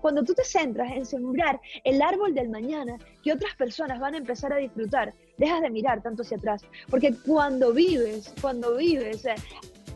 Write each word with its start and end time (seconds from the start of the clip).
Cuando 0.00 0.22
tú 0.22 0.34
te 0.34 0.44
centras 0.44 0.92
en 0.92 1.04
sembrar 1.04 1.60
el 1.84 2.00
árbol 2.00 2.34
del 2.34 2.48
mañana 2.48 2.98
que 3.22 3.32
otras 3.32 3.54
personas 3.56 4.00
van 4.00 4.14
a 4.14 4.18
empezar 4.18 4.52
a 4.52 4.56
disfrutar, 4.56 5.14
dejas 5.38 5.60
de 5.62 5.70
mirar 5.70 6.02
tanto 6.02 6.22
hacia 6.22 6.36
atrás. 6.36 6.62
Porque 6.88 7.14
cuando 7.26 7.72
vives, 7.72 8.32
cuando 8.40 8.76
vives 8.76 9.24
eh, 9.24 9.34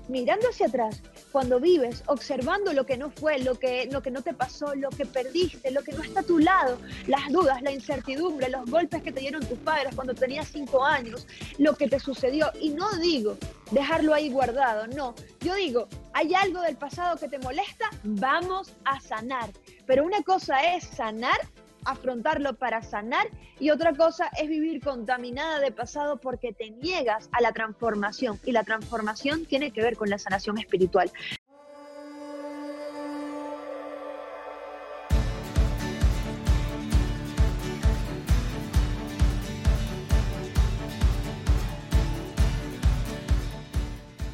mirando 0.09 0.49
hacia 0.49 0.67
atrás, 0.67 1.03
cuando 1.33 1.61
vives 1.61 2.03
observando 2.07 2.73
lo 2.73 2.85
que 2.87 2.97
no 2.97 3.11
fue, 3.11 3.39
lo 3.39 3.59
que, 3.59 3.89
lo 3.91 4.03
que 4.03 4.11
no 4.11 4.23
te 4.23 4.35
pasó, 4.35 4.75
lo 4.75 4.89
que 4.91 5.07
perdiste, 5.07 5.71
lo 5.71 5.83
que 5.83 5.93
no 5.93 6.03
está 6.03 6.21
a 6.21 6.23
tu 6.23 6.39
lado, 6.39 6.79
las 7.07 7.29
dudas, 7.31 7.63
la 7.63 7.71
incertidumbre, 7.71 8.49
los 8.49 8.69
golpes 8.71 9.03
que 9.03 9.13
te 9.13 9.21
dieron 9.21 9.47
tus 9.47 9.59
padres 9.59 9.95
cuando 9.95 10.15
tenías 10.15 10.49
cinco 10.49 10.85
años, 10.85 11.27
lo 11.59 11.77
que 11.77 11.89
te 11.89 12.01
sucedió. 12.01 12.51
Y 12.61 12.71
no 12.71 12.91
digo 12.97 13.37
dejarlo 13.71 14.15
ahí 14.15 14.31
guardado, 14.31 14.87
no. 14.87 15.15
Yo 15.41 15.55
digo, 15.55 15.89
hay 16.15 16.35
algo 16.35 16.61
del 16.63 16.77
pasado 16.77 17.17
que 17.17 17.29
te 17.29 17.39
molesta, 17.39 17.91
vamos 18.03 18.73
a 18.85 19.01
sanar. 19.01 19.51
Pero 19.87 20.05
una 20.05 20.23
cosa 20.23 20.75
es 20.75 20.85
sanar 20.85 21.39
afrontarlo 21.85 22.55
para 22.55 22.83
sanar 22.83 23.27
y 23.59 23.71
otra 23.71 23.95
cosa 23.95 24.31
es 24.41 24.49
vivir 24.49 24.81
contaminada 24.83 25.59
de 25.61 25.73
pasado 25.73 26.19
porque 26.19 26.53
te 26.53 26.71
niegas 26.71 27.29
a 27.33 27.41
la 27.41 27.53
transformación 27.53 28.39
y 28.45 28.53
la 28.53 28.65
transformación 28.65 29.47
tiene 29.47 29.71
que 29.71 29.83
ver 29.83 29.97
con 29.97 30.11
la 30.11 30.19
sanación 30.19 30.59
espiritual. 30.59 31.11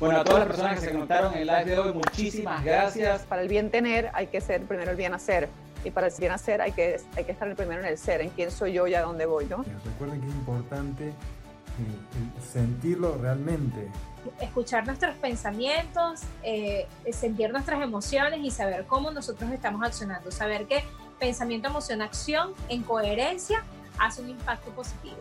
Bueno, 0.05 0.21
a 0.21 0.25
todas 0.25 0.41
las 0.41 0.49
personas 0.49 0.75
que 0.75 0.87
se 0.87 0.93
conectaron 0.93 1.33
en 1.33 1.41
el 1.41 1.47
live 1.47 1.65
de 1.65 1.79
hoy, 1.79 1.93
muchísimas 1.95 2.63
gracias. 2.63 3.23
Para 3.23 3.41
el 3.43 3.49
bien 3.49 3.71
tener 3.71 4.11
hay 4.13 4.27
que 4.27 4.41
ser 4.41 4.63
primero 4.65 4.91
el 4.91 4.97
bien 4.97 5.15
hacer 5.15 5.49
y 5.83 5.91
para 5.91 6.09
el 6.09 6.13
bien 6.19 6.33
hacer 6.33 6.61
hay 6.61 6.73
que, 6.73 7.01
hay 7.17 7.25
que 7.25 7.33
estar 7.33 7.55
primero 7.55 7.81
en 7.81 7.87
el 7.87 7.97
ser, 7.97 8.21
en 8.21 8.29
quién 8.31 8.51
soy 8.51 8.75
yo 8.75 8.87
y 8.87 8.95
a 8.95 9.03
dónde 9.03 9.25
voy, 9.25 9.47
¿no? 9.47 9.65
Recuerden 9.85 10.21
que 10.21 10.29
es 10.29 10.35
importante 10.35 11.09
eh, 11.09 11.13
sentirlo 12.53 13.17
realmente. 13.17 13.89
Escuchar 14.41 14.87
nuestros 14.87 15.17
pensamientos, 15.17 16.21
eh, 16.43 16.87
sentir 17.11 17.51
nuestras 17.51 17.83
emociones 17.83 18.41
y 18.43 18.51
saber 18.51 18.85
cómo 18.87 19.11
nosotros 19.11 19.51
estamos 19.53 19.83
accionando. 19.87 20.31
Saber 20.31 20.67
que 20.67 20.85
pensamiento, 21.19 21.69
emoción, 21.69 22.03
acción 22.03 22.53
en 22.69 22.83
coherencia 22.83 23.65
hace 23.99 24.21
un 24.21 24.31
impacto 24.31 24.71
positivo. 24.73 25.17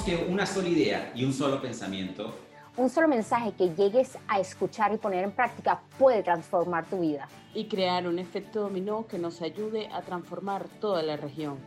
Sabemos 0.00 0.04
que 0.04 0.32
una 0.32 0.46
sola 0.46 0.68
idea 0.68 1.12
y 1.14 1.24
un 1.24 1.32
solo 1.32 1.60
pensamiento, 1.60 2.34
un 2.76 2.88
solo 2.88 3.08
mensaje 3.08 3.52
que 3.52 3.74
llegues 3.74 4.16
a 4.28 4.40
escuchar 4.40 4.94
y 4.94 4.96
poner 4.96 5.24
en 5.24 5.32
práctica 5.32 5.80
puede 5.98 6.22
transformar 6.22 6.86
tu 6.86 7.00
vida. 7.00 7.28
Y 7.54 7.66
crear 7.66 8.06
un 8.06 8.18
efecto 8.18 8.60
dominó 8.60 9.06
que 9.06 9.18
nos 9.18 9.42
ayude 9.42 9.88
a 9.92 10.00
transformar 10.02 10.66
toda 10.80 11.02
la 11.02 11.16
región. 11.16 11.58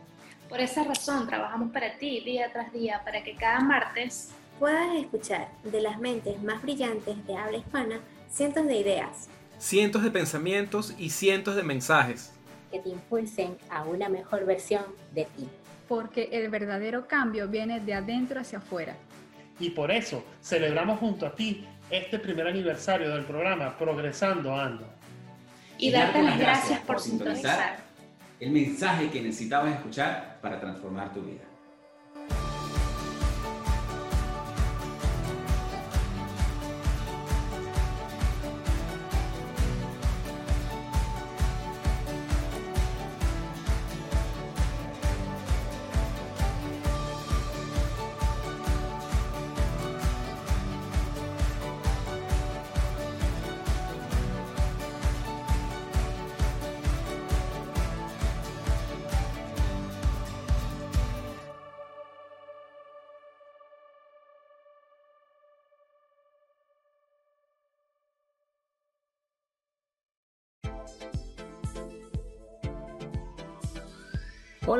Por 0.48 0.60
esa 0.60 0.84
razón 0.84 1.26
trabajamos 1.26 1.70
para 1.72 1.96
ti 1.98 2.20
día 2.20 2.50
tras 2.52 2.72
día 2.72 3.02
para 3.04 3.22
que 3.22 3.36
cada 3.36 3.60
martes 3.60 4.30
puedas 4.58 4.96
escuchar 4.96 5.48
de 5.62 5.80
las 5.80 6.00
mentes 6.00 6.42
más 6.42 6.62
brillantes 6.62 7.24
de 7.26 7.36
habla 7.36 7.58
hispana 7.58 8.00
cientos 8.30 8.66
de 8.66 8.76
ideas, 8.76 9.28
cientos 9.58 10.02
de 10.02 10.10
pensamientos 10.10 10.94
y 10.98 11.10
cientos 11.10 11.54
de 11.54 11.62
mensajes 11.62 12.33
que 12.74 12.80
te 12.80 12.88
impulsen 12.88 13.56
a 13.70 13.84
una 13.84 14.08
mejor 14.08 14.44
versión 14.44 14.82
de 15.14 15.26
ti 15.36 15.48
porque 15.88 16.28
el 16.32 16.48
verdadero 16.48 17.06
cambio 17.06 17.46
viene 17.46 17.78
de 17.78 17.94
adentro 17.94 18.40
hacia 18.40 18.58
afuera. 18.58 18.96
Y 19.60 19.70
por 19.70 19.92
eso 19.92 20.24
celebramos 20.42 20.98
junto 20.98 21.24
a 21.24 21.34
ti 21.36 21.64
este 21.88 22.18
primer 22.18 22.48
aniversario 22.48 23.14
del 23.14 23.24
programa 23.24 23.78
Progresando 23.78 24.56
Ando. 24.56 24.88
Y, 25.78 25.92
darte 25.92 26.20
las 26.20 26.38
gracias 26.38 26.80
por 26.80 26.98
sintonizar 26.98 27.78
el 28.40 28.50
mensaje 28.50 29.08
que 29.10 29.20
necesitabas 29.20 29.74
escuchar 29.74 30.38
para 30.40 30.58
transformar 30.58 31.12
tu 31.12 31.22
vida. 31.22 31.42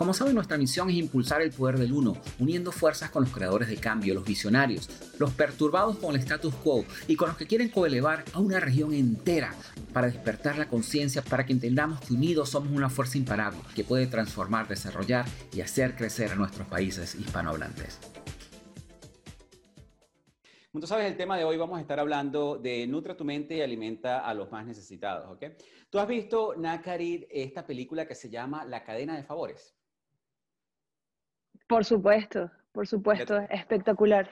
Como 0.00 0.14
saben, 0.14 0.34
nuestra 0.34 0.56
misión 0.56 0.88
es 0.88 0.96
impulsar 0.96 1.42
el 1.42 1.52
poder 1.52 1.76
del 1.76 1.92
uno, 1.92 2.16
uniendo 2.38 2.72
fuerzas 2.72 3.10
con 3.10 3.24
los 3.24 3.32
creadores 3.34 3.68
de 3.68 3.76
cambio, 3.76 4.14
los 4.14 4.24
visionarios, 4.24 4.88
los 5.18 5.30
perturbados 5.34 5.98
con 5.98 6.14
el 6.14 6.22
status 6.22 6.54
quo 6.54 6.86
y 7.06 7.16
con 7.16 7.28
los 7.28 7.36
que 7.36 7.46
quieren 7.46 7.68
coelevar 7.68 8.24
a 8.32 8.38
una 8.38 8.60
región 8.60 8.94
entera 8.94 9.54
para 9.92 10.06
despertar 10.06 10.56
la 10.56 10.68
conciencia, 10.68 11.20
para 11.20 11.44
que 11.44 11.52
entendamos 11.52 12.00
que 12.00 12.14
unidos 12.14 12.48
somos 12.48 12.72
una 12.72 12.88
fuerza 12.88 13.18
imparable 13.18 13.60
que 13.74 13.84
puede 13.84 14.06
transformar, 14.06 14.66
desarrollar 14.68 15.26
y 15.52 15.60
hacer 15.60 15.94
crecer 15.96 16.32
a 16.32 16.34
nuestros 16.34 16.66
países 16.66 17.14
hispanohablantes. 17.14 17.98
Como 20.72 20.80
tú 20.80 20.86
sabes, 20.86 21.10
el 21.10 21.18
tema 21.18 21.36
de 21.36 21.44
hoy 21.44 21.58
vamos 21.58 21.76
a 21.76 21.82
estar 21.82 22.00
hablando 22.00 22.56
de 22.56 22.86
Nutra 22.86 23.18
tu 23.18 23.26
mente 23.26 23.56
y 23.56 23.60
alimenta 23.60 24.20
a 24.20 24.32
los 24.32 24.50
más 24.50 24.64
necesitados, 24.64 25.30
¿ok? 25.30 25.58
Tú 25.90 25.98
has 25.98 26.08
visto, 26.08 26.54
Nakarit, 26.56 27.26
esta 27.30 27.66
película 27.66 28.06
que 28.06 28.14
se 28.14 28.30
llama 28.30 28.64
La 28.64 28.82
cadena 28.82 29.14
de 29.14 29.24
favores. 29.24 29.76
Por 31.70 31.84
supuesto, 31.84 32.50
por 32.72 32.84
supuesto, 32.88 33.38
espectacular. 33.48 34.28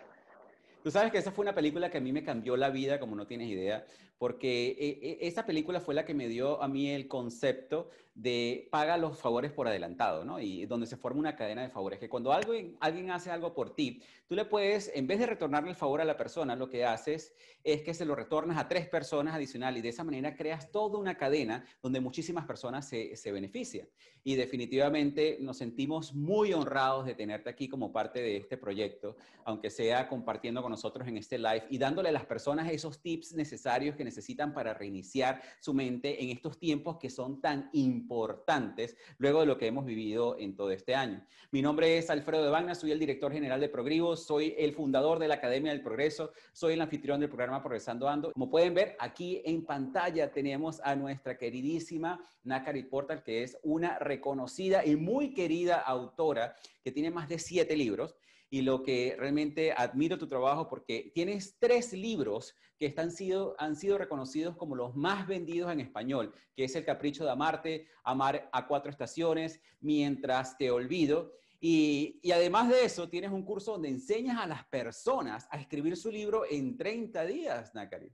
Tú 0.83 0.91
sabes 0.91 1.13
que 1.13 1.19
esa 1.19 1.31
fue 1.31 1.45
una 1.45 1.55
película 1.55 1.89
que 1.89 1.99
a 1.99 2.01
mí 2.01 2.13
me 2.13 2.25
cambió 2.25 2.57
la 2.57 2.69
vida, 2.69 2.99
como 2.99 3.15
no 3.15 3.29
tienes 3.29 3.49
idea, 3.49 3.85
porque 4.19 4.69
eh, 4.71 4.99
eh, 5.01 5.19
esa 5.23 5.47
película 5.47 5.81
fue 5.81 5.95
la 5.95 6.05
que 6.05 6.15
me 6.15 6.29
dio 6.29 6.63
a 6.63 6.69
mí 6.69 6.91
el 6.91 7.09
concepto 7.09 7.89
de 8.19 8.67
paga 8.73 8.97
los 8.97 9.17
favores 9.17 9.53
por 9.53 9.69
adelantado, 9.69 10.25
¿no? 10.25 10.41
Y 10.41 10.67
donde 10.67 10.89
se 10.89 10.97
forma 10.97 11.21
una 11.21 11.37
cadena 11.37 11.63
de 11.63 11.69
favores, 11.69 12.01
que 12.01 12.09
cuando 12.09 12.33
alguien, 12.33 12.77
alguien 12.81 13.13
hace 13.13 13.31
algo 13.31 13.55
por 13.55 13.77
ti, 13.77 14.03
tú 14.27 14.35
le 14.35 14.45
puedes, 14.45 14.91
en 14.93 15.07
vez 15.07 15.21
de 15.21 15.27
retornarle 15.27 15.71
el 15.71 15.77
favor 15.77 16.01
a 16.01 16.05
la 16.05 16.17
persona, 16.17 16.57
lo 16.57 16.69
que 16.69 16.85
haces 16.85 17.33
es 17.63 17.83
que 17.83 17.95
se 17.95 18.05
lo 18.05 18.17
retornas 18.17 18.59
a 18.59 18.67
tres 18.67 18.89
personas 18.89 19.37
adicionales 19.37 19.79
y 19.79 19.83
de 19.83 19.91
esa 19.91 20.03
manera 20.03 20.35
creas 20.35 20.73
toda 20.73 20.99
una 20.99 21.17
cadena 21.17 21.65
donde 21.81 22.01
muchísimas 22.01 22.45
personas 22.45 22.89
se, 22.89 23.15
se 23.15 23.31
benefician. 23.31 23.89
Y 24.25 24.35
definitivamente 24.35 25.39
nos 25.41 25.59
sentimos 25.59 26.13
muy 26.13 26.53
honrados 26.53 27.07
de 27.07 27.15
tenerte 27.15 27.51
aquí 27.51 27.69
como 27.69 27.93
parte 27.93 28.21
de 28.21 28.37
este 28.37 28.57
proyecto, 28.57 29.17
aunque 29.45 29.71
sea 29.71 30.09
compartiendo 30.09 30.61
con 30.61 30.73
nosotros 30.73 31.07
en 31.07 31.19
este 31.19 31.39
live 31.39 31.67
y 31.71 31.79
dándole 31.79 32.09
a 32.09 32.13
las 32.13 32.27
personas 32.27 32.69
esos 32.69 33.01
tips 33.01 33.33
necesarios 33.35 33.95
que 33.95 34.08
necesitan 34.09 34.55
para 34.55 34.75
reiniciar 34.75 35.43
su 35.61 35.75
mente 35.75 36.23
en 36.23 36.31
estos 36.31 36.59
tiempos 36.59 36.97
que 36.99 37.11
son 37.11 37.41
tan 37.41 37.69
importantes 37.73 38.97
luego 39.19 39.41
de 39.41 39.47
lo 39.47 39.59
que 39.59 39.67
hemos 39.67 39.85
vivido 39.85 40.39
en 40.39 40.57
todo 40.57 40.71
este 40.71 40.95
año. 40.95 41.25
Mi 41.51 41.63
nombre 41.63 41.99
es 41.99 42.09
Alfredo 42.09 42.45
de 42.45 42.51
Bagna, 42.51 42.75
soy 42.75 42.93
el 42.93 42.99
director 42.99 43.33
general 43.33 43.61
de 43.61 43.69
Progrivo, 43.69 44.17
soy 44.17 44.55
el 44.59 44.73
fundador 44.75 45.19
de 45.19 45.29
la 45.29 45.35
Academia 45.35 45.73
del 45.73 45.83
Progreso, 45.83 46.33
soy 46.53 46.73
el 46.75 46.81
anfitrión 46.81 47.21
del 47.21 47.29
programa 47.29 47.63
Progresando 47.63 48.09
Ando. 48.09 48.33
Como 48.33 48.49
pueden 48.49 48.75
ver, 48.75 48.97
aquí 48.99 49.43
en 49.45 49.65
pantalla 49.65 50.33
tenemos 50.33 50.81
a 50.83 50.97
nuestra 50.97 51.37
queridísima 51.37 52.19
Nakari 52.45 52.85
Portal, 52.85 53.23
que 53.23 53.43
es 53.43 53.59
una 53.63 53.99
reconocida 53.99 54.85
y 54.87 54.97
muy 54.97 55.35
querida 55.35 55.81
autora 55.81 56.55
que 56.83 56.93
tiene 56.93 57.11
más 57.11 57.29
de 57.29 57.39
siete 57.39 57.77
libros 57.77 58.17
y 58.51 58.63
lo 58.63 58.83
que 58.83 59.15
realmente 59.19 59.73
admiro 59.73 60.19
tu 60.19 60.29
trabajo 60.29 60.69
porque 60.69 61.11
tienes 61.15 61.57
tres 61.59 61.93
libros 61.93 62.55
que 62.79 62.87
están 62.87 63.11
sido, 63.11 63.57
han 63.59 63.77
sido 63.77 63.99
reconocidos 63.99 64.57
como 64.57 64.77
los 64.77 64.95
más 64.95 65.27
vendidos 65.27 65.73
en 65.73 65.81
español, 65.81 66.33
que 66.55 66.65
es 66.65 66.75
El 66.77 66.85
Capricho 66.85 67.25
de 67.25 67.31
Amarte, 67.31 67.89
Amar 68.05 68.49
a 68.53 68.67
Cuatro 68.67 68.91
Estaciones, 68.91 69.61
Mientras 69.81 70.57
Te 70.57 70.71
Olvido. 70.71 71.33
Y, 71.61 72.21
y, 72.23 72.31
además 72.31 72.69
de 72.69 72.85
eso, 72.85 73.09
tienes 73.09 73.33
un 73.33 73.45
curso 73.45 73.73
donde 73.73 73.89
enseñas 73.89 74.39
a 74.39 74.47
las 74.47 74.65
personas 74.67 75.49
a 75.51 75.59
escribir 75.59 75.97
su 75.97 76.11
libro 76.11 76.45
en 76.49 76.77
30 76.77 77.25
días, 77.27 77.75
Nakari. 77.75 78.13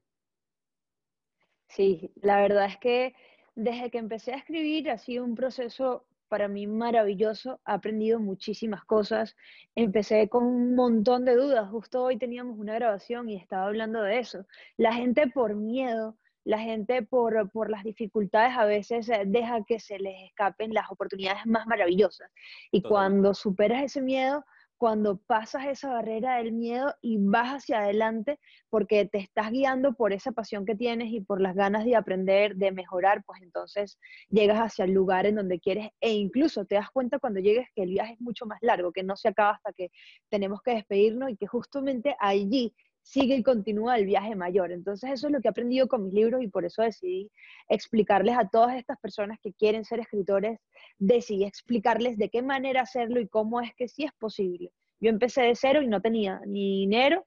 Sí, 1.69 2.11
la 2.23 2.41
verdad 2.41 2.67
es 2.67 2.79
que 2.79 3.15
desde 3.55 3.91
que 3.91 3.99
empecé 3.99 4.33
a 4.33 4.37
escribir 4.37 4.91
ha 4.91 4.97
sido 4.99 5.25
un 5.25 5.35
proceso 5.35 6.07
para 6.29 6.49
mí 6.49 6.67
maravilloso, 6.67 7.61
he 7.67 7.73
aprendido 7.73 8.19
muchísimas 8.21 8.85
cosas, 8.85 9.37
empecé 9.75 10.29
con 10.29 10.44
un 10.44 10.75
montón 10.75 11.25
de 11.25 11.37
dudas, 11.37 11.69
justo 11.71 12.03
hoy 12.03 12.19
teníamos 12.19 12.59
una 12.59 12.75
grabación 12.75 13.29
y 13.29 13.37
estaba 13.37 13.67
hablando 13.67 14.03
de 14.03 14.19
eso. 14.19 14.47
La 14.76 14.93
gente 14.93 15.29
por 15.29 15.55
miedo, 15.55 16.17
la 16.44 16.59
gente 16.59 17.03
por, 17.03 17.50
por 17.50 17.71
las 17.71 17.85
dificultades 17.85 18.56
a 18.56 18.65
veces 18.67 19.09
eh, 19.09 19.23
deja 19.26 19.65
que 19.65 19.81
se 19.81 19.99
les 19.99 20.29
escapen 20.29 20.75
las 20.75 20.91
oportunidades 20.91 21.47
más 21.47 21.67
maravillosas. 21.67 22.31
Y 22.70 22.82
cuando 22.82 23.35
superas 23.35 23.82
ese 23.82 24.03
miedo, 24.03 24.44
cuando 24.79 25.19
pasas 25.19 25.67
esa 25.67 25.91
barrera 25.91 26.37
del 26.37 26.53
miedo 26.53 26.94
y 27.00 27.19
vas 27.19 27.55
hacia 27.55 27.81
adelante 27.81 28.38
porque 28.71 29.05
te 29.06 29.19
estás 29.19 29.50
guiando 29.50 29.94
por 29.94 30.12
esa 30.12 30.32
pasión 30.32 30.65
que 30.67 30.75
tienes 30.75 31.12
y 31.12 31.21
por 31.21 31.41
las 31.41 31.55
ganas 31.55 31.85
de 31.85 31.97
aprender, 31.97 32.56
de 32.56 32.73
mejorar, 32.73 33.23
pues 33.25 33.41
entonces 33.43 33.99
llegas 34.29 34.59
hacia 34.59 34.85
el 34.85 34.93
lugar 34.93 35.26
en 35.26 35.37
donde 35.37 35.61
quieres 35.61 35.88
e 36.00 36.12
incluso 36.12 36.65
te 36.65 36.75
das 36.75 36.91
cuenta 36.91 37.19
cuando 37.19 37.41
llegues 37.41 37.69
que 37.75 37.82
el 37.82 37.91
viaje 37.91 38.15
es 38.15 38.21
mucho 38.21 38.47
más 38.47 38.59
largo, 38.62 38.93
que 38.93 39.03
no 39.03 39.17
se 39.17 39.29
acaba 39.29 39.53
hasta 39.53 39.73
que 39.73 39.91
tenemos 40.29 40.61
que 40.62 40.73
despedirnos 40.75 41.31
y 41.31 41.37
que 41.37 41.47
justamente 41.47 42.17
allí 42.19 42.75
sigue 43.05 43.37
y 43.37 43.43
continúa 43.43 43.99
el 43.99 44.06
viaje 44.06 44.35
mayor. 44.35 44.73
Entonces 44.73 45.11
eso 45.12 45.29
es 45.29 45.33
lo 45.33 45.41
que 45.41 45.49
he 45.49 45.51
aprendido 45.51 45.87
con 45.87 46.03
mis 46.03 46.15
libros 46.15 46.43
y 46.43 46.49
por 46.49 46.65
eso 46.65 46.83
decidí 46.83 47.31
explicarles 47.69 48.37
a 48.37 48.49
todas 48.49 48.77
estas 48.77 48.99
personas 48.99 49.39
que 49.41 49.53
quieren 49.53 49.85
ser 49.85 50.01
escritores, 50.01 50.59
decidí 50.99 51.45
explicarles 51.45 52.17
de 52.17 52.31
qué 52.31 52.43
manera 52.43 52.81
hacerlo 52.81 53.21
y 53.21 53.29
cómo 53.29 53.61
es 53.61 53.73
que 53.77 53.89
sí 53.89 54.05
es 54.05 54.12
posible. 54.19 54.73
Yo 55.01 55.11
empecé 55.11 55.43
de 55.43 55.55
cero 55.55 55.83
y 55.83 55.87
no 55.87 56.01
tenía 56.01 56.41
ni 56.47 56.81
dinero, 56.81 57.27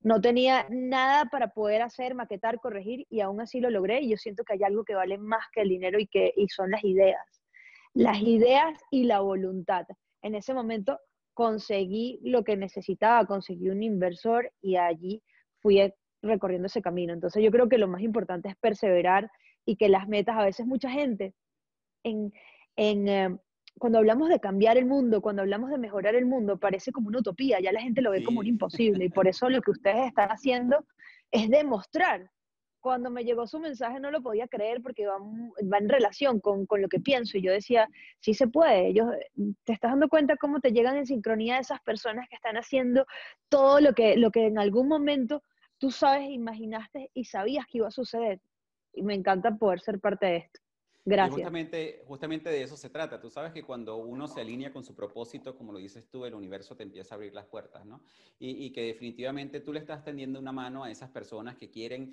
no 0.00 0.20
tenía 0.20 0.66
nada 0.70 1.26
para 1.26 1.48
poder 1.48 1.82
hacer, 1.82 2.16
maquetar, 2.16 2.58
corregir 2.58 3.06
y 3.08 3.20
aún 3.20 3.40
así 3.40 3.60
lo 3.60 3.70
logré 3.70 4.00
y 4.00 4.10
yo 4.10 4.16
siento 4.16 4.42
que 4.42 4.54
hay 4.54 4.64
algo 4.64 4.84
que 4.84 4.96
vale 4.96 5.18
más 5.18 5.46
que 5.52 5.62
el 5.62 5.68
dinero 5.68 6.00
y 6.00 6.08
que 6.08 6.34
son 6.48 6.72
las 6.72 6.82
ideas. 6.82 7.24
Las 7.94 8.20
ideas 8.20 8.76
y 8.90 9.04
la 9.04 9.20
voluntad. 9.20 9.86
En 10.22 10.34
ese 10.34 10.52
momento 10.52 10.98
conseguí 11.34 12.20
lo 12.22 12.44
que 12.44 12.56
necesitaba, 12.56 13.26
conseguí 13.26 13.70
un 13.70 13.82
inversor 13.82 14.52
y 14.60 14.76
allí 14.76 15.22
fui 15.60 15.80
recorriendo 16.22 16.66
ese 16.66 16.82
camino. 16.82 17.12
Entonces 17.12 17.42
yo 17.42 17.50
creo 17.50 17.68
que 17.68 17.78
lo 17.78 17.88
más 17.88 18.02
importante 18.02 18.48
es 18.48 18.56
perseverar 18.56 19.30
y 19.64 19.76
que 19.76 19.88
las 19.88 20.08
metas, 20.08 20.36
a 20.36 20.44
veces 20.44 20.66
mucha 20.66 20.90
gente, 20.90 21.34
en, 22.04 22.32
eh, 22.76 23.36
cuando 23.78 23.98
hablamos 23.98 24.28
de 24.28 24.40
cambiar 24.40 24.76
el 24.76 24.86
mundo, 24.86 25.20
cuando 25.20 25.42
hablamos 25.42 25.70
de 25.70 25.78
mejorar 25.78 26.14
el 26.14 26.26
mundo, 26.26 26.58
parece 26.58 26.92
como 26.92 27.08
una 27.08 27.20
utopía, 27.20 27.60
ya 27.60 27.72
la 27.72 27.80
gente 27.80 28.02
lo 28.02 28.10
ve 28.10 28.22
como 28.22 28.40
un 28.40 28.46
imposible 28.46 29.04
y 29.04 29.08
por 29.08 29.26
eso 29.28 29.48
lo 29.48 29.62
que 29.62 29.70
ustedes 29.70 30.06
están 30.06 30.28
haciendo 30.28 30.84
es 31.30 31.48
demostrar 31.48 32.30
cuando 32.82 33.10
me 33.10 33.24
llegó 33.24 33.46
su 33.46 33.60
mensaje 33.60 34.00
no 34.00 34.10
lo 34.10 34.20
podía 34.20 34.48
creer 34.48 34.82
porque 34.82 35.06
va, 35.06 35.16
va 35.18 35.78
en 35.78 35.88
relación 35.88 36.40
con, 36.40 36.66
con, 36.66 36.82
lo 36.82 36.88
que 36.88 37.00
pienso. 37.00 37.38
Y 37.38 37.42
yo 37.42 37.52
decía, 37.52 37.88
sí 38.20 38.34
se 38.34 38.48
puede. 38.48 38.88
Ellos, 38.88 39.06
te 39.64 39.72
estás 39.72 39.92
dando 39.92 40.08
cuenta 40.08 40.36
cómo 40.36 40.60
te 40.60 40.72
llegan 40.72 40.96
en 40.96 41.06
sincronía 41.06 41.58
esas 41.58 41.80
personas 41.82 42.28
que 42.28 42.34
están 42.34 42.56
haciendo 42.56 43.06
todo 43.48 43.80
lo 43.80 43.94
que, 43.94 44.16
lo 44.16 44.30
que 44.30 44.46
en 44.46 44.58
algún 44.58 44.88
momento 44.88 45.42
tú 45.78 45.90
sabes, 45.90 46.28
imaginaste 46.30 47.10
y 47.14 47.24
sabías 47.24 47.66
que 47.66 47.78
iba 47.78 47.88
a 47.88 47.92
suceder. 47.92 48.40
Y 48.92 49.02
me 49.02 49.14
encanta 49.14 49.56
poder 49.56 49.80
ser 49.80 50.00
parte 50.00 50.26
de 50.26 50.36
esto. 50.38 50.60
Gracias. 51.04 51.34
justamente, 51.34 52.02
justamente 52.06 52.50
de 52.50 52.62
eso 52.62 52.76
se 52.76 52.88
trata. 52.88 53.20
Tú 53.20 53.30
sabes 53.30 53.52
que 53.52 53.64
cuando 53.64 53.96
uno 53.96 54.28
se 54.28 54.40
alinea 54.40 54.72
con 54.72 54.84
su 54.84 54.94
propósito, 54.94 55.56
como 55.56 55.72
lo 55.72 55.78
dices 55.78 56.08
tú, 56.08 56.24
el 56.24 56.34
universo 56.34 56.76
te 56.76 56.84
empieza 56.84 57.14
a 57.14 57.16
abrir 57.16 57.34
las 57.34 57.46
puertas, 57.46 57.84
¿no? 57.84 58.02
Y, 58.38 58.64
y 58.64 58.70
que 58.70 58.82
definitivamente 58.82 59.60
tú 59.60 59.72
le 59.72 59.80
estás 59.80 60.04
tendiendo 60.04 60.38
una 60.38 60.52
mano 60.52 60.84
a 60.84 60.90
esas 60.90 61.10
personas 61.10 61.56
que 61.56 61.70
quieren 61.70 62.12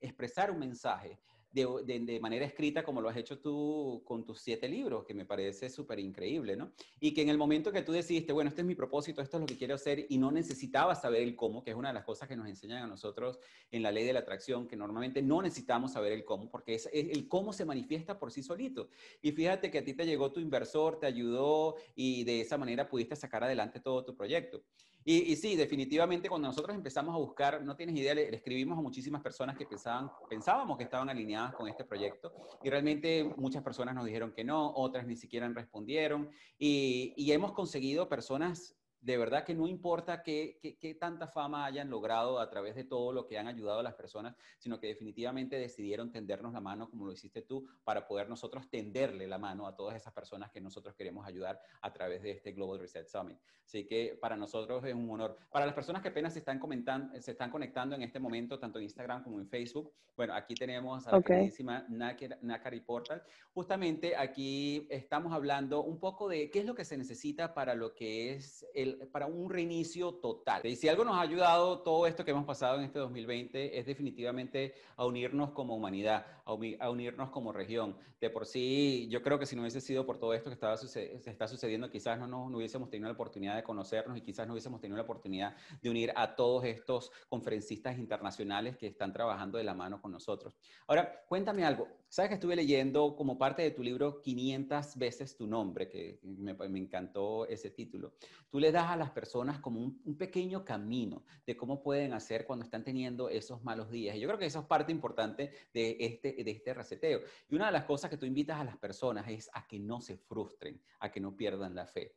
expresar 0.00 0.50
un 0.50 0.58
mensaje 0.58 1.18
de, 1.66 2.18
manera 2.20 2.44
escrita 2.44 2.82
como 2.82 3.00
lo 3.00 3.08
has 3.08 3.16
hecho 3.16 3.38
tú 3.38 4.02
con 4.04 4.24
tus 4.24 4.40
siete 4.40 4.68
libros, 4.68 5.04
que 5.04 5.14
me 5.14 5.24
parece 5.24 5.70
súper 5.70 5.98
increíble, 5.98 6.56
¿no? 6.56 6.72
Y 7.00 7.12
que 7.14 7.22
en 7.22 7.28
el 7.30 7.38
momento 7.38 7.72
que 7.72 7.82
tú 7.82 7.92
decidiste, 7.92 8.32
bueno, 8.32 8.48
este 8.48 8.60
es 8.62 8.66
mi 8.66 8.74
propósito, 8.74 9.22
esto 9.22 9.38
es 9.38 9.40
lo 9.40 9.46
que 9.46 9.56
quiero 9.56 9.74
hacer, 9.74 10.06
y 10.08 10.18
no 10.18 10.30
necesitabas 10.30 11.00
saber 11.00 11.22
el 11.22 11.34
cómo, 11.34 11.62
que 11.62 11.70
es 11.70 11.76
una 11.76 11.88
de 11.88 11.94
las 11.94 12.04
cosas 12.04 12.28
que 12.28 12.36
nos 12.36 12.48
enseñan 12.48 12.82
a 12.82 12.86
nosotros 12.86 13.38
en 13.70 13.82
la 13.82 13.90
ley 13.90 14.04
de 14.04 14.12
la 14.12 14.20
atracción, 14.20 14.68
que 14.68 14.76
normalmente 14.76 15.22
no 15.22 15.40
necesitamos 15.42 15.92
saber 15.92 16.12
el 16.12 16.24
cómo, 16.24 16.50
porque 16.50 16.74
es, 16.74 16.88
el 16.92 17.28
cómo 17.28 17.52
se 17.52 17.64
manifiesta 17.64 18.18
por 18.18 18.30
sí 18.30 18.42
solito. 18.42 18.88
Y 19.22 19.32
fíjate 19.32 19.70
que 19.70 19.78
a 19.78 19.84
ti 19.84 19.94
te 19.94 20.06
llegó 20.06 20.32
tu 20.32 20.40
inversor, 20.40 20.98
te 20.98 21.06
ayudó, 21.06 21.76
y 21.94 22.24
de 22.24 22.42
esa 22.42 22.58
manera 22.58 22.88
pudiste 22.88 23.16
sacar 23.16 23.44
adelante 23.44 23.80
todo 23.80 24.04
tu 24.04 24.14
proyecto. 24.14 24.62
Y, 25.10 25.36
sí, 25.36 25.56
definitivamente 25.56 26.28
cuando 26.28 26.48
nosotros 26.48 26.76
empezamos 26.76 27.14
a 27.14 27.18
buscar, 27.18 27.62
no 27.64 27.74
tienes 27.74 27.96
idea, 27.96 28.14
le, 28.14 28.28
escribimos 28.34 28.76
a 28.76 28.82
muchísimas 28.82 29.22
personas 29.22 29.56
que 29.56 29.64
pensaban, 29.64 30.10
pensábamos 30.28 30.76
que 30.76 30.84
estaban 30.84 31.08
alineadas 31.08 31.54
con 31.54 31.66
este 31.66 31.82
proyecto 31.82 32.30
y 32.62 32.68
realmente 32.68 33.24
muchas 33.38 33.62
personas 33.62 33.94
nos 33.94 34.04
dijeron 34.04 34.34
que 34.34 34.44
no, 34.44 34.70
otras 34.74 35.06
ni 35.06 35.16
siquiera 35.16 35.48
respondieron 35.48 36.28
y, 36.58 37.14
y 37.16 37.32
hemos 37.32 37.52
conseguido 37.52 38.06
personas 38.06 38.77
de 39.00 39.16
verdad 39.16 39.44
que 39.44 39.54
no 39.54 39.66
importa 39.66 40.22
qué, 40.22 40.58
qué, 40.80 40.94
tanta 40.94 41.28
fama 41.28 41.64
hayan 41.64 41.88
logrado 41.88 42.40
a 42.40 42.50
través 42.50 42.74
de 42.74 42.84
todo 42.84 43.12
lo 43.12 43.26
que 43.26 43.38
han 43.38 43.46
ayudado 43.46 43.80
a 43.80 43.82
las 43.82 43.94
personas, 43.94 44.36
sino 44.58 44.80
que 44.80 44.88
definitivamente 44.88 45.56
decidieron 45.56 46.10
tendernos 46.10 46.52
la 46.52 46.60
mano 46.60 46.90
como 46.90 47.06
lo 47.06 47.12
hiciste 47.12 47.42
tú 47.42 47.66
para 47.84 48.06
poder 48.06 48.28
nosotros 48.28 48.68
tenderle 48.68 49.26
la 49.26 49.38
mano 49.38 49.66
a 49.66 49.76
todas 49.76 49.96
esas 49.96 50.12
personas 50.12 50.50
que 50.50 50.60
nosotros 50.60 50.94
queremos 50.94 51.26
ayudar 51.26 51.60
a 51.80 51.92
través 51.92 52.22
de 52.22 52.32
este 52.32 52.52
Global 52.52 52.80
Reset 52.80 53.06
Summit. 53.06 53.38
Así 53.64 53.86
que 53.86 54.18
para 54.20 54.36
nosotros 54.36 54.82
es 54.84 54.94
un 54.94 55.10
honor. 55.10 55.36
Para 55.50 55.66
las 55.66 55.74
personas 55.74 56.00
que 56.02 56.08
apenas 56.08 56.32
se 56.32 56.38
están, 56.38 56.58
comentando, 56.58 57.20
se 57.20 57.32
están 57.32 57.50
conectando 57.50 57.94
en 57.94 58.02
este 58.02 58.18
momento, 58.18 58.58
tanto 58.58 58.78
en 58.78 58.84
Instagram 58.84 59.22
como 59.22 59.38
en 59.38 59.46
Facebook, 59.46 59.92
bueno, 60.18 60.34
aquí 60.34 60.54
tenemos 60.54 61.06
a 61.06 61.12
la 61.12 61.22
queridísima 61.22 61.86
Nakari 61.88 62.80
Portal. 62.80 63.22
Justamente 63.54 64.16
aquí 64.16 64.84
estamos 64.90 65.32
hablando 65.32 65.84
un 65.84 66.00
poco 66.00 66.28
de 66.28 66.50
qué 66.50 66.58
es 66.58 66.64
lo 66.64 66.74
que 66.74 66.84
se 66.84 66.98
necesita 66.98 67.54
para 67.54 67.76
lo 67.76 67.94
que 67.94 68.32
es 68.32 68.66
el 68.74 68.87
para 69.12 69.26
un 69.26 69.50
reinicio 69.50 70.14
total. 70.14 70.64
Y 70.64 70.76
si 70.76 70.88
algo 70.88 71.04
nos 71.04 71.16
ha 71.16 71.20
ayudado 71.20 71.80
todo 71.80 72.06
esto 72.06 72.24
que 72.24 72.30
hemos 72.30 72.44
pasado 72.44 72.78
en 72.78 72.84
este 72.84 72.98
2020 72.98 73.78
es 73.78 73.86
definitivamente 73.86 74.74
a 74.96 75.04
unirnos 75.04 75.50
como 75.50 75.74
humanidad, 75.76 76.26
a, 76.44 76.90
unirnos 76.90 77.30
como 77.30 77.52
región. 77.52 77.96
De 78.20 78.30
por 78.30 78.46
sí, 78.46 79.06
yo 79.10 79.22
creo 79.22 79.38
que 79.38 79.46
si 79.46 79.54
no 79.54 79.62
hubiese 79.62 79.80
sido 79.80 80.04
por 80.04 80.18
todo 80.18 80.34
esto 80.34 80.50
que 80.50 80.54
estaba 80.54 80.76
se 80.76 81.20
está 81.24 81.46
sucediendo, 81.46 81.88
quizás 81.88 82.18
no, 82.18 82.26
no, 82.26 82.46
hubiésemos 82.56 82.90
tenido 82.90 83.08
la 83.08 83.14
oportunidad 83.14 83.54
de 83.54 83.62
conocernos 83.62 84.18
y 84.18 84.22
quizás 84.22 84.46
no 84.46 84.54
hubiésemos 84.54 84.80
tenido 84.80 84.96
la 84.96 85.04
oportunidad 85.04 85.54
de 85.80 85.90
unir 85.90 86.12
a 86.16 86.34
todos 86.34 86.64
estos 86.64 87.12
conferencistas 87.28 87.96
internacionales 87.96 88.76
que 88.76 88.88
están 88.88 89.12
trabajando 89.12 89.58
de 89.58 89.64
la 89.64 89.74
mano 89.74 90.02
con 90.02 90.10
nosotros. 90.10 90.56
Ahora, 90.88 91.24
cuéntame 91.28 91.64
algo. 91.64 91.86
Sabes 92.08 92.30
que 92.30 92.34
estuve 92.34 92.56
leyendo 92.56 93.14
como 93.14 93.36
parte 93.36 93.62
de 93.62 93.70
tu 93.70 93.82
libro 93.82 94.22
500 94.22 94.96
veces 94.96 95.36
tu 95.36 95.46
nombre, 95.46 95.88
que 95.88 96.18
me, 96.22 96.54
me 96.54 96.78
encantó 96.78 97.46
ese 97.46 97.70
título. 97.70 98.14
Tú 98.50 98.58
le 98.58 98.72
das 98.72 98.77
a 98.86 98.96
las 98.96 99.10
personas 99.10 99.60
como 99.60 99.80
un, 99.80 100.18
pequeño 100.18 100.64
camino 100.64 101.24
de 101.46 101.56
cómo 101.56 101.82
pueden 101.82 102.12
hacer 102.12 102.44
cuando 102.46 102.64
están 102.64 102.84
teniendo 102.84 103.28
esos 103.28 103.62
malos 103.62 103.90
días. 103.90 104.16
Yo 104.16 104.26
creo 104.28 104.38
que 104.38 104.46
eso 104.46 104.60
es 104.60 104.66
parte 104.66 104.92
importante 104.92 105.52
de 105.72 105.96
este, 106.00 106.32
de 106.42 106.50
este 106.50 106.74
reseteo. 106.74 107.20
Y 107.48 107.54
una 107.54 107.66
de 107.66 107.72
las 107.72 107.84
cosas 107.84 108.10
que 108.10 108.16
tú 108.16 108.26
invitas 108.26 108.58
a 108.58 108.64
las 108.64 108.76
personas 108.76 109.28
es 109.28 109.50
a 109.52 109.66
que 109.66 109.78
no 109.78 110.00
se 110.00 110.16
frustren, 110.16 110.80
a 111.00 111.10
que 111.10 111.20
no 111.20 111.36
pierdan 111.36 111.74
la 111.74 111.86
fe. 111.86 112.16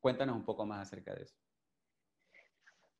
Cuéntanos 0.00 0.36
un 0.36 0.44
poco 0.44 0.66
más 0.66 0.86
acerca 0.86 1.14
de 1.14 1.22
eso. 1.22 1.36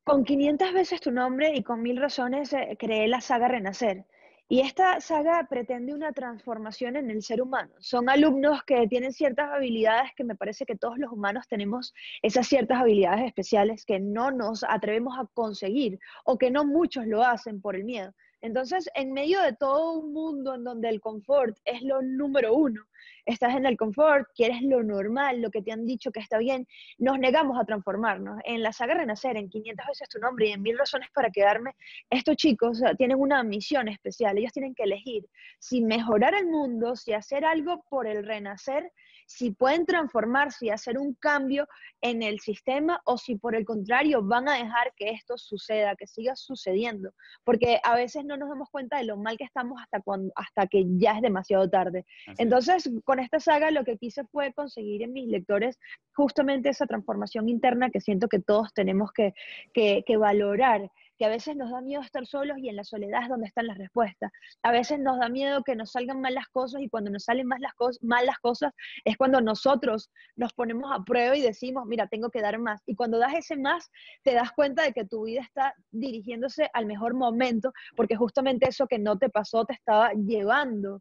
Con 0.05 0.23
500 0.25 0.73
veces 0.75 1.01
tu 1.01 1.11
nombre 1.11 1.55
y 1.55 1.63
con 1.63 1.81
mil 1.81 1.97
razones 1.97 2.53
eh, 2.53 2.77
creé 2.79 3.09
la 3.09 3.23
saga 3.23 3.49
Renacer. 3.49 4.07
Y 4.47 4.61
esta 4.61 5.01
saga 5.01 5.47
pretende 5.49 5.95
una 5.95 6.13
transformación 6.13 6.97
en 6.97 7.11
el 7.11 7.23
ser 7.23 7.41
humano. 7.41 7.73
Son 7.79 8.11
alumnos 8.11 8.63
que 8.65 8.87
tienen 8.89 9.13
ciertas 9.13 9.51
habilidades 9.51 10.11
que 10.15 10.23
me 10.23 10.37
parece 10.37 10.67
que 10.67 10.77
todos 10.77 10.99
los 10.99 11.11
humanos 11.11 11.49
tenemos 11.49 11.95
esas 12.21 12.47
ciertas 12.47 12.79
habilidades 12.79 13.25
especiales 13.25 13.87
que 13.87 14.01
no 14.01 14.31
nos 14.31 14.63
atrevemos 14.63 15.19
a 15.19 15.27
conseguir 15.33 15.99
o 16.25 16.37
que 16.37 16.51
no 16.51 16.67
muchos 16.67 17.07
lo 17.07 17.25
hacen 17.25 17.63
por 17.63 17.75
el 17.75 17.85
miedo. 17.85 18.13
Entonces, 18.45 18.91
en 18.95 19.15
medio 19.15 19.41
de 19.41 19.55
todo 19.55 20.01
un 20.01 20.13
mundo 20.13 20.55
en 20.55 20.65
donde 20.65 20.91
el 20.91 21.01
confort 21.01 21.57
es 21.65 21.81
lo 21.81 22.03
número 22.03 22.53
uno, 22.53 22.83
estás 23.25 23.57
en 23.57 23.65
el 23.65 23.79
confort, 23.79 24.29
quieres 24.35 24.61
lo 24.61 24.83
normal, 24.83 25.41
lo 25.41 25.51
que 25.51 25.63
te 25.63 25.73
han 25.73 25.87
dicho 25.87 26.13
que 26.13 26.21
está 26.21 26.37
bien, 26.37 26.69
nos 26.99 27.19
negamos 27.19 27.59
a 27.59 27.65
transformarnos. 27.65 28.39
En 28.45 28.63
la 28.63 28.75
saga 28.75 28.97
Renacer, 28.97 29.39
en 29.39 29.49
500 29.49 29.87
veces 29.87 30.09
tu 30.11 30.19
nombre 30.19 30.49
y 30.49 30.53
en 30.53 30.61
mil 30.61 30.77
razones 30.77 31.09
para 31.15 31.31
quedarme, 31.31 31.75
estos 32.11 32.37
chicos 32.37 32.83
tienen 32.99 33.19
una 33.19 33.43
misión 33.43 33.89
especial, 33.89 34.37
ellos 34.37 34.53
tienen 34.53 34.75
que 34.75 34.83
elegir 34.83 35.25
si 35.59 35.81
mejorar 35.81 36.35
el 36.35 36.45
mundo, 36.45 36.97
si 36.97 37.15
hacer 37.15 37.47
algo 37.47 37.83
por 37.89 38.07
el 38.07 38.27
renacer 38.27 38.93
si 39.27 39.51
pueden 39.51 39.87
transformarse 39.87 40.67
y 40.67 40.71
hacer 40.71 40.99
un 40.99 41.15
cambio 41.15 41.67
en 42.01 42.23
el 42.23 42.41
sistema 42.41 43.01
o 43.05 43.17
si 43.17 43.37
por 43.37 43.55
el 43.55 43.65
contrario 43.65 44.23
van 44.23 44.49
a 44.49 44.55
dejar 44.55 44.93
que 44.97 45.11
esto 45.11 45.39
suceda, 45.39 45.97
que 45.97 46.07
siga 46.07 46.37
sucediendo, 46.37 47.13
porque 47.45 47.81
a 47.83 47.95
veces 47.97 48.25
no 48.25 48.37
nos 48.37 48.49
damos 48.49 48.69
cuenta 48.71 48.99
de 48.99 49.05
lo 49.05 49.17
mal 49.17 49.37
que 49.37 49.45
estamos 49.45 49.81
hasta, 49.81 50.01
cuando, 50.01 50.33
hasta 50.37 50.67
que 50.67 50.85
ya 50.99 51.13
es 51.13 51.23
demasiado 51.23 51.69
tarde. 51.69 52.05
Entonces, 52.39 52.91
con 53.05 53.21
esta 53.21 53.41
saga 53.41 53.71
lo 53.71 53.85
que 53.85 53.97
quise 53.97 54.25
fue 54.25 54.53
conseguir 54.53 55.03
en 55.03 55.13
mis 55.13 55.29
lectores 55.29 55.79
justamente 56.15 56.69
esa 56.69 56.87
transformación 56.87 57.49
interna 57.49 57.91
que 57.91 58.01
siento 58.01 58.29
que 58.29 58.41
todos 58.41 58.73
tenemos 58.75 59.13
que, 59.13 59.35
que, 59.73 60.05
que 60.07 60.17
valorar 60.17 60.91
que 61.19 61.25
a 61.25 61.29
veces 61.29 61.57
nos 61.57 61.71
da 61.71 61.81
miedo 61.81 62.03
estar 62.03 62.27
solos 62.27 62.59
y 62.59 62.69
en 62.69 62.77
la 62.77 62.85
soledad 62.85 63.23
es 63.23 63.29
donde 63.29 63.47
están 63.47 63.67
las 63.67 63.79
respuestas. 63.79 64.31
A 64.63 64.73
veces 64.73 64.99
nos 64.99 65.19
da 65.19 65.29
miedo 65.29 65.63
que 65.63 65.77
nos 65.77 65.93
salgan 65.93 66.21
mal 66.21 66.35
las 66.35 66.49
cosas 66.49 66.83
y 66.83 66.89
cuando 66.89 67.11
nos 67.11 67.25
salen 67.25 67.47
mal 67.47 67.61
las, 67.61 68.39
cosas, 68.39 68.73
es 69.05 69.17
cuando 69.17 69.41
nosotros 69.41 70.11
nos 70.37 70.53
ponemos 70.53 70.91
a 70.93 71.05
prueba 71.05 71.37
y 71.37 71.43
decimos, 71.43 71.85
mira, 71.87 72.07
tengo 72.09 72.31
que 72.31 72.41
dar 72.41 72.59
más. 72.59 72.83
Y 72.87 72.97
cuando 72.97 73.19
das 73.19 73.35
ese 73.35 73.57
más, 73.57 73.91
te 74.23 74.35
das 74.35 74.53
cuenta 74.53 74.83
de 74.83 74.93
que 74.93 75.05
tu 75.05 75.25
vida 75.25 75.43
está 75.43 75.75
dirigiéndose 75.91 76.69
al 76.73 76.87
mejor 76.87 77.15
momento 77.15 77.73
porque 77.97 78.17
justamente 78.17 78.69
eso 78.69 78.87
que 78.87 78.99
no 78.99 79.19
te 79.19 79.29
pasó 79.29 79.65
te 79.65 79.75
estaba 79.75 80.13
llevando. 80.13 81.01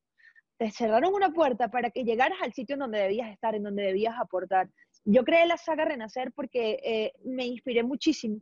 Te 0.58 0.70
cerraron 0.70 1.14
una 1.14 1.32
puerta 1.32 1.70
para 1.70 1.90
que 1.90 2.04
llegaras 2.04 2.38
al 2.42 2.54
sitio 2.54 2.78
donde 2.78 3.00
debías 3.00 3.32
estar, 3.32 3.56
en 3.56 3.64
donde 3.64 3.84
debías 3.84 4.16
aportar. 4.20 4.70
Yo 5.04 5.24
creé 5.24 5.48
la 5.48 5.58
saga 5.58 5.86
Renacer 5.86 6.32
porque 6.34 6.80
eh, 6.84 7.12
me 7.26 7.46
inspiré 7.46 7.84
muchísimo 7.84 8.38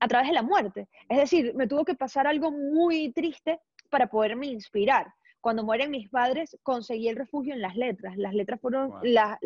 a 0.00 0.08
través 0.08 0.28
de 0.28 0.34
la 0.34 0.42
muerte. 0.42 0.88
Es 1.08 1.18
decir, 1.18 1.54
me 1.54 1.66
tuvo 1.66 1.84
que 1.84 1.94
pasar 1.94 2.26
algo 2.26 2.50
muy 2.50 3.12
triste 3.12 3.60
para 3.90 4.08
poderme 4.08 4.46
inspirar. 4.46 5.12
Cuando 5.40 5.64
mueren 5.64 5.90
mis 5.90 6.08
padres, 6.08 6.56
conseguí 6.62 7.08
el 7.08 7.16
refugio 7.16 7.54
en 7.54 7.62
las 7.62 7.76
letras. 7.76 8.16
Las 8.16 8.34
letras 8.34 8.60
fueron 8.60 8.92
las, 9.02 9.38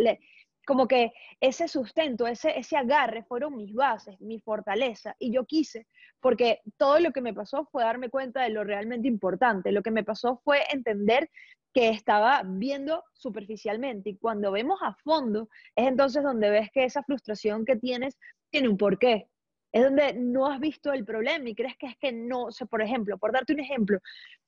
como 0.67 0.89
que 0.89 1.13
ese 1.41 1.69
sustento, 1.69 2.27
ese, 2.27 2.59
ese 2.59 2.77
agarre 2.77 3.25
fueron 3.25 3.57
mis 3.57 3.75
bases, 3.75 4.19
mi 4.21 4.41
fortaleza. 4.41 5.15
Y 5.19 5.33
yo 5.33 5.45
quise, 5.45 5.87
porque 6.21 6.61
todo 6.77 7.01
lo 7.01 7.13
que 7.13 7.21
me 7.21 7.35
pasó 7.35 7.67
fue 7.71 7.85
darme 7.85 8.09
cuenta 8.09 8.43
de 8.43 8.51
lo 8.51 8.65
realmente 8.65 9.09
importante. 9.09 9.73
Lo 9.73 9.83
que 9.83 9.91
me 9.91 10.05
pasó 10.05 10.41
fue 10.43 10.63
entender 10.73 11.31
que 11.73 11.91
estaba 11.91 12.43
viendo 12.45 13.05
superficialmente. 13.13 14.11
Y 14.11 14.17
cuando 14.17 14.51
vemos 14.53 14.81
a 14.83 14.95
fondo, 14.95 15.49
es 15.77 15.87
entonces 15.87 16.23
donde 16.23 16.51
ves 16.51 16.71
que 16.73 16.85
esa 16.85 17.03
frustración 17.03 17.65
que 17.65 17.77
tienes 17.77 18.19
tiene 18.51 18.69
un 18.69 18.77
porqué 18.77 19.29
es 19.73 19.83
donde 19.85 20.15
no 20.15 20.47
has 20.47 20.61
visto 20.61 20.93
el 20.93 21.05
problema 21.05 21.49
y 21.49 21.55
crees 21.55 21.77
que 21.77 21.87
es 21.87 21.97
que 21.99 22.13
no, 22.13 22.45
o 22.45 22.53
sea, 22.53 22.67
por 22.67 22.83
ejemplo, 22.83 23.19
por 23.19 23.33
darte 23.33 23.53
un 23.53 23.61
ejemplo, 23.61 23.99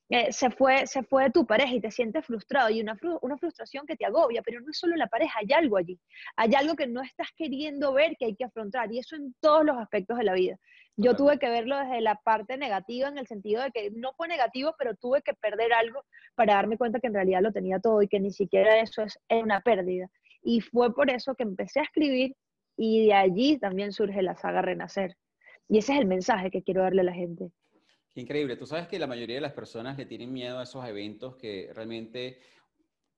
eh, 0.09 0.33
se, 0.33 0.51
fue, 0.51 0.87
se 0.87 1.03
fue 1.05 1.25
de 1.25 1.31
tu 1.31 1.47
pareja 1.47 1.75
y 1.75 1.81
te 1.81 1.91
sientes 1.91 2.27
frustrado 2.27 2.69
y 2.71 2.81
una, 2.81 2.99
una 3.23 3.39
frustración 3.39 3.87
que 3.87 3.97
te 3.97 4.05
agobia, 4.05 4.43
pero 4.43 4.61
no 4.61 4.71
es 4.71 4.79
solo 4.79 4.95
la 4.97 5.07
pareja, 5.07 5.39
hay 5.39 5.53
algo 5.55 5.77
allí, 5.79 5.99
hay 6.37 6.55
algo 6.55 6.75
que 6.75 6.87
no 6.87 7.03
estás 7.03 7.29
queriendo 7.37 7.93
ver 7.93 8.17
que 8.19 8.27
hay 8.27 8.37
que 8.37 8.45
afrontar 8.45 8.93
y 8.93 8.99
eso 8.99 9.17
en 9.17 9.35
todos 9.41 9.65
los 9.65 9.77
aspectos 9.79 10.19
de 10.19 10.25
la 10.25 10.35
vida. 10.35 10.57
Yo 10.97 11.17
tuve 11.17 11.39
que 11.39 11.49
verlo 11.49 11.79
desde 11.79 12.03
la 12.03 12.17
parte 12.17 12.59
negativa, 12.59 13.09
en 13.09 13.17
el 13.17 13.27
sentido 13.27 13.63
de 13.63 13.71
que 13.71 13.91
no 13.93 14.13
fue 14.13 14.29
negativo, 14.29 14.75
pero 14.79 14.95
tuve 14.97 15.23
que 15.23 15.33
perder 15.33 15.73
algo 15.73 16.05
para 16.35 16.55
darme 16.55 16.77
cuenta 16.77 17.01
que 17.01 17.07
en 17.07 17.15
realidad 17.15 17.41
lo 17.41 17.53
tenía 17.53 17.79
todo 17.79 18.03
y 18.03 18.09
que 18.09 18.21
ni 18.21 18.31
siquiera 18.31 18.81
eso 18.81 19.03
es 19.03 19.19
una 19.31 19.63
pérdida. 19.63 20.09
Y 20.43 20.61
fue 20.61 20.95
por 20.95 21.09
eso 21.11 21.35
que 21.35 21.45
empecé 21.45 21.81
a 21.81 21.85
escribir 21.85 22.35
y 22.77 23.07
de 23.07 23.15
allí 23.15 23.59
también 23.59 23.93
surge 23.93 24.23
la 24.23 24.35
saga 24.35 24.63
Renacer. 24.63 25.17
Y 25.69 25.79
ese 25.79 25.95
es 25.95 26.01
el 26.01 26.07
mensaje 26.07 26.51
que 26.51 26.63
quiero 26.63 26.83
darle 26.83 27.03
a 27.03 27.05
la 27.05 27.15
gente. 27.15 27.51
Increíble. 28.15 28.57
Tú 28.57 28.67
sabes 28.67 28.89
que 28.89 28.99
la 28.99 29.07
mayoría 29.07 29.37
de 29.37 29.41
las 29.41 29.53
personas 29.53 29.97
le 29.97 30.05
tienen 30.05 30.33
miedo 30.33 30.59
a 30.59 30.65
esos 30.65 30.87
eventos 30.87 31.37
que 31.37 31.71
realmente 31.75 32.39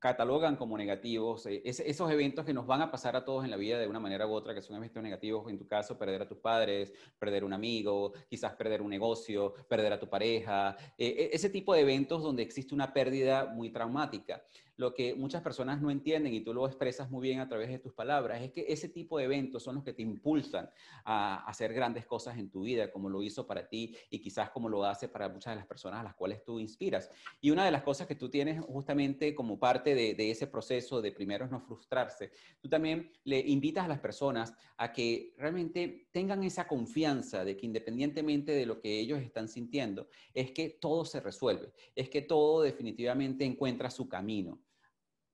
catalogan 0.05 0.57
como 0.57 0.77
negativos, 0.77 1.47
eh, 1.47 1.63
esos 1.65 2.11
eventos 2.11 2.45
que 2.45 2.53
nos 2.53 2.67
van 2.67 2.83
a 2.83 2.91
pasar 2.91 3.17
a 3.17 3.25
todos 3.25 3.43
en 3.43 3.51
la 3.51 3.57
vida 3.57 3.79
de 3.79 3.89
una 3.89 3.99
manera 3.99 4.27
u 4.27 4.33
otra, 4.33 4.55
que 4.55 4.61
son 4.61 4.77
eventos 4.77 5.03
negativos, 5.03 5.49
en 5.49 5.57
tu 5.57 5.67
caso, 5.67 5.99
perder 5.99 6.21
a 6.21 6.29
tus 6.29 6.37
padres, 6.37 6.93
perder 7.19 7.43
un 7.43 7.55
amigo, 7.55 8.13
quizás 8.29 8.53
perder 8.53 8.83
un 8.83 8.91
negocio, 8.91 9.55
perder 9.67 9.95
a 9.95 9.99
tu 9.99 10.07
pareja, 10.07 10.77
eh, 10.99 11.31
e, 11.33 11.35
ese 11.35 11.49
tipo 11.49 11.73
de 11.73 11.81
eventos 11.81 12.23
donde 12.23 12.43
existe 12.43 12.75
una 12.75 12.93
pérdida 12.93 13.47
muy 13.47 13.71
traumática 13.71 14.45
lo 14.77 14.95
que 14.95 15.15
muchas 15.15 15.43
personas 15.43 15.81
no 15.81 15.91
entienden 15.91 16.35
y 16.35 16.41
tú 16.41 16.53
lo 16.53 16.67
expresas 16.67 17.11
muy 17.11 17.23
bien 17.23 17.41
a 17.41 17.49
través 17.49 17.69
de 17.69 17.79
tus 17.79 17.93
palabras, 17.93 18.43
es 18.43 18.51
que 18.51 18.67
ese 18.69 18.89
tipo 18.89 19.19
de 19.19 19.25
eventos 19.25 19.63
son 19.63 19.77
los 19.77 19.85
que 19.85 19.93
te 19.93 20.03
impulsan 20.03 20.69
a 21.05 21.45
hacer 21.47 21.73
grandes 21.73 22.07
cosas 22.07 22.39
en 22.39 22.51
tu 22.51 22.63
vida, 22.63 22.91
como 22.91 23.09
lo 23.09 23.23
hizo 23.23 23.47
para 23.47 23.69
ti 23.69 23.97
y 24.11 24.21
quizás 24.21 24.51
como 24.51 24.69
lo 24.69 24.85
hace 24.85 25.09
para 25.09 25.29
muchas 25.29 25.53
de 25.53 25.57
las 25.57 25.67
personas 25.67 26.01
a 26.01 26.05
las 26.05 26.15
cuales 26.15 26.45
tú 26.45 26.59
inspiras. 26.59 27.11
Y 27.41 27.51
una 27.51 27.65
de 27.65 27.71
las 27.71 27.83
cosas 27.83 28.07
que 28.07 28.15
tú 28.17 28.29
tienes 28.29 28.61
justamente 28.65 29.35
como 29.35 29.59
parte 29.59 29.95
de, 29.95 30.25
ese 30.31 30.47
proceso 30.47 31.03
de 31.03 31.13
primero 31.13 31.47
no 31.47 31.61
frustrarse, 31.61 32.33
tú 32.61 32.69
también 32.69 33.13
le 33.25 33.41
invitas 33.41 33.85
a 33.85 33.89
las 33.89 34.01
personas 34.01 34.55
a 34.77 34.93
que 34.93 35.35
realmente 35.37 36.09
tengan 36.11 36.43
esa 36.43 36.67
confianza 36.67 37.45
de 37.45 37.57
que 37.57 37.67
independientemente 37.67 38.53
de 38.53 38.67
lo 38.67 38.81
que 38.81 38.99
ellos 38.99 39.21
están 39.21 39.49
sintiendo, 39.49 40.09
es 40.33 40.51
que 40.51 40.71
todo 40.71 41.05
se 41.05 41.21
resuelve, 41.21 41.73
es 41.95 42.09
que 42.09 42.23
todo 42.23 42.63
definitivamente 42.63 43.45
encuentra 43.45 43.91
su 43.91 44.09
camino. 44.09 44.64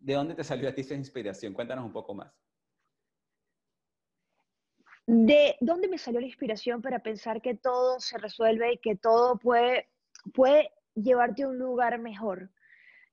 ¿De 0.01 0.15
dónde 0.15 0.35
te 0.35 0.43
salió 0.43 0.69
a 0.69 0.75
ti 0.75 0.81
esa 0.81 0.95
inspiración? 0.95 1.53
Cuéntanos 1.53 1.85
un 1.85 1.93
poco 1.93 2.15
más. 2.15 2.33
¿De 5.07 5.57
dónde 5.61 5.89
me 5.89 5.99
salió 5.99 6.21
la 6.21 6.27
inspiración 6.27 6.81
para 6.81 7.01
pensar 7.01 7.43
que 7.43 7.55
todo 7.55 8.01
se 8.01 8.17
resuelve 8.17 8.73
y 8.73 8.79
que 8.79 8.97
todo 8.97 9.39
puede, 9.39 9.89
puede 10.33 10.71
llevarte 10.95 11.43
a 11.43 11.49
un 11.49 11.59
lugar 11.59 11.99
mejor? 11.99 12.51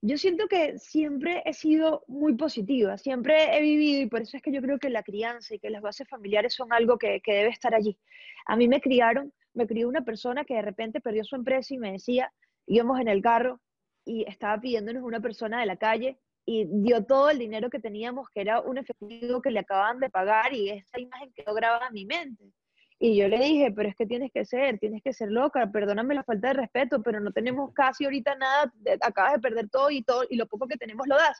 Yo 0.01 0.17
siento 0.17 0.47
que 0.47 0.77
siempre 0.77 1.41
he 1.45 1.53
sido 1.53 2.05
muy 2.07 2.35
positiva, 2.35 2.97
siempre 2.97 3.57
he 3.57 3.61
vivido 3.61 4.03
y 4.03 4.05
por 4.05 4.21
eso 4.21 4.37
es 4.37 4.43
que 4.43 4.51
yo 4.53 4.61
creo 4.61 4.79
que 4.79 4.89
la 4.89 5.03
crianza 5.03 5.55
y 5.55 5.59
que 5.59 5.71
las 5.71 5.81
bases 5.81 6.07
familiares 6.07 6.53
son 6.53 6.71
algo 6.71 6.97
que, 6.97 7.19
que 7.19 7.33
debe 7.33 7.49
estar 7.49 7.73
allí. 7.73 7.97
A 8.45 8.55
mí 8.55 8.67
me 8.67 8.79
criaron, 8.79 9.33
me 9.53 9.67
crió 9.67 9.89
una 9.89 10.05
persona 10.05 10.45
que 10.45 10.53
de 10.53 10.61
repente 10.61 11.01
perdió 11.01 11.25
su 11.25 11.35
empresa 11.35 11.73
y 11.73 11.79
me 11.79 11.91
decía, 11.91 12.31
íbamos 12.67 13.01
en 13.01 13.07
el 13.07 13.21
carro 13.21 13.59
y 14.05 14.23
estaba 14.29 14.61
pidiéndonos 14.61 15.03
una 15.03 15.19
persona 15.19 15.59
de 15.59 15.65
la 15.65 15.77
calle 15.77 16.19
y 16.49 16.65
dio 16.65 17.03
todo 17.03 17.29
el 17.29 17.39
dinero 17.39 17.69
que 17.69 17.77
teníamos, 17.77 18.29
que 18.29 18.39
era 18.39 18.61
un 18.61 18.77
efectivo 18.77 19.41
que 19.41 19.51
le 19.51 19.59
acababan 19.59 19.99
de 19.99 20.09
pagar, 20.09 20.53
y 20.53 20.69
esa 20.69 20.97
imagen 20.97 21.33
quedó 21.35 21.53
grabada 21.53 21.87
en 21.87 21.93
mi 21.93 22.05
mente. 22.05 22.45
Y 22.99 23.17
yo 23.17 23.27
le 23.27 23.37
dije, 23.37 23.71
pero 23.75 23.89
es 23.89 23.95
que 23.95 24.05
tienes 24.05 24.31
que 24.31 24.45
ser, 24.45 24.79
tienes 24.79 25.03
que 25.03 25.11
ser 25.11 25.29
loca, 25.29 25.69
perdóname 25.69 26.15
la 26.15 26.23
falta 26.23 26.47
de 26.47 26.53
respeto, 26.53 27.03
pero 27.03 27.19
no 27.19 27.33
tenemos 27.33 27.73
casi 27.73 28.05
ahorita 28.05 28.35
nada, 28.35 28.71
acabas 29.01 29.33
de 29.33 29.39
perder 29.39 29.69
todo 29.69 29.91
y 29.91 30.03
todo, 30.03 30.23
y 30.29 30.37
lo 30.37 30.47
poco 30.47 30.67
que 30.67 30.77
tenemos 30.77 31.05
lo 31.05 31.17
das. 31.17 31.37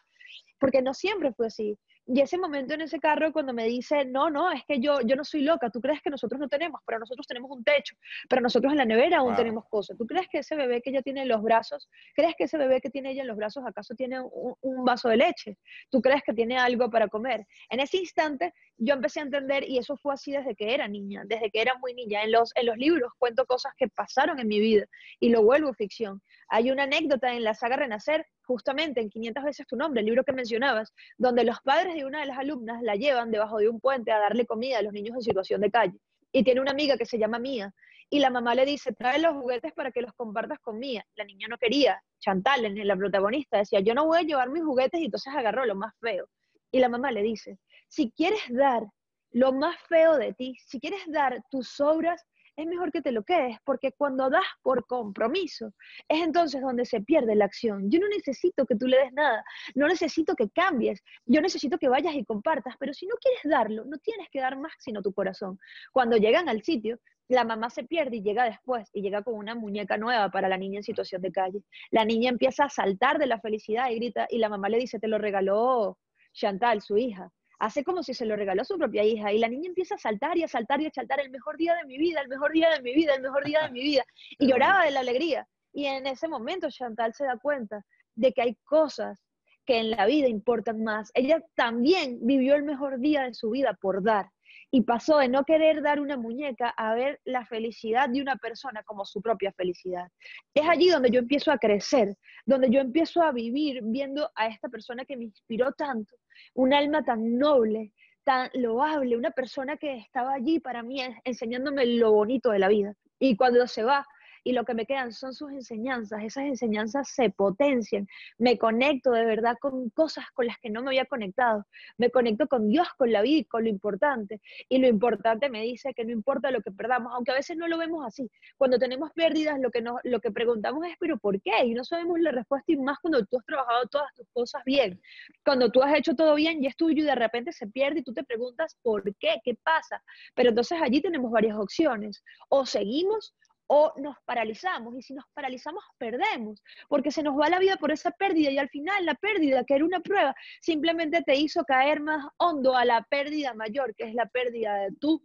Porque 0.60 0.82
no 0.82 0.94
siempre 0.94 1.32
fue 1.32 1.48
así. 1.48 1.80
Y 2.08 2.22
ese 2.22 2.38
momento 2.38 2.74
en 2.74 2.82
ese 2.82 3.00
carro 3.00 3.34
cuando 3.34 3.54
me 3.54 3.66
dice, 3.66 4.06
no, 4.06 4.30
no, 4.30 4.50
es 4.52 4.64
que 4.66 4.80
yo, 4.80 5.02
yo 5.02 5.18
no 5.18 5.26
soy 5.26 5.42
loca, 5.42 5.70
tú 5.70 5.82
crees 5.82 6.02
que 6.02 6.10
nosotros 6.10 6.40
no 6.40 6.48
tenemos, 6.48 6.80
pero 6.86 7.00
nosotros 7.00 7.28
tenemos 7.28 7.52
un 7.52 7.66
techo, 7.66 7.96
pero 8.30 8.42
nosotros 8.42 8.72
en 8.72 8.78
la 8.78 8.86
nevera 8.86 9.18
aún 9.18 9.36
tenemos 9.36 9.66
cosas. 9.68 9.98
¿Tú 9.98 10.06
crees 10.06 10.28
que 10.30 10.40
ese 10.40 10.56
bebé 10.56 10.82
que 10.82 10.92
ella 10.92 11.02
tiene 11.02 11.24
en 11.24 11.28
los 11.28 11.42
brazos, 11.42 11.90
crees 12.16 12.34
que 12.38 12.46
ese 12.46 12.58
bebé 12.58 12.80
que 12.80 12.90
tiene 12.90 13.12
ella 13.12 13.24
en 13.24 13.28
los 13.28 13.36
brazos 13.36 13.66
acaso 13.68 13.94
tiene 13.94 14.22
un, 14.22 14.56
un 14.62 14.86
vaso 14.86 15.10
de 15.10 15.18
leche? 15.18 15.58
¿Tú 15.90 16.02
crees 16.02 16.24
que 16.24 16.34
tiene 16.34 16.58
algo 16.58 16.90
para 16.90 17.10
comer? 17.10 17.46
En 17.70 17.82
ese 17.82 17.98
instante 17.98 18.54
yo 18.78 18.94
empecé 18.94 19.20
a 19.20 19.24
entender, 19.24 19.68
y 19.68 19.78
eso 19.78 19.98
fue 19.98 20.14
así 20.14 20.32
desde 20.32 20.56
que 20.56 20.74
era 20.74 20.88
niña, 20.88 21.24
desde 21.26 21.50
que 21.50 21.62
era 21.62 21.76
muy 21.80 21.94
niña. 21.94 22.24
En 22.24 22.32
los, 22.32 22.56
en 22.56 22.68
los 22.68 22.78
libros 22.78 23.12
cuento 23.18 23.46
cosas 23.46 23.74
que 23.78 23.88
pasaron 23.90 24.40
en 24.40 24.48
mi 24.48 24.60
vida 24.60 24.86
y 25.20 25.30
lo 25.30 25.44
vuelvo 25.44 25.74
ficción. 25.74 26.22
Hay 26.50 26.72
una 26.72 26.84
anécdota 26.84 27.34
en 27.34 27.44
la 27.44 27.54
saga 27.54 27.76
Renacer 27.76 28.26
justamente 28.48 29.02
en 29.02 29.10
500 29.10 29.44
veces 29.44 29.68
tu 29.68 29.76
nombre, 29.76 30.00
el 30.00 30.06
libro 30.06 30.24
que 30.24 30.32
mencionabas, 30.32 30.94
donde 31.18 31.44
los 31.44 31.60
padres 31.62 31.96
de 31.96 32.06
una 32.06 32.22
de 32.22 32.28
las 32.28 32.40
alumnas 32.40 32.82
la 32.82 32.96
llevan 32.96 33.30
debajo 33.30 33.58
de 33.58 33.70
un 33.70 33.80
puente 33.80 34.12
a 34.12 34.20
darle 34.20 34.46
comida 34.46 34.80
a 34.80 34.82
los 34.82 34.94
niños 34.94 35.16
en 35.16 35.22
situación 35.22 35.62
de 35.62 35.70
calle. 35.70 36.00
Y 36.32 36.44
tiene 36.44 36.62
una 36.62 36.72
amiga 36.72 36.98
que 36.98 37.06
se 37.06 37.20
llama 37.20 37.40
Mía. 37.40 37.74
Y 38.10 38.20
la 38.20 38.30
mamá 38.30 38.56
le 38.56 38.66
dice, 38.66 38.94
trae 38.94 39.20
los 39.20 39.34
juguetes 39.34 39.74
para 39.74 39.92
que 39.92 40.02
los 40.02 40.14
compartas 40.14 40.60
con 40.60 40.80
Mía. 40.80 41.06
La 41.16 41.26
niña 41.26 41.48
no 41.50 41.58
quería. 41.58 42.02
Chantal, 42.20 42.74
la 42.74 42.96
protagonista, 42.96 43.58
decía, 43.58 43.82
yo 43.82 43.94
no 43.94 44.06
voy 44.06 44.20
a 44.20 44.24
llevar 44.24 44.50
mis 44.50 44.64
juguetes 44.64 45.02
y 45.02 45.06
entonces 45.06 45.34
agarró 45.36 45.66
lo 45.66 45.76
más 45.76 45.94
feo. 46.00 46.28
Y 46.72 46.80
la 46.80 46.90
mamá 46.90 47.12
le 47.12 47.22
dice, 47.22 47.60
si 47.90 48.12
quieres 48.12 48.42
dar 48.50 48.84
lo 49.32 49.52
más 49.52 49.76
feo 49.90 50.18
de 50.18 50.34
ti, 50.34 50.56
si 50.66 50.80
quieres 50.80 51.02
dar 51.08 51.42
tus 51.52 51.80
obras, 51.82 52.26
es 52.58 52.66
mejor 52.66 52.92
que 52.92 53.02
te 53.02 53.12
lo 53.12 53.24
quedes, 53.24 53.58
porque 53.64 53.92
cuando 53.92 54.30
das 54.30 54.46
por 54.64 54.86
compromiso, 54.88 55.74
es 56.10 56.22
entonces 56.24 56.62
donde 56.62 56.86
se 56.86 57.02
pierde 57.02 57.36
la 57.36 57.46
acción. 57.46 57.90
Yo 57.90 58.00
no 58.00 58.10
necesito 58.10 58.66
que 58.66 58.76
tú 58.76 58.88
le 58.88 58.98
des 58.98 59.14
nada, 59.14 59.44
no 59.76 59.88
necesito 59.88 60.36
que 60.36 60.50
cambies, 60.50 61.04
yo 61.26 61.40
necesito 61.40 61.78
que 61.78 61.88
vayas 61.88 62.16
y 62.16 62.26
compartas, 62.26 62.76
pero 62.80 62.94
si 62.94 63.06
no 63.06 63.16
quieres 63.22 63.42
darlo, 63.44 63.86
no 63.86 63.98
tienes 64.00 64.28
que 64.32 64.40
dar 64.40 64.58
más 64.58 64.74
sino 64.80 65.04
tu 65.04 65.14
corazón. 65.14 65.60
Cuando 65.92 66.18
llegan 66.18 66.50
al 66.50 66.64
sitio, 66.64 67.00
la 67.30 67.44
mamá 67.44 67.70
se 67.70 67.84
pierde 67.84 68.18
y 68.18 68.24
llega 68.24 68.46
después 68.46 68.90
y 68.92 69.02
llega 69.02 69.22
con 69.22 69.36
una 69.36 69.54
muñeca 69.54 69.98
nueva 69.98 70.30
para 70.32 70.50
la 70.50 70.58
niña 70.58 70.80
en 70.80 70.84
situación 70.84 71.22
de 71.22 71.32
calle. 71.32 71.62
La 71.92 72.06
niña 72.06 72.30
empieza 72.30 72.66
a 72.66 72.70
saltar 72.70 73.20
de 73.20 73.28
la 73.28 73.40
felicidad 73.40 73.90
y 73.92 73.96
grita 73.96 74.28
y 74.30 74.40
la 74.40 74.50
mamá 74.50 74.70
le 74.70 74.80
dice, 74.80 75.00
te 75.00 75.08
lo 75.08 75.18
regaló 75.20 75.98
Chantal, 76.34 76.82
su 76.82 76.98
hija. 76.98 77.32
Hace 77.60 77.84
como 77.84 78.04
si 78.04 78.14
se 78.14 78.26
lo 78.26 78.36
regaló 78.36 78.62
a 78.62 78.66
su 78.66 78.78
propia 78.78 79.04
hija 79.04 79.34
y 79.34 79.40
la 79.40 79.48
niña 79.48 79.68
empieza 79.68 79.96
a 79.96 79.98
saltar 79.98 80.38
y 80.38 80.44
a 80.44 80.48
saltar 80.48 80.82
y 80.82 80.86
a 80.86 80.92
saltar 80.92 81.20
el 81.20 81.32
mejor 81.32 81.58
día 81.58 81.76
de 81.76 81.86
mi 81.86 81.98
vida, 81.98 82.22
el 82.22 82.28
mejor 82.28 82.52
día 82.52 82.70
de 82.70 82.82
mi 82.82 82.94
vida, 82.94 83.16
el 83.16 83.22
mejor 83.22 83.44
día 83.46 83.64
de 83.64 83.72
mi 83.72 83.82
vida. 83.82 84.04
Y 84.38 84.48
lloraba 84.48 84.86
de 84.86 84.92
la 84.92 85.00
alegría. 85.00 85.48
Y 85.74 85.86
en 85.86 86.06
ese 86.08 86.28
momento 86.28 86.70
Chantal 86.70 87.14
se 87.14 87.26
da 87.26 87.38
cuenta 87.38 87.84
de 88.16 88.32
que 88.34 88.42
hay 88.42 88.56
cosas 88.64 89.24
que 89.66 89.80
en 89.80 89.92
la 89.92 90.06
vida 90.06 90.28
importan 90.28 90.84
más. 90.84 91.12
Ella 91.14 91.42
también 91.56 92.20
vivió 92.22 92.56
el 92.56 92.64
mejor 92.64 93.00
día 93.00 93.24
de 93.24 93.34
su 93.34 93.50
vida 93.50 93.78
por 93.80 94.04
dar 94.04 94.30
y 94.72 94.82
pasó 94.82 95.18
de 95.18 95.30
no 95.30 95.44
querer 95.44 95.82
dar 95.82 96.00
una 96.00 96.18
muñeca 96.18 96.70
a 96.70 96.94
ver 96.94 97.20
la 97.26 97.46
felicidad 97.46 98.10
de 98.10 98.22
una 98.22 98.36
persona 98.36 98.84
como 98.84 99.06
su 99.06 99.22
propia 99.22 99.52
felicidad. 99.54 100.08
Es 100.54 100.68
allí 100.68 100.90
donde 100.90 101.10
yo 101.10 101.20
empiezo 101.20 101.52
a 101.52 101.58
crecer, 101.58 102.16
donde 102.46 102.70
yo 102.70 102.80
empiezo 102.80 103.22
a 103.22 103.32
vivir 103.32 103.80
viendo 103.84 104.30
a 104.36 104.48
esta 104.48 104.68
persona 104.70 105.06
que 105.06 105.18
me 105.18 105.26
inspiró 105.26 105.72
tanto, 105.72 106.16
un 106.54 106.74
alma 106.74 107.04
tan 107.04 107.38
noble, 107.38 107.94
tan 108.24 108.50
loable, 108.54 109.16
una 109.16 109.32
persona 109.32 109.78
que 109.78 109.96
estaba 109.98 110.34
allí 110.34 110.60
para 110.60 110.84
mí 110.84 111.02
enseñándome 111.24 111.86
lo 111.86 112.12
bonito 112.12 112.52
de 112.52 112.60
la 112.60 112.68
vida. 112.68 112.94
Y 113.20 113.38
cuando 113.38 113.66
se 113.68 113.84
va, 113.84 114.06
y 114.48 114.54
lo 114.54 114.64
que 114.64 114.74
me 114.74 114.86
quedan 114.86 115.12
son 115.12 115.34
sus 115.34 115.52
enseñanzas. 115.52 116.24
Esas 116.24 116.46
enseñanzas 116.46 117.10
se 117.10 117.30
potencian. 117.30 118.08
Me 118.38 118.58
conecto 118.58 119.12
de 119.12 119.26
verdad 119.26 119.58
con 119.60 119.90
cosas 119.90 120.24
con 120.34 120.48
las 120.48 120.58
que 120.60 120.70
no 120.70 120.82
me 120.82 120.92
había 120.92 121.04
conectado. 121.04 121.66
Me 121.98 122.10
conecto 122.12 122.48
con 122.48 122.70
Dios, 122.70 122.88
con 122.98 123.12
la 123.12 123.22
vida 123.22 123.46
con 123.50 123.66
lo 123.66 123.70
importante. 123.70 124.40
Y 124.70 124.78
lo 124.78 124.88
importante 124.88 125.50
me 125.50 125.64
dice 125.64 125.94
que 125.94 126.06
no 126.06 126.14
importa 126.14 126.50
lo 126.50 126.62
que 126.62 126.72
perdamos, 126.72 127.12
aunque 127.14 127.32
a 127.32 127.36
veces 127.36 127.58
no 127.58 127.68
lo 127.68 127.78
vemos 127.78 128.06
así. 128.06 128.32
Cuando 128.56 128.80
tenemos 128.80 129.12
pérdidas, 129.12 129.60
lo 129.60 129.70
que, 129.70 129.82
nos, 129.82 130.00
lo 130.06 130.22
que 130.22 130.32
preguntamos 130.32 130.86
es, 130.88 130.96
¿pero 130.98 131.18
por 131.18 131.42
qué? 131.42 131.66
Y 131.66 131.74
no 131.74 131.84
sabemos 131.84 132.18
la 132.22 132.32
respuesta 132.32 132.72
y 132.72 132.78
más 132.78 133.00
cuando 133.00 133.26
tú 133.26 133.40
has 133.40 133.46
trabajado 133.46 133.86
todas 133.88 134.16
tus 134.16 134.28
cosas 134.32 134.64
bien. 134.64 135.02
Cuando 135.44 135.70
tú 135.70 135.84
has 135.84 135.94
hecho 135.94 136.16
todo 136.16 136.36
bien 136.36 136.64
y 136.64 136.68
es 136.68 136.78
tuyo 136.78 137.04
y 137.04 137.06
de 137.06 137.16
repente 137.16 137.52
se 137.52 137.68
pierde 137.68 138.00
y 138.00 138.04
tú 138.04 138.14
te 138.14 138.24
preguntas, 138.24 138.78
¿por 138.82 139.04
qué? 139.18 139.42
¿Qué 139.44 139.56
pasa? 139.62 140.02
Pero 140.36 140.50
entonces 140.50 140.80
allí 140.82 141.02
tenemos 141.02 141.30
varias 141.34 141.58
opciones. 141.58 142.24
O 142.48 142.66
seguimos 142.66 143.36
o 143.68 143.94
nos 143.98 144.16
paralizamos 144.26 144.96
y 144.96 145.02
si 145.02 145.14
nos 145.14 145.26
paralizamos 145.34 145.84
perdemos, 145.98 146.62
porque 146.88 147.12
se 147.12 147.24
nos 147.24 147.40
va 147.40 147.50
la 147.50 147.60
vida 147.60 147.78
por 147.78 147.92
esa 147.92 148.12
pérdida 148.12 148.50
y 148.52 148.58
al 148.58 148.70
final 148.70 149.06
la 149.06 149.16
pérdida, 149.16 149.64
que 149.66 149.76
era 149.76 149.86
una 149.86 150.00
prueba, 150.00 150.34
simplemente 150.62 151.22
te 151.22 151.36
hizo 151.36 151.64
caer 151.64 152.02
más 152.02 152.26
hondo 152.38 152.76
a 152.76 152.86
la 152.86 153.04
pérdida 153.10 153.54
mayor, 153.54 153.94
que 153.96 154.06
es 154.06 154.14
la 154.14 154.26
pérdida 154.28 154.76
de 154.76 154.92
tu 155.00 155.22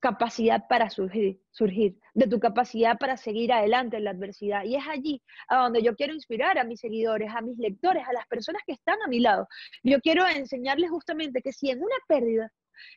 capacidad 0.00 0.66
para 0.68 0.88
surgir, 0.90 1.38
de 2.14 2.26
tu 2.26 2.40
capacidad 2.40 2.98
para 2.98 3.16
seguir 3.16 3.52
adelante 3.52 3.98
en 3.98 4.04
la 4.04 4.10
adversidad. 4.10 4.64
Y 4.64 4.76
es 4.76 4.84
allí 4.88 5.22
a 5.48 5.58
donde 5.58 5.82
yo 5.82 5.94
quiero 5.94 6.14
inspirar 6.14 6.58
a 6.58 6.64
mis 6.64 6.80
seguidores, 6.80 7.30
a 7.34 7.42
mis 7.42 7.58
lectores, 7.58 8.02
a 8.08 8.12
las 8.12 8.26
personas 8.26 8.62
que 8.66 8.72
están 8.72 8.96
a 9.04 9.08
mi 9.08 9.20
lado. 9.20 9.46
Yo 9.84 10.00
quiero 10.00 10.26
enseñarles 10.26 10.90
justamente 10.90 11.42
que 11.42 11.52
si 11.52 11.70
en 11.70 11.82
una 11.82 11.96
pérdida 12.08 12.50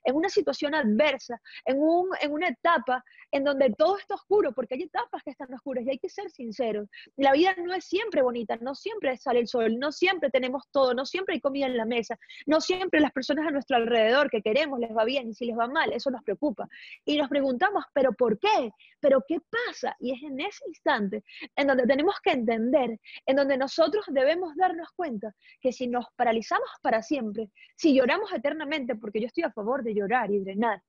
en 0.04 0.16
una 0.16 0.30
situación 0.30 0.76
adversa, 0.76 1.40
en, 1.66 1.78
un, 1.80 2.10
en 2.22 2.32
una 2.32 2.50
etapa 2.50 3.04
en 3.32 3.44
donde 3.44 3.74
todo 3.78 3.98
está 3.98 4.16
oscuro, 4.16 4.54
porque 4.54 4.76
hay 4.76 4.84
etapas 4.84 5.24
que 5.24 5.32
están 5.32 5.54
oscuras 5.54 5.86
y 5.86 5.92
hay 5.92 6.00
que 6.00 6.10
ser 6.10 6.30
sinceros. 6.30 6.88
La 7.18 7.32
vida 7.34 7.56
no 7.58 7.74
es 7.74 7.86
siempre 7.86 8.22
bonita, 8.22 8.58
no 8.58 8.76
siempre 8.76 9.18
sale 9.18 9.40
el 9.40 9.48
sol, 9.48 9.80
no 9.80 9.92
siempre 9.92 10.30
tenemos 10.30 10.64
todo, 10.72 10.94
no 10.94 11.06
siempre 11.06 11.36
hay 11.36 11.42
comida 11.42 11.66
en 11.66 11.78
la 11.78 11.86
mesa, 11.86 12.18
no 12.46 12.62
siempre 12.62 13.00
las 13.00 13.12
personas 13.12 13.48
a 13.48 13.52
nuestro 13.52 13.78
alrededor 13.78 14.30
que 14.30 14.42
queremos 14.42 14.80
les 14.80 14.96
va 14.96 15.04
bien 15.04 15.30
y 15.30 15.34
si 15.34 15.46
les 15.46 15.58
va 15.58 15.68
mal, 15.68 15.92
eso 15.94 16.12
nos 16.12 16.24
preocupa. 16.24 16.68
Y 17.06 17.18
nos 17.18 17.30
preguntamos, 17.30 17.84
¿pero 17.94 18.14
por 18.14 18.40
qué? 18.40 18.72
¿Pero 19.00 19.24
qué 19.28 19.40
pasa? 19.50 19.96
Y 20.00 20.14
es 20.14 20.24
en 20.24 20.40
ese 20.40 20.64
instante 20.68 21.24
en 21.56 21.68
donde 21.68 21.86
tenemos 21.86 22.16
que 22.22 22.32
entender, 22.32 23.00
en 23.26 23.36
donde 23.36 23.58
nosotros 23.58 24.06
debemos 24.08 24.56
darnos 24.56 24.90
cuenta 24.96 25.34
que 25.60 25.72
si 25.72 25.88
nos 25.88 26.06
paralizamos 26.16 26.70
para 26.82 27.02
siempre, 27.02 27.50
si 27.76 27.94
lloramos 27.96 28.32
eternamente, 28.32 28.96
porque 28.96 29.20
yo 29.20 29.28
estoy 29.28 29.44
a 29.44 29.52
favor 29.52 29.73
de 29.82 29.96
llorar 29.96 30.30
y 30.30 30.40
drenar. 30.40 30.84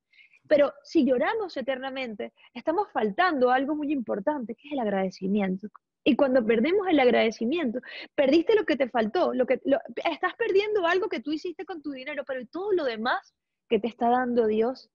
Pero 0.46 0.74
si 0.82 1.06
lloramos 1.06 1.56
eternamente, 1.56 2.34
estamos 2.52 2.90
faltando 2.92 3.50
algo 3.50 3.74
muy 3.74 3.90
importante, 3.92 4.54
que 4.54 4.68
es 4.68 4.72
el 4.72 4.80
agradecimiento. 4.80 5.68
Y 6.04 6.16
cuando 6.16 6.44
perdemos 6.44 6.86
el 6.86 7.00
agradecimiento, 7.00 7.80
perdiste 8.14 8.54
lo 8.54 8.66
que 8.66 8.76
te 8.76 8.90
faltó, 8.90 9.32
lo 9.32 9.46
que 9.46 9.58
estás 10.04 10.34
perdiendo 10.36 10.86
algo 10.86 11.08
que 11.08 11.20
tú 11.20 11.32
hiciste 11.32 11.64
con 11.64 11.80
tu 11.80 11.92
dinero, 11.92 12.24
pero 12.26 12.46
todo 12.46 12.72
lo 12.72 12.84
demás 12.84 13.34
que 13.70 13.78
te 13.78 13.88
está 13.88 14.10
dando 14.10 14.46
Dios 14.46 14.90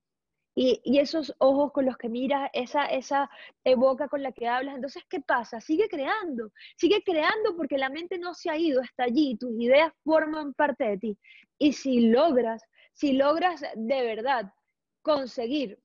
y, 0.53 0.99
esos 0.99 1.33
ojos 1.39 1.71
con 1.71 1.85
los 1.85 1.97
que 1.97 2.09
miras, 2.09 2.49
esa, 2.53 2.85
esa 2.85 3.29
boca 3.77 4.07
con 4.07 4.21
la 4.21 4.31
que 4.31 4.47
hablas. 4.47 4.75
Entonces, 4.75 5.03
¿qué 5.09 5.21
pasa? 5.21 5.61
Sigue 5.61 5.87
creando, 5.87 6.51
sigue 6.75 7.01
creando 7.03 7.55
porque 7.55 7.77
la 7.77 7.89
mente 7.89 8.19
no 8.19 8.33
se 8.33 8.49
ha 8.49 8.57
ido, 8.57 8.81
está 8.81 9.05
allí, 9.05 9.37
tus 9.37 9.51
ideas 9.59 9.91
forman 10.03 10.53
parte 10.53 10.83
de 10.83 10.97
ti. 10.97 11.17
Y 11.57 11.73
si 11.73 12.09
logras 12.09 12.61
si 12.93 13.13
logras 13.13 13.61
de 13.75 14.03
verdad 14.03 14.53
conseguir 15.01 15.79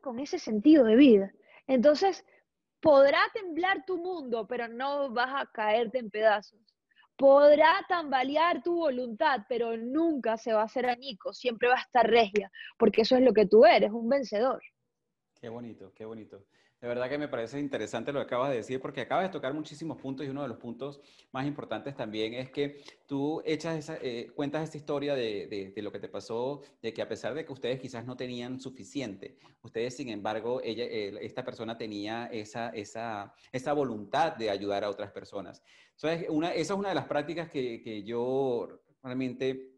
con 0.00 0.18
ese 0.18 0.38
sentido 0.38 0.84
de 0.84 0.96
vida, 0.96 1.32
entonces 1.66 2.24
podrá 2.80 3.20
temblar 3.32 3.84
tu 3.84 3.98
mundo, 3.98 4.46
pero 4.46 4.68
no 4.68 5.10
vas 5.10 5.30
a 5.34 5.50
caerte 5.52 5.98
en 5.98 6.10
pedazos. 6.10 6.60
Podrá 7.16 7.84
tambalear 7.88 8.62
tu 8.62 8.74
voluntad, 8.74 9.42
pero 9.48 9.76
nunca 9.76 10.36
se 10.36 10.52
va 10.52 10.62
a 10.62 10.64
hacer 10.64 10.86
añico, 10.86 11.32
siempre 11.32 11.68
va 11.68 11.76
a 11.76 11.82
estar 11.82 12.08
regia, 12.08 12.50
porque 12.78 13.02
eso 13.02 13.16
es 13.16 13.22
lo 13.22 13.32
que 13.32 13.46
tú 13.46 13.64
eres, 13.64 13.92
un 13.92 14.08
vencedor. 14.08 14.62
Qué 15.40 15.48
bonito, 15.48 15.92
qué 15.94 16.04
bonito. 16.04 16.44
De 16.82 16.88
verdad 16.88 17.08
que 17.08 17.16
me 17.16 17.28
parece 17.28 17.60
interesante 17.60 18.12
lo 18.12 18.18
que 18.18 18.24
acabas 18.24 18.50
de 18.50 18.56
decir, 18.56 18.80
porque 18.80 19.02
acabas 19.02 19.26
de 19.26 19.32
tocar 19.32 19.54
muchísimos 19.54 19.98
puntos 19.98 20.26
y 20.26 20.30
uno 20.30 20.42
de 20.42 20.48
los 20.48 20.58
puntos 20.58 21.00
más 21.30 21.46
importantes 21.46 21.94
también 21.94 22.34
es 22.34 22.50
que 22.50 22.82
tú 23.06 23.40
echas 23.44 23.78
esa, 23.78 23.98
eh, 24.02 24.32
cuentas 24.34 24.74
historia 24.74 25.14
de, 25.14 25.72
lo 25.76 25.92
que 25.92 26.00
te 26.00 26.08
pasó, 26.08 26.60
de 26.82 26.92
que 26.92 27.00
a 27.00 27.08
pesar 27.08 27.34
de 27.34 27.44
que 27.44 27.52
ustedes 27.52 27.78
quizás 27.78 28.04
no 28.04 28.16
tenían 28.16 28.58
suficiente, 28.58 29.38
ustedes, 29.62 29.94
sin 29.94 30.08
embargo, 30.08 30.60
ella, 30.64 30.84
esta 31.20 31.44
persona 31.44 31.78
tenía 31.78 32.26
esa, 32.32 32.70
esa, 32.70 33.32
esa 33.52 33.72
voluntad 33.74 34.34
de 34.34 34.50
ayudar 34.50 34.82
a 34.82 34.90
otras 34.90 35.12
personas. 35.12 35.62
Entonces, 35.92 36.28
una, 36.30 36.52
esa 36.52 36.74
es 36.74 36.78
una 36.80 36.88
de 36.88 36.96
las 36.96 37.06
prácticas 37.06 37.48
que, 37.48 37.80
que 37.80 38.02
yo 38.02 38.80
realmente 39.04 39.70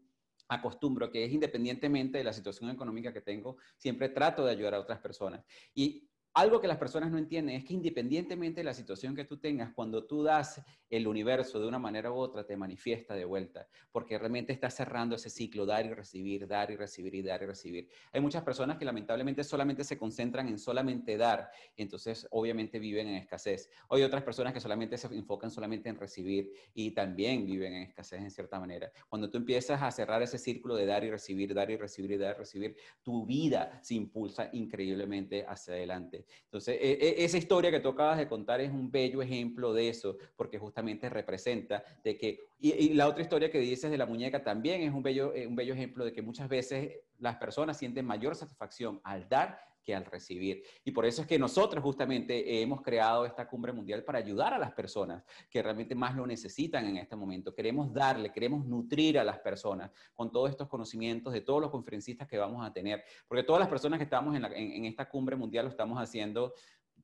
acostumbro, 0.47 1.11
que 1.11 1.23
es 1.23 1.31
independientemente 1.31 2.17
de 2.17 2.23
la 2.23 2.33
situación 2.33 2.71
económica 2.71 3.13
que 3.13 3.21
tengo, 3.21 3.57
siempre 3.77 4.09
trato 4.09 4.43
de 4.43 4.51
ayudar 4.51 4.73
a 4.73 4.79
otras 4.79 4.99
personas. 4.99 5.45
Y 5.75 6.09
algo 6.35 6.59
que 6.59 6.67
las 6.67 6.77
personas 6.77 7.11
no 7.11 7.17
entienden 7.17 7.55
es 7.55 7.63
que 7.63 7.73
independientemente 7.73 8.59
de 8.59 8.65
la 8.65 8.73
situación 8.73 9.15
que 9.15 9.23
tú 9.23 9.37
tengas, 9.39 9.73
cuando 9.73 10.05
tú 10.05 10.21
das 10.21 10.61
el 10.89 11.07
universo 11.07 11.61
de 11.61 11.67
una 11.67 11.79
manera 11.79 12.11
u 12.11 12.15
otra, 12.17 12.45
te 12.45 12.57
manifiesta 12.57 13.13
de 13.13 13.23
vuelta, 13.23 13.69
porque 13.89 14.19
realmente 14.19 14.51
estás 14.51 14.75
cerrando 14.75 15.15
ese 15.15 15.29
ciclo, 15.29 15.65
dar 15.65 15.85
y 15.85 15.93
recibir, 15.93 16.45
dar 16.45 16.71
y 16.71 16.75
recibir 16.75 17.15
y 17.15 17.21
dar 17.21 17.41
y 17.41 17.45
recibir. 17.45 17.89
Hay 18.11 18.19
muchas 18.19 18.43
personas 18.43 18.77
que 18.77 18.83
lamentablemente 18.83 19.45
solamente 19.45 19.85
se 19.85 19.97
concentran 19.97 20.49
en 20.49 20.59
solamente 20.59 21.15
dar, 21.15 21.49
entonces 21.77 22.27
obviamente 22.31 22.79
viven 22.79 23.07
en 23.07 23.15
escasez. 23.15 23.69
Hay 23.89 24.03
otras 24.03 24.23
personas 24.23 24.51
que 24.53 24.59
solamente 24.59 24.97
se 24.97 25.07
enfocan 25.15 25.49
solamente 25.49 25.87
en 25.87 25.95
recibir 25.95 26.51
y 26.73 26.91
también 26.91 27.45
viven 27.45 27.73
en 27.75 27.83
escasez 27.83 28.19
en 28.19 28.29
cierta 28.29 28.59
manera. 28.59 28.91
Cuando 29.07 29.31
tú 29.31 29.37
empiezas 29.37 29.81
a 29.81 29.89
cerrar 29.89 30.21
ese 30.21 30.37
círculo 30.37 30.75
de 30.75 30.85
dar 30.85 31.05
y 31.05 31.11
recibir, 31.11 31.53
dar 31.53 31.71
y 31.71 31.77
recibir 31.77 32.11
y 32.11 32.17
dar 32.17 32.35
y 32.35 32.39
recibir, 32.39 32.75
tu 33.01 33.25
vida 33.25 33.79
se 33.81 33.95
impulsa 33.95 34.49
increíblemente 34.51 35.45
hacia 35.47 35.75
adelante. 35.75 36.24
Entonces, 36.45 36.77
e, 36.79 36.91
e, 36.93 37.25
esa 37.25 37.37
historia 37.37 37.71
que 37.71 37.79
tú 37.79 37.89
acabas 37.89 38.17
de 38.17 38.27
contar 38.27 38.61
es 38.61 38.71
un 38.71 38.91
bello 38.91 39.21
ejemplo 39.21 39.73
de 39.73 39.89
eso, 39.89 40.17
porque 40.35 40.57
justamente 40.57 41.09
representa 41.09 41.83
de 42.03 42.17
que, 42.17 42.39
y, 42.59 42.93
la 42.93 43.07
otra 43.07 43.21
historia 43.21 43.51
que 43.51 43.59
dices 43.59 43.91
de 43.91 43.97
la 43.97 44.05
muñeca 44.05 44.43
también 44.43 44.81
es 44.81 44.93
un 44.93 45.03
bello, 45.03 45.33
eh, 45.33 45.47
un 45.47 45.55
bello 45.55 45.73
ejemplo 45.73 46.05
de 46.05 46.13
que 46.13 46.21
muchas 46.21 46.47
veces 46.47 46.99
las 47.19 47.35
personas 47.37 47.77
sienten 47.77 48.05
mayor 48.05 48.35
satisfacción 48.35 49.01
al 49.03 49.27
dar 49.27 49.74
que 49.85 49.95
al 49.95 50.03
recibir. 50.03 50.63
Y 50.83 50.91
por 50.91 51.05
eso 51.05 51.21
es 51.21 51.27
que 51.27 51.39
nosotros 51.39 51.83
justamente 51.83 52.61
hemos 52.61 52.81
creado 52.81 53.25
esta 53.25 53.47
cumbre 53.47 53.71
mundial 53.71 54.03
para 54.03 54.17
ayudar 54.17 54.53
a 54.53 54.57
las 54.57 54.73
personas 54.73 55.23
que 55.49 55.61
realmente 55.61 55.95
más 55.95 56.15
lo 56.15 56.25
necesitan 56.25 56.85
en 56.87 56.97
este 56.97 57.15
momento. 57.15 57.53
Queremos 57.53 57.93
darle, 57.93 58.31
queremos 58.31 58.65
nutrir 58.65 59.19
a 59.19 59.23
las 59.23 59.39
personas 59.39 59.91
con 60.13 60.31
todos 60.31 60.49
estos 60.49 60.67
conocimientos 60.67 61.31
de 61.31 61.41
todos 61.41 61.61
los 61.61 61.69
conferencistas 61.69 62.27
que 62.27 62.37
vamos 62.37 62.65
a 62.65 62.73
tener, 62.73 63.03
porque 63.27 63.43
todas 63.43 63.59
las 63.59 63.69
personas 63.69 63.99
que 63.99 64.03
estamos 64.03 64.35
en, 64.35 64.85
esta 64.85 65.07
cumbre 65.07 65.35
mundial 65.35 65.65
lo 65.65 65.71
estamos 65.71 66.01
haciendo 66.01 66.53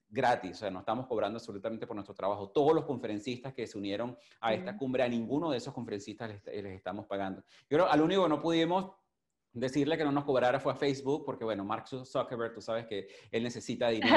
gratis, 0.10 0.52
o 0.52 0.56
sea, 0.56 0.72
no 0.72 0.80
estamos 0.80 1.08
cobrando 1.08 1.38
absolutamente 1.38 1.88
por 1.88 1.96
nuestro 1.96 2.16
trabajo. 2.16 2.50
Todos 2.50 2.74
los 2.74 2.86
conferencistas 2.86 3.54
que 3.54 3.66
se 3.68 3.78
unieron 3.78 4.18
a 4.42 4.54
esta 4.54 4.76
cumbre, 4.76 5.04
a 5.04 5.08
ninguno 5.08 5.52
de 5.52 5.58
esos 5.58 5.74
conferencistas 5.74 6.30
les, 6.30 6.64
les 6.64 6.76
estamos 6.76 7.06
pagando. 7.06 7.42
Yo 7.70 7.78
creo, 7.78 7.88
al 7.88 8.02
único 8.02 8.24
que 8.24 8.30
no 8.30 8.42
pudimos 8.42 8.92
decirle 9.54 9.98
que 9.98 10.04
no 10.04 10.12
nos 10.12 10.24
cobrara 10.24 10.60
fue 10.60 10.72
a 10.74 10.76
Facebook, 10.76 11.26
porque 11.26 11.44
bueno, 11.44 11.64
Mark 11.66 11.86
Zuckerberg, 11.88 12.54
tú 12.54 12.62
sabes 12.62 12.86
que 12.86 13.08
él 13.32 13.44
necesita 13.44 13.90
dinero, 13.90 14.16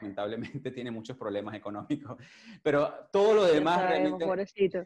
lamentablemente 0.00 0.70
tiene 0.70 0.90
muchos 0.90 1.16
problemas 1.16 1.54
económicos, 1.54 2.16
pero 2.62 2.92
todo 3.12 3.34
lo 3.34 3.44
demás 3.44 3.76
sabemos, 3.76 4.18
realmente... 4.18 4.24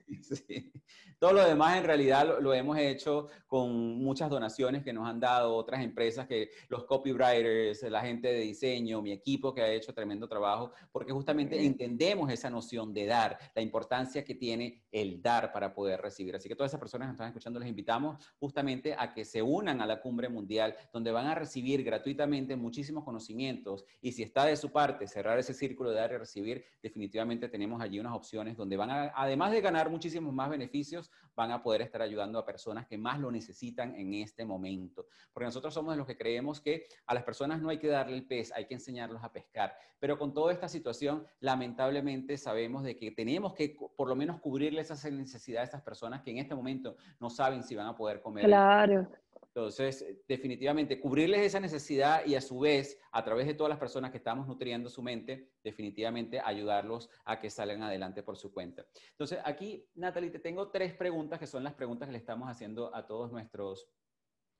Sí, 0.46 0.72
todo 1.18 1.32
lo 1.32 1.44
demás 1.44 1.78
en 1.78 1.84
realidad 1.84 2.26
lo, 2.26 2.40
lo, 2.40 2.52
hemos 2.52 2.76
hecho 2.78 3.28
con 3.46 3.98
muchas 3.98 4.28
donaciones 4.28 4.82
que 4.82 4.92
nos 4.92 5.08
han 5.08 5.18
dado 5.18 5.54
otras 5.54 5.82
empresas, 5.82 6.26
que 6.26 6.50
los 6.68 6.84
copywriters, 6.84 7.82
la 7.84 8.02
gente 8.02 8.28
de 8.28 8.40
diseño, 8.40 9.00
mi 9.00 9.12
equipo 9.12 9.54
que 9.54 9.62
ha 9.62 9.72
hecho 9.72 9.94
tremendo 9.94 10.28
trabajo, 10.28 10.72
porque 10.92 11.12
justamente 11.12 11.64
entendemos 11.64 12.30
esa 12.30 12.50
noción 12.50 12.92
de 12.92 13.06
dar, 13.06 13.38
la 13.54 13.62
importancia 13.62 14.24
que 14.24 14.34
tiene 14.34 14.82
el 14.90 15.22
dar 15.22 15.52
para 15.52 15.74
poder 15.74 16.00
recibir. 16.00 16.36
Así 16.36 16.48
que 16.48 16.56
todas 16.56 16.70
esas 16.70 16.80
personas 16.80 17.08
que 17.08 17.12
están 17.12 17.28
escuchando 17.28 17.58
les 17.58 17.68
invitamos 17.68 18.22
justamente 18.38 18.94
a 18.96 19.12
que 19.14 19.24
se 19.24 19.42
unan 19.42 19.80
a 19.80 19.85
la 19.86 20.00
cumbre 20.00 20.28
mundial, 20.28 20.74
donde 20.92 21.12
van 21.12 21.26
a 21.26 21.34
recibir 21.34 21.82
gratuitamente 21.84 22.56
muchísimos 22.56 23.04
conocimientos. 23.04 23.84
Y 24.00 24.12
si 24.12 24.22
está 24.22 24.44
de 24.44 24.56
su 24.56 24.70
parte 24.70 25.06
cerrar 25.06 25.38
ese 25.38 25.54
círculo 25.54 25.90
de 25.90 25.96
dar 25.96 26.12
y 26.12 26.16
recibir, 26.16 26.64
definitivamente 26.82 27.48
tenemos 27.48 27.80
allí 27.80 27.98
unas 28.00 28.14
opciones 28.14 28.56
donde 28.56 28.76
van 28.76 28.90
a, 28.90 29.12
además 29.14 29.52
de 29.52 29.60
ganar 29.60 29.90
muchísimos 29.90 30.32
más 30.32 30.50
beneficios, 30.50 31.10
van 31.34 31.50
a 31.50 31.62
poder 31.62 31.82
estar 31.82 32.02
ayudando 32.02 32.38
a 32.38 32.46
personas 32.46 32.86
que 32.86 32.98
más 32.98 33.18
lo 33.18 33.30
necesitan 33.30 33.94
en 33.94 34.14
este 34.14 34.44
momento. 34.44 35.06
Porque 35.32 35.46
nosotros 35.46 35.74
somos 35.74 35.94
de 35.94 35.98
los 35.98 36.06
que 36.06 36.16
creemos 36.16 36.60
que 36.60 36.86
a 37.06 37.14
las 37.14 37.24
personas 37.24 37.60
no 37.60 37.68
hay 37.68 37.78
que 37.78 37.88
darle 37.88 38.16
el 38.16 38.26
pez, 38.26 38.52
hay 38.52 38.66
que 38.66 38.74
enseñarlos 38.74 39.22
a 39.22 39.32
pescar. 39.32 39.76
Pero 39.98 40.18
con 40.18 40.34
toda 40.34 40.52
esta 40.52 40.68
situación, 40.68 41.26
lamentablemente 41.40 42.36
sabemos 42.36 42.82
de 42.84 42.96
que 42.96 43.10
tenemos 43.10 43.54
que 43.54 43.76
por 43.96 44.08
lo 44.08 44.16
menos 44.16 44.40
cubrirle 44.40 44.80
esas 44.80 45.04
necesidades 45.10 45.66
a 45.66 45.76
estas 45.76 45.82
personas 45.82 46.22
que 46.22 46.30
en 46.30 46.38
este 46.38 46.54
momento 46.54 46.96
no 47.20 47.30
saben 47.30 47.62
si 47.62 47.74
van 47.74 47.86
a 47.86 47.96
poder 47.96 48.20
comer. 48.20 48.44
Claro. 48.44 49.08
Entonces, 49.56 50.02
eh, 50.02 50.22
definitivamente, 50.28 51.00
cubrirles 51.00 51.40
esa 51.40 51.58
necesidad 51.60 52.26
y 52.26 52.34
a 52.34 52.42
su 52.42 52.58
vez, 52.58 53.00
a 53.10 53.24
través 53.24 53.46
de 53.46 53.54
todas 53.54 53.70
las 53.70 53.78
personas 53.78 54.10
que 54.10 54.18
estamos 54.18 54.46
nutriendo 54.46 54.90
su 54.90 55.02
mente, 55.02 55.48
definitivamente 55.64 56.38
ayudarlos 56.44 57.08
a 57.24 57.40
que 57.40 57.48
salgan 57.48 57.82
adelante 57.82 58.22
por 58.22 58.36
su 58.36 58.52
cuenta. 58.52 58.84
Entonces, 59.12 59.38
aquí, 59.46 59.88
Natalie, 59.94 60.28
te 60.28 60.40
tengo 60.40 60.70
tres 60.70 60.92
preguntas 60.92 61.38
que 61.38 61.46
son 61.46 61.64
las 61.64 61.72
preguntas 61.72 62.06
que 62.06 62.12
le 62.12 62.18
estamos 62.18 62.50
haciendo 62.50 62.94
a 62.94 63.06
todos 63.06 63.32
nuestros 63.32 63.88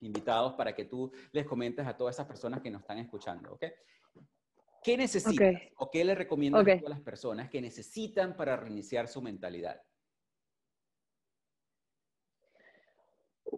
invitados 0.01 0.55
para 0.55 0.75
que 0.75 0.87
tú 0.87 1.13
les 1.31 1.45
comentes 1.45 1.87
a 1.87 1.95
todas 1.95 2.17
esas 2.17 2.27
personas 2.27 2.63
que 2.63 2.71
nos 2.71 2.81
están 2.81 2.97
escuchando, 2.97 3.53
¿ok? 3.53 3.65
¿Qué 4.83 4.97
necesitas 4.97 5.61
o 5.77 5.91
qué 5.91 6.07
le 6.07 6.15
recomiendas 6.15 6.67
a 6.67 6.79
todas 6.79 6.97
las 6.97 7.03
personas 7.03 7.51
que 7.51 7.61
necesitan 7.61 8.35
para 8.35 8.57
reiniciar 8.57 9.09
su 9.09 9.21
mentalidad? 9.21 9.79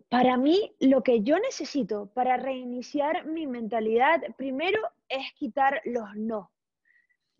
Para 0.08 0.36
mí, 0.36 0.74
lo 0.80 1.02
que 1.02 1.22
yo 1.22 1.38
necesito 1.38 2.06
para 2.14 2.36
reiniciar 2.36 3.26
mi 3.26 3.46
mentalidad, 3.46 4.22
primero 4.36 4.80
es 5.08 5.32
quitar 5.34 5.80
los 5.84 6.14
no. 6.16 6.50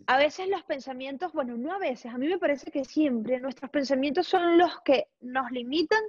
A 0.07 0.17
veces 0.17 0.49
los 0.49 0.63
pensamientos, 0.63 1.33
bueno, 1.33 1.57
no 1.57 1.73
a 1.75 1.79
veces, 1.79 2.13
a 2.13 2.19
mí 2.19 2.29
me 2.29 2.39
parece 2.39 2.71
que 2.71 2.85
siempre 2.85 3.41
nuestros 3.41 3.71
pensamientos 3.71 4.29
son 4.29 4.57
los 4.57 4.81
que 4.85 5.09
nos 5.21 5.51
limitan 5.51 6.01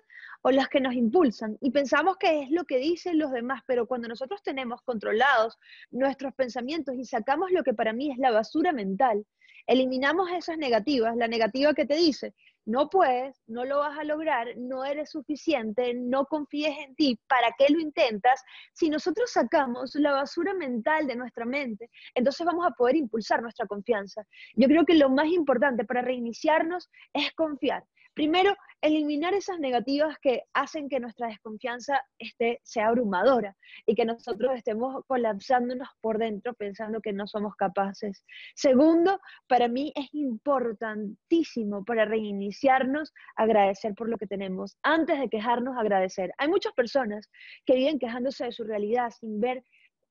o 0.44 0.52
los 0.52 0.68
que 0.68 0.80
nos 0.80 0.94
impulsan 0.94 1.58
y 1.60 1.72
pensamos 1.72 2.18
que 2.18 2.44
es 2.44 2.52
lo 2.52 2.66
que 2.66 2.78
dicen 2.78 3.18
los 3.18 3.32
demás, 3.32 3.64
pero 3.66 3.88
cuando 3.88 4.08
nosotros 4.08 4.44
tenemos 4.44 4.82
controlados 4.84 5.58
nuestros 5.90 6.34
pensamientos 6.36 6.96
y 6.96 7.04
sacamos 7.04 7.52
lo 7.52 7.64
que 7.64 7.74
para 7.74 7.92
mí 7.92 8.12
es 8.12 8.20
la 8.20 8.32
basura 8.32 8.72
mental, 8.72 9.26
eliminamos 9.66 10.30
esas 10.32 10.58
negativas, 10.58 11.18
la 11.18 11.28
negativa 11.28 11.74
que 11.74 11.86
te 11.86 11.96
dice, 11.96 12.34
no 12.70 12.88
puedes, 12.88 13.36
no 13.48 13.66
lo 13.66 13.80
vas 13.80 13.98
a 13.98 14.04
lograr, 14.04 14.56
no 14.56 14.86
eres 14.86 15.10
suficiente, 15.10 15.96
no 15.96 16.26
confíes 16.26 16.78
en 16.78 16.94
ti, 16.94 17.20
¿para 17.28 17.48
qué 17.58 17.66
lo 17.74 17.80
intentas? 17.80 18.44
Si 18.74 18.92
nosotros 18.92 19.32
sacamos 19.32 19.96
la 19.96 20.12
basura 20.12 20.54
mental 20.54 21.08
de 21.08 21.16
nuestra 21.16 21.46
mente, 21.46 21.90
entonces 22.14 22.46
vamos 22.46 22.68
a 22.68 22.72
poder 22.72 22.96
impulsar 22.96 23.42
nuestra 23.42 23.66
confianza. 23.66 24.24
Yo 24.54 24.68
creo 24.68 24.86
que 24.86 24.94
lo 24.94 25.10
más 25.10 25.30
importante 25.30 25.84
para 25.84 26.04
reiniciarnos 26.04 26.92
es 27.12 27.34
confiar. 27.34 27.84
Primero, 28.20 28.54
eliminar 28.82 29.34
esas 29.34 29.60
negativas 29.60 30.18
que 30.22 30.44
hacen 30.54 30.90
que 30.90 31.00
nuestra 31.00 31.28
desconfianza 31.28 32.02
esté, 32.18 32.60
sea 32.66 32.90
abrumadora 32.90 33.56
y 33.86 33.96
que 33.96 34.04
nosotros 34.04 34.52
estemos 34.58 35.06
colapsándonos 35.08 35.88
por 36.02 36.18
dentro 36.18 36.54
pensando 36.54 37.00
que 37.00 37.14
no 37.14 37.28
somos 37.28 37.56
capaces. 37.56 38.26
Segundo, 38.56 39.22
para 39.48 39.70
mí 39.70 39.94
es 39.96 40.10
importantísimo 40.12 41.86
para 41.86 42.04
reiniciarnos 42.04 43.14
agradecer 43.38 43.96
por 43.96 44.10
lo 44.10 44.18
que 44.18 44.28
tenemos. 44.28 44.78
Antes 44.84 45.18
de 45.18 45.30
quejarnos, 45.30 45.78
agradecer. 45.78 46.34
Hay 46.40 46.50
muchas 46.50 46.74
personas 46.74 47.30
que 47.66 47.76
viven 47.76 48.00
quejándose 48.00 48.44
de 48.44 48.52
su 48.52 48.66
realidad 48.66 49.12
sin 49.18 49.40
ver 49.40 49.64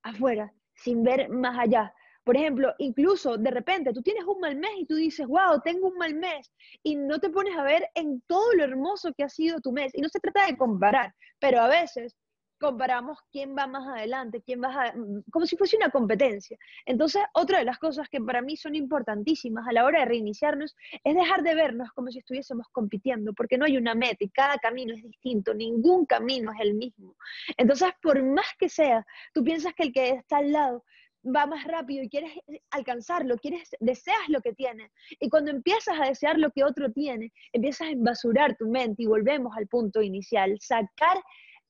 afuera, 0.02 0.50
sin 0.72 1.02
ver 1.02 1.28
más 1.28 1.58
allá. 1.58 1.92
Por 2.28 2.36
ejemplo, 2.36 2.74
incluso 2.76 3.38
de 3.38 3.50
repente 3.50 3.90
tú 3.94 4.02
tienes 4.02 4.24
un 4.24 4.38
mal 4.38 4.54
mes 4.54 4.72
y 4.76 4.84
tú 4.84 4.96
dices, 4.96 5.26
wow, 5.26 5.62
tengo 5.64 5.88
un 5.88 5.96
mal 5.96 6.14
mes, 6.14 6.52
y 6.82 6.94
no 6.94 7.18
te 7.18 7.30
pones 7.30 7.56
a 7.56 7.62
ver 7.62 7.88
en 7.94 8.20
todo 8.26 8.52
lo 8.52 8.64
hermoso 8.64 9.14
que 9.16 9.24
ha 9.24 9.30
sido 9.30 9.62
tu 9.62 9.72
mes. 9.72 9.94
Y 9.94 10.02
no 10.02 10.10
se 10.10 10.20
trata 10.20 10.44
de 10.44 10.58
comparar, 10.58 11.14
pero 11.38 11.58
a 11.62 11.68
veces 11.68 12.18
comparamos 12.60 13.16
quién 13.32 13.56
va 13.56 13.66
más 13.66 13.88
adelante, 13.88 14.42
quién 14.42 14.62
va 14.62 14.92
como 15.32 15.46
si 15.46 15.56
fuese 15.56 15.78
una 15.78 15.88
competencia. 15.88 16.58
Entonces, 16.84 17.22
otra 17.32 17.60
de 17.60 17.64
las 17.64 17.78
cosas 17.78 18.10
que 18.10 18.20
para 18.20 18.42
mí 18.42 18.58
son 18.58 18.74
importantísimas 18.74 19.66
a 19.66 19.72
la 19.72 19.86
hora 19.86 20.00
de 20.00 20.04
reiniciarnos 20.04 20.76
es 21.02 21.14
dejar 21.14 21.42
de 21.42 21.54
vernos 21.54 21.90
como 21.94 22.10
si 22.10 22.18
estuviésemos 22.18 22.66
compitiendo, 22.72 23.32
porque 23.32 23.56
no 23.56 23.64
hay 23.64 23.78
una 23.78 23.94
meta 23.94 24.18
y 24.20 24.28
cada 24.28 24.58
camino 24.58 24.92
es 24.94 25.02
distinto, 25.02 25.54
ningún 25.54 26.04
camino 26.04 26.52
es 26.52 26.60
el 26.60 26.74
mismo. 26.74 27.16
Entonces, 27.56 27.88
por 28.02 28.22
más 28.22 28.48
que 28.58 28.68
sea, 28.68 29.06
tú 29.32 29.42
piensas 29.42 29.72
que 29.72 29.84
el 29.84 29.92
que 29.94 30.10
está 30.10 30.36
al 30.36 30.52
lado 30.52 30.84
va 31.24 31.46
más 31.46 31.64
rápido 31.64 32.02
y 32.02 32.08
quieres 32.08 32.32
alcanzarlo, 32.70 33.36
quieres, 33.38 33.70
deseas 33.80 34.28
lo 34.28 34.40
que 34.40 34.52
tiene. 34.52 34.90
Y 35.20 35.28
cuando 35.28 35.50
empiezas 35.50 35.98
a 36.00 36.06
desear 36.06 36.38
lo 36.38 36.50
que 36.50 36.64
otro 36.64 36.90
tiene, 36.92 37.32
empiezas 37.52 37.88
a 37.88 37.90
embasurar 37.90 38.56
tu 38.56 38.68
mente 38.68 39.02
y 39.02 39.06
volvemos 39.06 39.56
al 39.56 39.66
punto 39.66 40.02
inicial, 40.02 40.56
sacar 40.60 41.22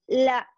la 0.06 0.48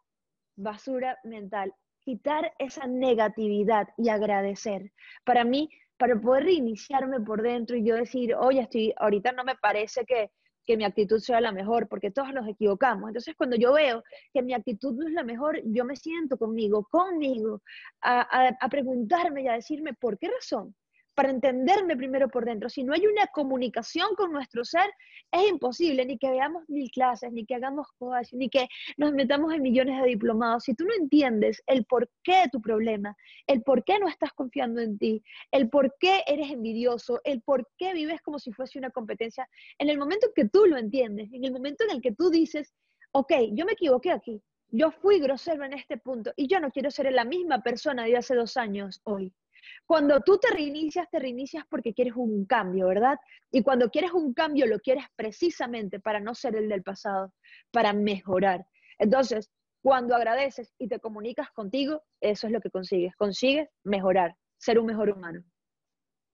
basura 0.57 1.19
mental, 1.25 1.73
quitar 2.01 2.53
esa 2.59 2.87
negatividad 2.87 3.89
y 3.97 4.09
agradecer. 4.09 4.93
Para 5.25 5.45
mí, 5.45 5.71
para 5.97 6.19
poder 6.19 6.45
reiniciarme 6.45 7.21
por 7.21 7.43
dentro 7.43 7.77
y 7.77 7.85
yo 7.85 7.95
decir, 7.95 8.35
oye, 8.35 8.61
estoy, 8.61 8.95
ahorita 8.97 9.33
no 9.33 9.45
me 9.45 9.55
parece 9.57 10.05
que, 10.05 10.31
que 10.71 10.77
mi 10.77 10.85
actitud 10.85 11.19
sea 11.19 11.41
la 11.41 11.51
mejor, 11.51 11.89
porque 11.89 12.13
todos 12.13 12.33
nos 12.33 12.47
equivocamos. 12.47 13.09
Entonces, 13.09 13.35
cuando 13.37 13.57
yo 13.57 13.73
veo 13.73 14.05
que 14.33 14.41
mi 14.41 14.55
actitud 14.55 14.95
no 14.95 15.09
es 15.09 15.13
la 15.13 15.25
mejor, 15.25 15.61
yo 15.65 15.85
me 15.85 15.97
siento 15.97 16.39
conmigo, 16.39 16.87
conmigo, 16.89 17.61
a, 18.01 18.21
a, 18.21 18.57
a 18.61 18.69
preguntarme 18.69 19.43
y 19.43 19.49
a 19.49 19.55
decirme, 19.55 19.95
¿por 19.95 20.17
qué 20.17 20.29
razón? 20.29 20.77
Para 21.21 21.33
entenderme 21.33 21.99
primero 21.99 22.31
por 22.31 22.47
dentro. 22.47 22.71
Si 22.71 22.83
no 22.83 22.95
hay 22.95 23.07
una 23.07 23.27
comunicación 23.27 24.15
con 24.17 24.33
nuestro 24.33 24.65
ser, 24.65 24.91
es 25.31 25.51
imposible 25.51 26.07
ni 26.07 26.17
que 26.17 26.31
veamos 26.31 26.67
mil 26.67 26.91
clases, 26.91 27.31
ni 27.31 27.45
que 27.45 27.57
hagamos 27.57 27.89
cosas, 27.99 28.33
ni 28.33 28.49
que 28.49 28.69
nos 28.97 29.13
metamos 29.13 29.53
en 29.53 29.61
millones 29.61 30.01
de 30.01 30.09
diplomados. 30.09 30.65
Si 30.65 30.73
tú 30.73 30.87
no 30.87 30.95
entiendes 30.99 31.63
el 31.67 31.85
porqué 31.85 32.37
de 32.45 32.49
tu 32.51 32.63
problema, 32.63 33.15
el 33.47 33.63
por 33.63 33.85
qué 33.85 33.99
no 33.99 34.09
estás 34.09 34.33
confiando 34.33 34.81
en 34.81 34.97
ti, 34.97 35.23
el 35.51 35.69
por 35.69 35.95
qué 36.01 36.23
eres 36.27 36.51
envidioso, 36.51 37.21
el 37.25 37.43
por 37.43 37.69
qué 37.77 37.93
vives 37.93 38.23
como 38.23 38.39
si 38.39 38.51
fuese 38.53 38.79
una 38.79 38.89
competencia, 38.89 39.47
en 39.79 39.91
el 39.91 39.99
momento 39.99 40.29
en 40.29 40.33
que 40.35 40.49
tú 40.49 40.65
lo 40.65 40.79
entiendes, 40.79 41.31
en 41.35 41.45
el 41.45 41.53
momento 41.53 41.85
en 41.85 41.97
el 41.97 42.01
que 42.01 42.13
tú 42.13 42.31
dices, 42.31 42.73
ok, 43.13 43.31
yo 43.53 43.67
me 43.67 43.73
equivoqué 43.73 44.11
aquí, 44.11 44.41
yo 44.71 44.91
fui 44.91 45.21
grosero 45.21 45.65
en 45.65 45.75
este 45.75 45.99
punto 45.99 46.33
y 46.35 46.47
yo 46.47 46.61
no 46.61 46.71
quiero 46.71 46.91
ser 46.91 47.13
la 47.13 47.27
misma 47.27 47.63
persona 47.63 48.05
de 48.05 48.17
hace 48.17 48.35
dos 48.35 48.57
años 48.57 49.03
hoy. 49.05 49.35
Cuando 49.87 50.21
tú 50.21 50.39
te 50.39 50.51
reinicias, 50.51 51.09
te 51.11 51.19
reinicias 51.19 51.65
porque 51.69 51.95
quieres 51.95 52.15
un 52.17 52.45
cambio, 52.47 52.89
¿verdad? 52.89 53.19
Y 53.51 53.63
cuando 53.63 53.91
quieres 53.91 54.13
un 54.13 54.35
cambio, 54.35 54.67
lo 54.67 54.79
quieres 54.81 55.05
precisamente 55.17 56.01
para 56.01 56.21
no 56.21 56.35
ser 56.35 56.57
el 56.57 56.69
del 56.69 56.83
pasado, 56.83 57.33
para 57.71 57.93
mejorar. 57.93 58.67
Entonces, 58.99 59.51
cuando 59.83 60.15
agradeces 60.15 60.75
y 60.79 60.89
te 60.89 61.01
comunicas 61.01 61.51
contigo, 61.53 62.03
eso 62.21 62.47
es 62.47 62.53
lo 62.53 62.61
que 62.61 62.71
consigues. 62.71 63.15
Consigues 63.17 63.69
mejorar, 63.85 64.37
ser 64.59 64.79
un 64.79 64.87
mejor 64.87 65.11
humano. 65.11 65.43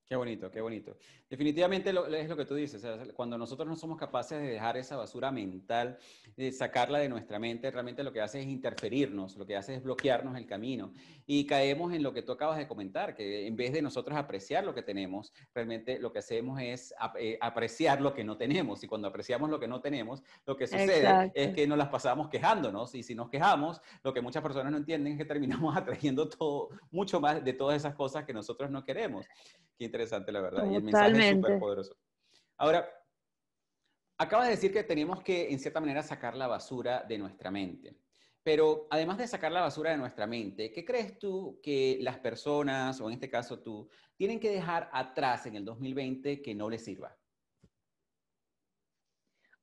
Qué 0.09 0.15
bonito, 0.15 0.53
qué 0.53 0.61
bonito. 0.61 0.97
Definitivamente 1.29 1.93
lo, 1.93 2.07
es 2.07 2.29
lo 2.29 2.37
que 2.37 2.45
tú 2.45 2.55
dices, 2.55 2.87
cuando 3.15 3.37
nosotros 3.37 3.67
no 3.67 3.75
somos 3.75 3.99
capaces 3.99 4.41
de 4.41 4.47
dejar 4.47 4.77
esa 4.77 4.97
basura 4.97 5.33
mental, 5.33 5.99
de 6.37 6.53
sacarla 6.53 7.01
de 7.01 7.09
nuestra 7.09 7.41
mente, 7.41 7.69
realmente 7.73 8.05
lo 8.05 8.13
que 8.13 8.21
hace 8.21 8.39
es 8.41 8.47
interferirnos, 8.47 9.37
lo 9.37 9.45
que 9.45 9.57
hace 9.57 9.75
es 9.75 9.83
bloquearnos 9.83 10.37
el 10.37 10.47
camino 10.47 10.93
y 11.27 11.45
caemos 11.45 11.93
en 11.93 12.05
lo 12.05 12.13
que 12.13 12.23
tú 12.23 12.31
acabas 12.31 12.57
de 12.57 12.69
comentar, 12.69 13.17
que 13.17 13.49
en 13.49 13.57
vez 13.57 13.73
de 13.73 13.83
nosotros 13.83 14.17
apreciar 14.17 14.63
lo 14.63 14.73
que 14.73 14.83
tenemos, 14.83 15.33
realmente 15.53 15.99
lo 15.99 16.13
que 16.13 16.21
hacemos 16.21 16.61
es 16.61 16.95
eh, 17.19 17.37
apreciar 17.41 18.01
lo 18.01 18.15
que 18.15 18.23
no 18.23 18.37
tenemos 18.37 18.85
y 18.85 18.87
cuando 18.87 19.09
apreciamos 19.09 19.51
lo 19.51 19.59
que 19.59 19.67
no 19.67 19.81
tenemos, 19.81 20.23
lo 20.47 20.57
que 20.57 20.69
sucede 20.69 20.99
Exacto. 20.99 21.33
es 21.35 21.53
que 21.53 21.67
nos 21.67 21.79
las 21.79 21.89
pasamos 21.89 22.29
quejándonos 22.29 22.95
y 22.95 23.03
si 23.03 23.17
nos 23.17 23.29
quejamos, 23.29 23.81
lo 24.05 24.15
que 24.15 24.21
muchas 24.21 24.41
personas 24.41 24.71
no 24.71 24.79
entienden 24.79 25.15
es 25.15 25.19
que 25.19 25.25
terminamos 25.25 25.77
atrayendo 25.77 26.29
todo, 26.29 26.69
mucho 26.93 27.21
más 27.21 27.45
de 27.45 27.53
todas 27.53 27.77
esas 27.77 27.97
cosas 27.97 28.25
que 28.25 28.33
nosotros 28.33 28.71
no 28.71 28.85
queremos. 28.85 29.27
Qué 29.79 29.96
interesante, 29.97 30.33
la 30.33 30.41
verdad. 30.41 30.71
Y 30.71 30.77
el 30.77 30.83
mensaje 30.83 31.29
es 31.29 31.35
súper 31.37 31.59
poderoso. 31.59 31.97
Ahora, 32.59 32.89
acabas 34.19 34.47
de 34.47 34.53
decir 34.53 34.73
que 34.73 34.85
tenemos 34.85 35.23
que, 35.23 35.51
en 35.51 35.59
cierta 35.59 35.81
manera, 35.81 36.03
sacar 36.03 36.37
la 36.37 36.47
basura 36.47 37.05
de 37.09 37.19
nuestra 37.19 37.51
mente. 37.51 37.97
Pero 38.43 38.87
además 38.91 39.19
de 39.19 39.27
sacar 39.27 39.51
la 39.51 39.63
basura 39.63 39.91
de 39.91 39.97
nuestra 39.97 40.27
mente, 40.27 40.71
¿qué 40.71 40.85
crees 40.85 41.19
tú 41.19 41.59
que 41.63 41.99
las 42.01 42.19
personas, 42.19 43.01
o 43.01 43.09
en 43.09 43.15
este 43.15 43.29
caso 43.29 43.61
tú, 43.61 43.89
tienen 44.17 44.39
que 44.39 44.51
dejar 44.51 44.89
atrás 44.93 45.47
en 45.47 45.57
el 45.57 45.65
2020 45.65 46.43
que 46.43 46.55
no 46.55 46.71
les 46.71 46.85
sirva? 46.85 47.17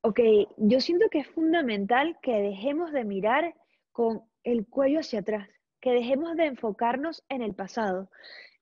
Ok, 0.01 0.19
yo 0.57 0.81
siento 0.81 1.05
que 1.09 1.19
es 1.19 1.27
fundamental 1.27 2.17
que 2.21 2.33
dejemos 2.33 2.91
de 2.91 3.05
mirar 3.05 3.55
con 3.93 4.23
el 4.43 4.67
cuello 4.67 4.99
hacia 4.99 5.19
atrás, 5.19 5.47
que 5.79 5.91
dejemos 5.91 6.35
de 6.35 6.47
enfocarnos 6.47 7.23
en 7.29 7.41
el 7.41 7.55
pasado. 7.55 8.09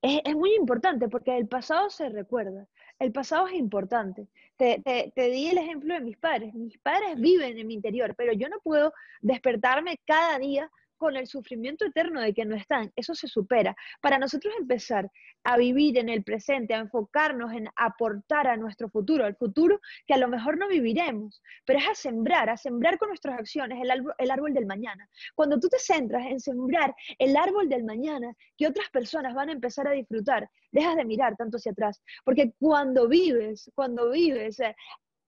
Es, 0.02 0.20
es 0.24 0.34
muy 0.34 0.54
importante 0.54 1.08
porque 1.08 1.36
el 1.36 1.48
pasado 1.48 1.88
se 1.88 2.08
recuerda, 2.08 2.66
el 2.98 3.12
pasado 3.12 3.46
es 3.46 3.54
importante. 3.54 4.28
Te, 4.56 4.82
te, 4.84 5.12
te, 5.14 5.30
di 5.30 5.48
el 5.48 5.58
ejemplo 5.58 5.94
de 5.94 6.00
mis 6.00 6.16
padres. 6.16 6.54
Mis 6.54 6.78
padres 6.78 7.18
viven 7.20 7.58
en 7.58 7.66
mi 7.66 7.74
interior, 7.74 8.14
pero 8.16 8.32
yo 8.32 8.48
no 8.48 8.60
puedo 8.60 8.92
despertarme 9.20 9.98
cada 10.04 10.38
día 10.38 10.70
con 11.02 11.16
el 11.16 11.26
sufrimiento 11.26 11.84
eterno 11.84 12.20
de 12.20 12.32
que 12.32 12.44
no 12.44 12.54
están. 12.54 12.92
Eso 12.94 13.12
se 13.16 13.26
supera. 13.26 13.74
Para 14.00 14.20
nosotros 14.20 14.54
empezar 14.56 15.10
a 15.42 15.56
vivir 15.56 15.98
en 15.98 16.08
el 16.08 16.22
presente, 16.22 16.74
a 16.74 16.78
enfocarnos 16.78 17.52
en 17.52 17.68
aportar 17.74 18.46
a 18.46 18.56
nuestro 18.56 18.88
futuro, 18.88 19.24
al 19.24 19.34
futuro 19.34 19.80
que 20.06 20.14
a 20.14 20.18
lo 20.18 20.28
mejor 20.28 20.58
no 20.58 20.68
viviremos, 20.68 21.42
pero 21.64 21.80
es 21.80 21.88
a 21.88 21.94
sembrar, 21.96 22.48
a 22.48 22.56
sembrar 22.56 22.98
con 22.98 23.08
nuestras 23.08 23.36
acciones 23.36 23.80
el 23.82 23.90
árbol, 23.90 24.14
el 24.16 24.30
árbol 24.30 24.54
del 24.54 24.64
mañana. 24.64 25.08
Cuando 25.34 25.58
tú 25.58 25.68
te 25.68 25.80
centras 25.80 26.24
en 26.26 26.38
sembrar 26.38 26.94
el 27.18 27.36
árbol 27.36 27.68
del 27.68 27.82
mañana 27.82 28.32
que 28.56 28.68
otras 28.68 28.88
personas 28.90 29.34
van 29.34 29.48
a 29.48 29.52
empezar 29.52 29.88
a 29.88 29.92
disfrutar, 29.92 30.48
dejas 30.70 30.94
de 30.94 31.04
mirar 31.04 31.34
tanto 31.36 31.56
hacia 31.56 31.72
atrás, 31.72 32.00
porque 32.24 32.52
cuando 32.60 33.08
vives, 33.08 33.72
cuando 33.74 34.10
vives 34.10 34.60
eh, 34.60 34.76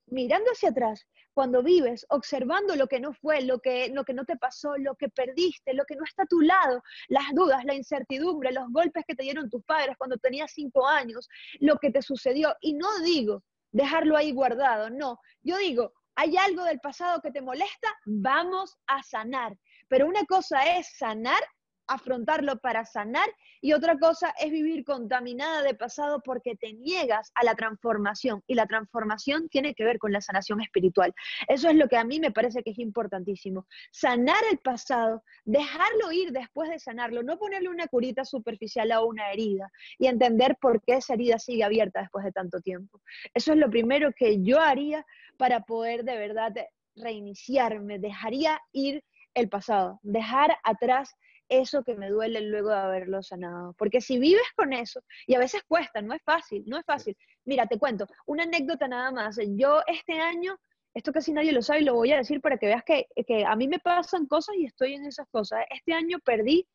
mirando 0.06 0.50
hacia 0.50 0.70
atrás, 0.70 1.06
cuando 1.32 1.62
vives 1.62 2.06
observando 2.10 2.76
lo 2.76 2.86
que 2.86 3.00
no 3.00 3.12
fue, 3.12 3.42
lo 3.42 3.58
que, 3.58 3.88
lo 3.88 4.04
que 4.04 4.14
no 4.14 4.24
te 4.24 4.36
pasó, 4.36 4.76
lo 4.76 4.94
que 4.94 5.08
perdiste, 5.08 5.74
lo 5.74 5.84
que 5.84 5.96
no 5.96 6.04
está 6.04 6.22
a 6.22 6.26
tu 6.26 6.40
lado, 6.40 6.82
las 7.08 7.24
dudas, 7.34 7.64
la 7.64 7.74
incertidumbre, 7.74 8.52
los 8.52 8.70
golpes 8.70 9.04
que 9.06 9.14
te 9.14 9.24
dieron 9.24 9.50
tus 9.50 9.64
padres 9.64 9.96
cuando 9.98 10.16
tenías 10.18 10.52
cinco 10.52 10.86
años, 10.86 11.28
lo 11.60 11.76
que 11.78 11.90
te 11.90 12.02
sucedió. 12.02 12.54
Y 12.60 12.74
no 12.74 13.00
digo 13.00 13.42
dejarlo 13.72 14.16
ahí 14.16 14.32
guardado, 14.32 14.90
no. 14.90 15.18
Yo 15.42 15.58
digo, 15.58 15.92
hay 16.14 16.36
algo 16.36 16.62
del 16.64 16.78
pasado 16.78 17.20
que 17.20 17.32
te 17.32 17.42
molesta, 17.42 17.88
vamos 18.06 18.76
a 18.86 19.02
sanar. 19.02 19.56
Pero 19.88 20.06
una 20.06 20.24
cosa 20.26 20.76
es 20.76 20.96
sanar 20.96 21.42
afrontarlo 21.86 22.58
para 22.58 22.84
sanar 22.84 23.28
y 23.60 23.72
otra 23.72 23.98
cosa 23.98 24.34
es 24.38 24.50
vivir 24.50 24.84
contaminada 24.84 25.62
de 25.62 25.74
pasado 25.74 26.20
porque 26.22 26.56
te 26.56 26.72
niegas 26.72 27.30
a 27.34 27.44
la 27.44 27.54
transformación 27.54 28.42
y 28.46 28.54
la 28.54 28.66
transformación 28.66 29.48
tiene 29.48 29.74
que 29.74 29.84
ver 29.84 29.98
con 29.98 30.12
la 30.12 30.20
sanación 30.20 30.60
espiritual. 30.60 31.14
Eso 31.48 31.68
es 31.68 31.76
lo 31.76 31.88
que 31.88 31.96
a 31.96 32.04
mí 32.04 32.20
me 32.20 32.30
parece 32.30 32.62
que 32.62 32.70
es 32.70 32.78
importantísimo. 32.78 33.66
Sanar 33.90 34.42
el 34.50 34.58
pasado, 34.58 35.22
dejarlo 35.44 36.12
ir 36.12 36.32
después 36.32 36.70
de 36.70 36.78
sanarlo, 36.78 37.22
no 37.22 37.38
ponerle 37.38 37.68
una 37.68 37.86
curita 37.86 38.24
superficial 38.24 38.92
a 38.92 39.02
una 39.02 39.30
herida 39.32 39.70
y 39.98 40.06
entender 40.06 40.56
por 40.60 40.82
qué 40.82 40.94
esa 40.94 41.14
herida 41.14 41.38
sigue 41.38 41.64
abierta 41.64 42.00
después 42.00 42.24
de 42.24 42.32
tanto 42.32 42.60
tiempo. 42.60 43.00
Eso 43.32 43.52
es 43.52 43.58
lo 43.58 43.70
primero 43.70 44.12
que 44.16 44.42
yo 44.42 44.60
haría 44.60 45.04
para 45.36 45.60
poder 45.60 46.04
de 46.04 46.16
verdad 46.16 46.52
reiniciarme, 46.96 47.98
dejaría 47.98 48.60
ir 48.72 49.02
el 49.34 49.48
pasado, 49.48 49.98
dejar 50.02 50.56
atrás 50.62 51.16
eso 51.48 51.82
que 51.82 51.94
me 51.94 52.10
duele 52.10 52.40
luego 52.40 52.70
de 52.70 52.76
haberlo 52.76 53.22
sanado. 53.22 53.74
Porque 53.78 54.00
si 54.00 54.18
vives 54.18 54.46
con 54.56 54.72
eso, 54.72 55.00
y 55.26 55.34
a 55.34 55.38
veces 55.38 55.62
cuesta, 55.66 56.02
no 56.02 56.14
es 56.14 56.22
fácil, 56.22 56.64
no 56.66 56.78
es 56.78 56.84
fácil. 56.84 57.16
Mira, 57.44 57.66
te 57.66 57.78
cuento, 57.78 58.06
una 58.26 58.44
anécdota 58.44 58.88
nada 58.88 59.10
más. 59.10 59.38
Yo 59.56 59.82
este 59.86 60.14
año, 60.14 60.56
esto 60.94 61.12
casi 61.12 61.32
nadie 61.32 61.52
lo 61.52 61.62
sabe 61.62 61.80
y 61.80 61.84
lo 61.84 61.94
voy 61.94 62.12
a 62.12 62.18
decir 62.18 62.40
para 62.40 62.56
que 62.56 62.66
veas 62.66 62.84
que, 62.84 63.06
que 63.26 63.44
a 63.44 63.56
mí 63.56 63.68
me 63.68 63.78
pasan 63.78 64.26
cosas 64.26 64.56
y 64.56 64.66
estoy 64.66 64.94
en 64.94 65.06
esas 65.06 65.26
cosas. 65.30 65.60
Este 65.70 65.92
año 65.92 66.18
perdí 66.24 66.66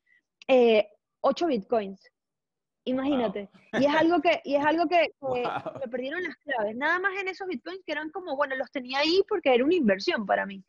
eh, 0.47 0.87
8 1.21 1.47
bitcoins. 1.47 2.01
Imagínate. 2.85 3.49
Y 3.73 3.85
es 3.85 3.93
algo 3.93 4.21
que, 4.21 4.41
y 4.43 4.55
es 4.55 4.65
algo 4.65 4.87
que, 4.87 5.11
me 5.81 5.87
perdieron 5.89 6.23
las 6.23 6.35
claves. 6.37 6.75
Nada 6.75 6.99
más 6.99 7.11
en 7.19 7.27
esos 7.27 7.47
bitcoins 7.47 7.83
que 7.85 7.91
eran 7.91 8.09
como, 8.09 8.35
bueno, 8.35 8.55
los 8.55 8.71
tenía 8.71 8.99
ahí 8.99 9.21
porque 9.27 9.53
era 9.53 9.63
una 9.63 9.75
inversión 9.75 10.25
para 10.25 10.45
mí. 10.45 10.63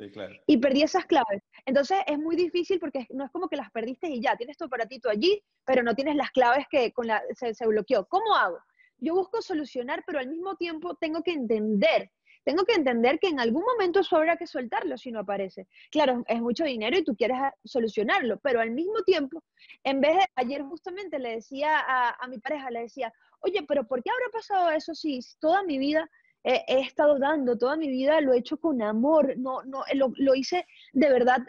Y 0.46 0.56
perdí 0.58 0.82
esas 0.82 1.06
claves. 1.06 1.42
Entonces 1.64 1.98
es 2.06 2.18
muy 2.18 2.36
difícil 2.36 2.78
porque 2.78 3.06
no 3.10 3.24
es 3.24 3.30
como 3.30 3.48
que 3.48 3.56
las 3.56 3.70
perdiste 3.70 4.08
y 4.08 4.20
ya, 4.20 4.36
tienes 4.36 4.56
tu 4.56 4.64
aparatito 4.64 5.08
allí, 5.08 5.42
pero 5.64 5.82
no 5.82 5.94
tienes 5.94 6.16
las 6.16 6.30
claves 6.30 6.66
que 6.70 6.92
con 6.92 7.06
la, 7.06 7.22
se, 7.34 7.54
se 7.54 7.66
bloqueó. 7.66 8.06
¿Cómo 8.06 8.34
hago? 8.34 8.58
Yo 8.98 9.14
busco 9.14 9.40
solucionar, 9.40 10.02
pero 10.06 10.18
al 10.18 10.28
mismo 10.28 10.56
tiempo 10.56 10.94
tengo 10.96 11.22
que 11.22 11.32
entender 11.32 12.10
tengo 12.44 12.64
que 12.64 12.74
entender 12.74 13.18
que 13.18 13.28
en 13.28 13.40
algún 13.40 13.62
momento 13.62 14.00
eso 14.00 14.16
habrá 14.16 14.36
que 14.36 14.46
soltarlo 14.46 14.96
si 14.96 15.10
no 15.12 15.20
aparece. 15.20 15.68
Claro, 15.90 16.24
es 16.26 16.40
mucho 16.40 16.64
dinero 16.64 16.98
y 16.98 17.04
tú 17.04 17.14
quieres 17.14 17.38
solucionarlo, 17.64 18.38
pero 18.40 18.60
al 18.60 18.70
mismo 18.70 19.02
tiempo, 19.02 19.42
en 19.84 20.00
vez 20.00 20.16
de, 20.16 20.26
ayer 20.36 20.62
justamente 20.62 21.18
le 21.18 21.36
decía 21.36 21.78
a, 21.78 22.16
a 22.18 22.28
mi 22.28 22.38
pareja, 22.38 22.70
le 22.70 22.80
decía, 22.80 23.12
oye, 23.40 23.64
pero 23.66 23.86
¿por 23.86 24.02
qué 24.02 24.10
habrá 24.10 24.30
pasado 24.32 24.70
eso 24.70 24.94
si 24.94 25.20
toda 25.38 25.62
mi 25.62 25.78
vida 25.78 26.08
he, 26.42 26.80
estado 26.80 27.18
dando 27.18 27.56
toda 27.58 27.76
mi 27.76 27.88
vida, 27.88 28.20
lo 28.20 28.32
he 28.32 28.38
hecho 28.38 28.56
con 28.56 28.80
amor, 28.82 29.36
no, 29.36 29.62
no, 29.62 29.84
lo, 29.92 30.34
hice 30.34 30.66
de 30.92 31.08
verdad, 31.10 31.40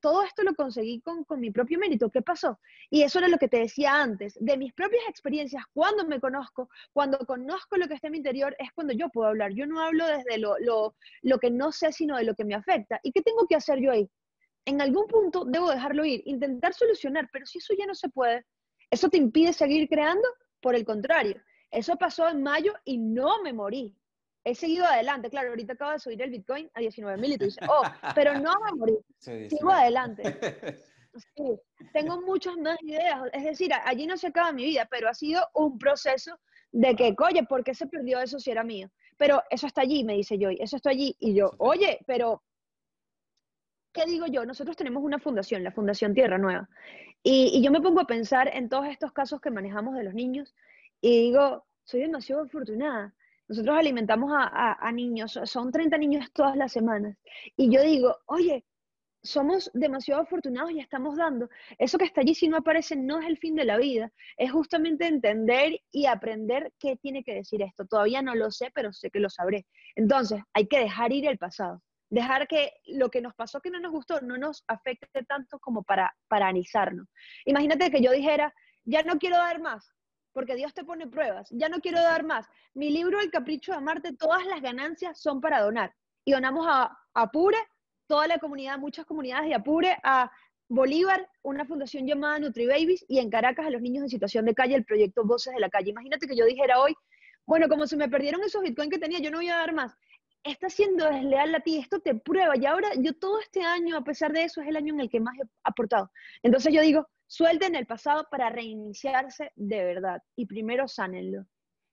todo 0.00 0.22
esto 0.22 0.42
lo 0.42 0.54
conseguí 0.54 1.00
con, 1.00 1.24
con, 1.24 1.40
mi 1.40 1.50
propio 1.50 1.78
mérito. 1.78 2.10
¿Qué 2.10 2.22
pasó? 2.22 2.58
Y 2.90 3.02
eso 3.02 3.18
era 3.18 3.28
lo 3.28 3.38
que 3.38 3.48
te 3.48 3.58
decía 3.58 4.00
antes, 4.00 4.36
de 4.40 4.56
mis 4.56 4.72
propias 4.72 5.02
experiencias, 5.08 5.64
cuando 5.74 6.06
me 6.06 6.20
conozco, 6.20 6.70
cuando 6.92 7.18
conozco 7.18 7.76
lo 7.76 7.88
que 7.88 7.94
está 7.94 8.06
en 8.08 8.12
mi 8.12 8.18
interior, 8.18 8.56
es 8.58 8.72
cuando 8.72 8.92
yo 8.94 9.08
puedo 9.10 9.28
hablar. 9.28 9.52
Yo 9.52 9.66
no 9.66 9.80
hablo 9.80 10.06
desde 10.06 10.38
lo, 10.38 10.58
lo, 10.60 10.94
lo 11.22 11.38
que 11.38 11.50
no 11.50 11.72
sé, 11.72 11.92
sino 11.92 12.16
de 12.16 12.24
lo 12.24 12.34
que 12.34 12.44
me 12.44 12.54
afecta. 12.54 13.00
¿Y 13.02 13.12
qué 13.12 13.20
tengo 13.20 13.46
que 13.46 13.56
hacer 13.56 13.80
yo 13.80 13.92
ahí? 13.92 14.08
En 14.64 14.80
algún 14.80 15.06
punto 15.08 15.44
debo 15.44 15.70
dejarlo 15.70 16.04
ir, 16.04 16.22
intentar 16.24 16.72
solucionar, 16.72 17.28
pero 17.32 17.44
si 17.46 17.58
eso 17.58 17.74
ya 17.76 17.84
no 17.84 17.94
se 17.94 18.08
puede, 18.08 18.46
¿eso 18.90 19.08
te 19.08 19.18
impide 19.18 19.52
seguir 19.52 19.88
creando? 19.88 20.26
Por 20.60 20.76
el 20.76 20.84
contrario, 20.84 21.42
eso 21.70 21.96
pasó 21.96 22.28
en 22.28 22.42
mayo 22.42 22.72
y 22.84 22.98
no 22.98 23.42
me 23.42 23.52
morí 23.52 23.96
he 24.44 24.54
seguido 24.54 24.84
adelante. 24.84 25.30
Claro, 25.30 25.50
ahorita 25.50 25.74
acaba 25.74 25.92
de 25.92 25.98
subir 26.00 26.20
el 26.22 26.30
Bitcoin 26.30 26.70
a 26.74 26.80
19 26.80 27.20
mil 27.20 27.32
y 27.32 27.38
tú 27.38 27.44
dices, 27.44 27.62
oh, 27.70 27.82
pero 28.14 28.38
no 28.38 28.52
me 28.64 28.72
morir. 28.72 28.98
Sigo 29.18 29.70
adelante. 29.70 30.22
Sí, 31.36 31.44
tengo 31.92 32.22
muchas 32.22 32.56
más 32.56 32.82
ideas. 32.82 33.20
Es 33.34 33.44
decir, 33.44 33.70
allí 33.84 34.06
no 34.06 34.16
se 34.16 34.28
acaba 34.28 34.50
mi 34.50 34.64
vida, 34.64 34.88
pero 34.90 35.10
ha 35.10 35.12
sido 35.12 35.46
un 35.52 35.78
proceso 35.78 36.38
de 36.70 36.96
que, 36.96 37.14
oye, 37.18 37.44
¿por 37.44 37.62
qué 37.62 37.74
se 37.74 37.86
perdió 37.86 38.18
eso 38.18 38.38
si 38.38 38.50
era 38.50 38.64
mío? 38.64 38.90
Pero 39.18 39.42
eso 39.50 39.66
está 39.66 39.82
allí, 39.82 40.04
me 40.04 40.14
dice 40.14 40.38
Joy, 40.38 40.56
eso 40.58 40.76
está 40.76 40.88
allí. 40.88 41.14
Y 41.20 41.34
yo, 41.34 41.50
oye, 41.58 41.98
pero, 42.06 42.42
¿qué 43.92 44.06
digo 44.06 44.26
yo? 44.26 44.46
Nosotros 44.46 44.74
tenemos 44.74 45.02
una 45.02 45.18
fundación, 45.18 45.62
la 45.62 45.72
Fundación 45.72 46.14
Tierra 46.14 46.38
Nueva. 46.38 46.66
Y, 47.22 47.58
y 47.58 47.62
yo 47.62 47.70
me 47.70 47.82
pongo 47.82 48.00
a 48.00 48.06
pensar 48.06 48.48
en 48.48 48.70
todos 48.70 48.86
estos 48.86 49.12
casos 49.12 49.38
que 49.42 49.50
manejamos 49.50 49.94
de 49.94 50.04
los 50.04 50.14
niños 50.14 50.54
y 51.02 51.24
digo, 51.26 51.66
soy 51.84 52.00
demasiado 52.00 52.44
afortunada 52.44 53.14
nosotros 53.52 53.76
alimentamos 53.76 54.32
a, 54.34 54.92
niños, 54.92 55.38
son 55.44 55.70
30 55.70 55.98
niños 55.98 56.32
todas 56.32 56.56
las 56.56 56.72
semanas. 56.72 57.18
Y 57.54 57.70
yo 57.70 57.82
digo, 57.82 58.16
oye, 58.24 58.64
somos 59.22 59.70
demasiado 59.74 60.22
afortunados 60.22 60.72
y 60.72 60.80
estamos 60.80 61.18
dando. 61.18 61.50
Eso 61.78 61.98
que 61.98 62.06
está 62.06 62.22
allí 62.22 62.34
si 62.34 62.48
no 62.48 62.56
aparece 62.56 62.96
no 62.96 63.20
es 63.20 63.26
el 63.26 63.36
fin 63.36 63.54
de 63.54 63.66
la 63.66 63.76
vida, 63.76 64.10
es 64.38 64.50
justamente 64.50 65.06
entender 65.06 65.78
y 65.90 66.06
aprender 66.06 66.72
qué 66.78 66.96
tiene 66.96 67.22
que 67.24 67.34
decir 67.34 67.60
esto. 67.60 67.84
Todavía 67.84 68.22
no 68.22 68.34
lo 68.34 68.50
sé, 68.50 68.70
pero 68.74 68.90
sé 68.90 69.10
que 69.10 69.20
lo 69.20 69.28
sabré. 69.28 69.66
Entonces, 69.96 70.40
hay 70.54 70.66
que 70.66 70.78
dejar 70.78 71.12
ir 71.12 71.26
el 71.26 71.36
pasado, 71.36 71.82
dejar 72.08 72.48
que 72.48 72.72
lo 72.86 73.10
que 73.10 73.20
nos 73.20 73.34
pasó 73.34 73.60
que 73.60 73.68
no 73.68 73.80
nos 73.80 73.92
gustó 73.92 74.22
no 74.22 74.38
nos 74.38 74.64
afecte 74.66 75.24
tanto 75.28 75.58
como 75.58 75.82
para 75.82 76.10
paralizarnos. 76.28 77.06
Imagínate 77.44 77.90
que 77.90 78.00
yo 78.00 78.12
dijera, 78.12 78.54
ya 78.84 79.02
no 79.02 79.18
quiero 79.18 79.36
dar 79.36 79.60
más, 79.60 79.92
porque 80.32 80.54
Dios 80.54 80.74
te 80.74 80.84
pone 80.84 81.06
pruebas. 81.06 81.48
Ya 81.50 81.68
no 81.68 81.80
quiero 81.80 82.00
dar 82.00 82.24
más. 82.24 82.46
Mi 82.74 82.90
libro 82.90 83.20
El 83.20 83.30
Capricho 83.30 83.72
de 83.72 83.78
Amarte, 83.78 84.12
todas 84.14 84.44
las 84.46 84.60
ganancias 84.60 85.20
son 85.20 85.40
para 85.40 85.60
donar. 85.60 85.94
Y 86.24 86.32
donamos 86.32 86.66
a 86.68 86.96
Apure, 87.14 87.58
toda 88.06 88.26
la 88.26 88.38
comunidad, 88.38 88.78
muchas 88.78 89.06
comunidades 89.06 89.48
de 89.48 89.54
Apure, 89.54 89.96
a 90.02 90.30
Bolívar, 90.68 91.28
una 91.42 91.66
fundación 91.66 92.06
llamada 92.06 92.38
NutriBabies, 92.38 93.04
y 93.08 93.18
en 93.18 93.28
Caracas 93.28 93.66
a 93.66 93.70
los 93.70 93.82
niños 93.82 94.04
en 94.04 94.08
situación 94.08 94.46
de 94.46 94.54
calle, 94.54 94.74
el 94.74 94.84
proyecto 94.84 95.24
Voces 95.24 95.52
de 95.52 95.60
la 95.60 95.68
Calle. 95.68 95.90
Imagínate 95.90 96.26
que 96.26 96.36
yo 96.36 96.46
dijera 96.46 96.80
hoy, 96.80 96.94
bueno, 97.44 97.68
como 97.68 97.86
se 97.86 97.96
me 97.96 98.08
perdieron 98.08 98.42
esos 98.42 98.62
bitcoins 98.62 98.90
que 98.90 98.98
tenía, 98.98 99.18
yo 99.18 99.30
no 99.30 99.38
voy 99.38 99.48
a 99.48 99.56
dar 99.56 99.74
más. 99.74 99.94
Está 100.44 100.70
siendo 100.70 101.08
desleal 101.08 101.54
a 101.54 101.60
ti, 101.60 101.78
esto 101.78 102.00
te 102.00 102.14
prueba. 102.14 102.56
Y 102.56 102.64
ahora 102.66 102.88
yo 102.96 103.12
todo 103.12 103.38
este 103.40 103.62
año, 103.62 103.96
a 103.96 104.04
pesar 104.04 104.32
de 104.32 104.44
eso, 104.44 104.62
es 104.62 104.68
el 104.68 104.76
año 104.76 104.94
en 104.94 105.00
el 105.00 105.10
que 105.10 105.20
más 105.20 105.36
he 105.38 105.42
aportado. 105.62 106.10
Entonces 106.42 106.72
yo 106.72 106.80
digo, 106.80 107.06
Suelten 107.34 107.74
el 107.76 107.86
pasado 107.86 108.28
para 108.30 108.50
reiniciarse 108.50 109.52
de 109.56 109.82
verdad 109.82 110.22
y 110.36 110.44
primero 110.44 110.86
sánenlo. 110.86 111.46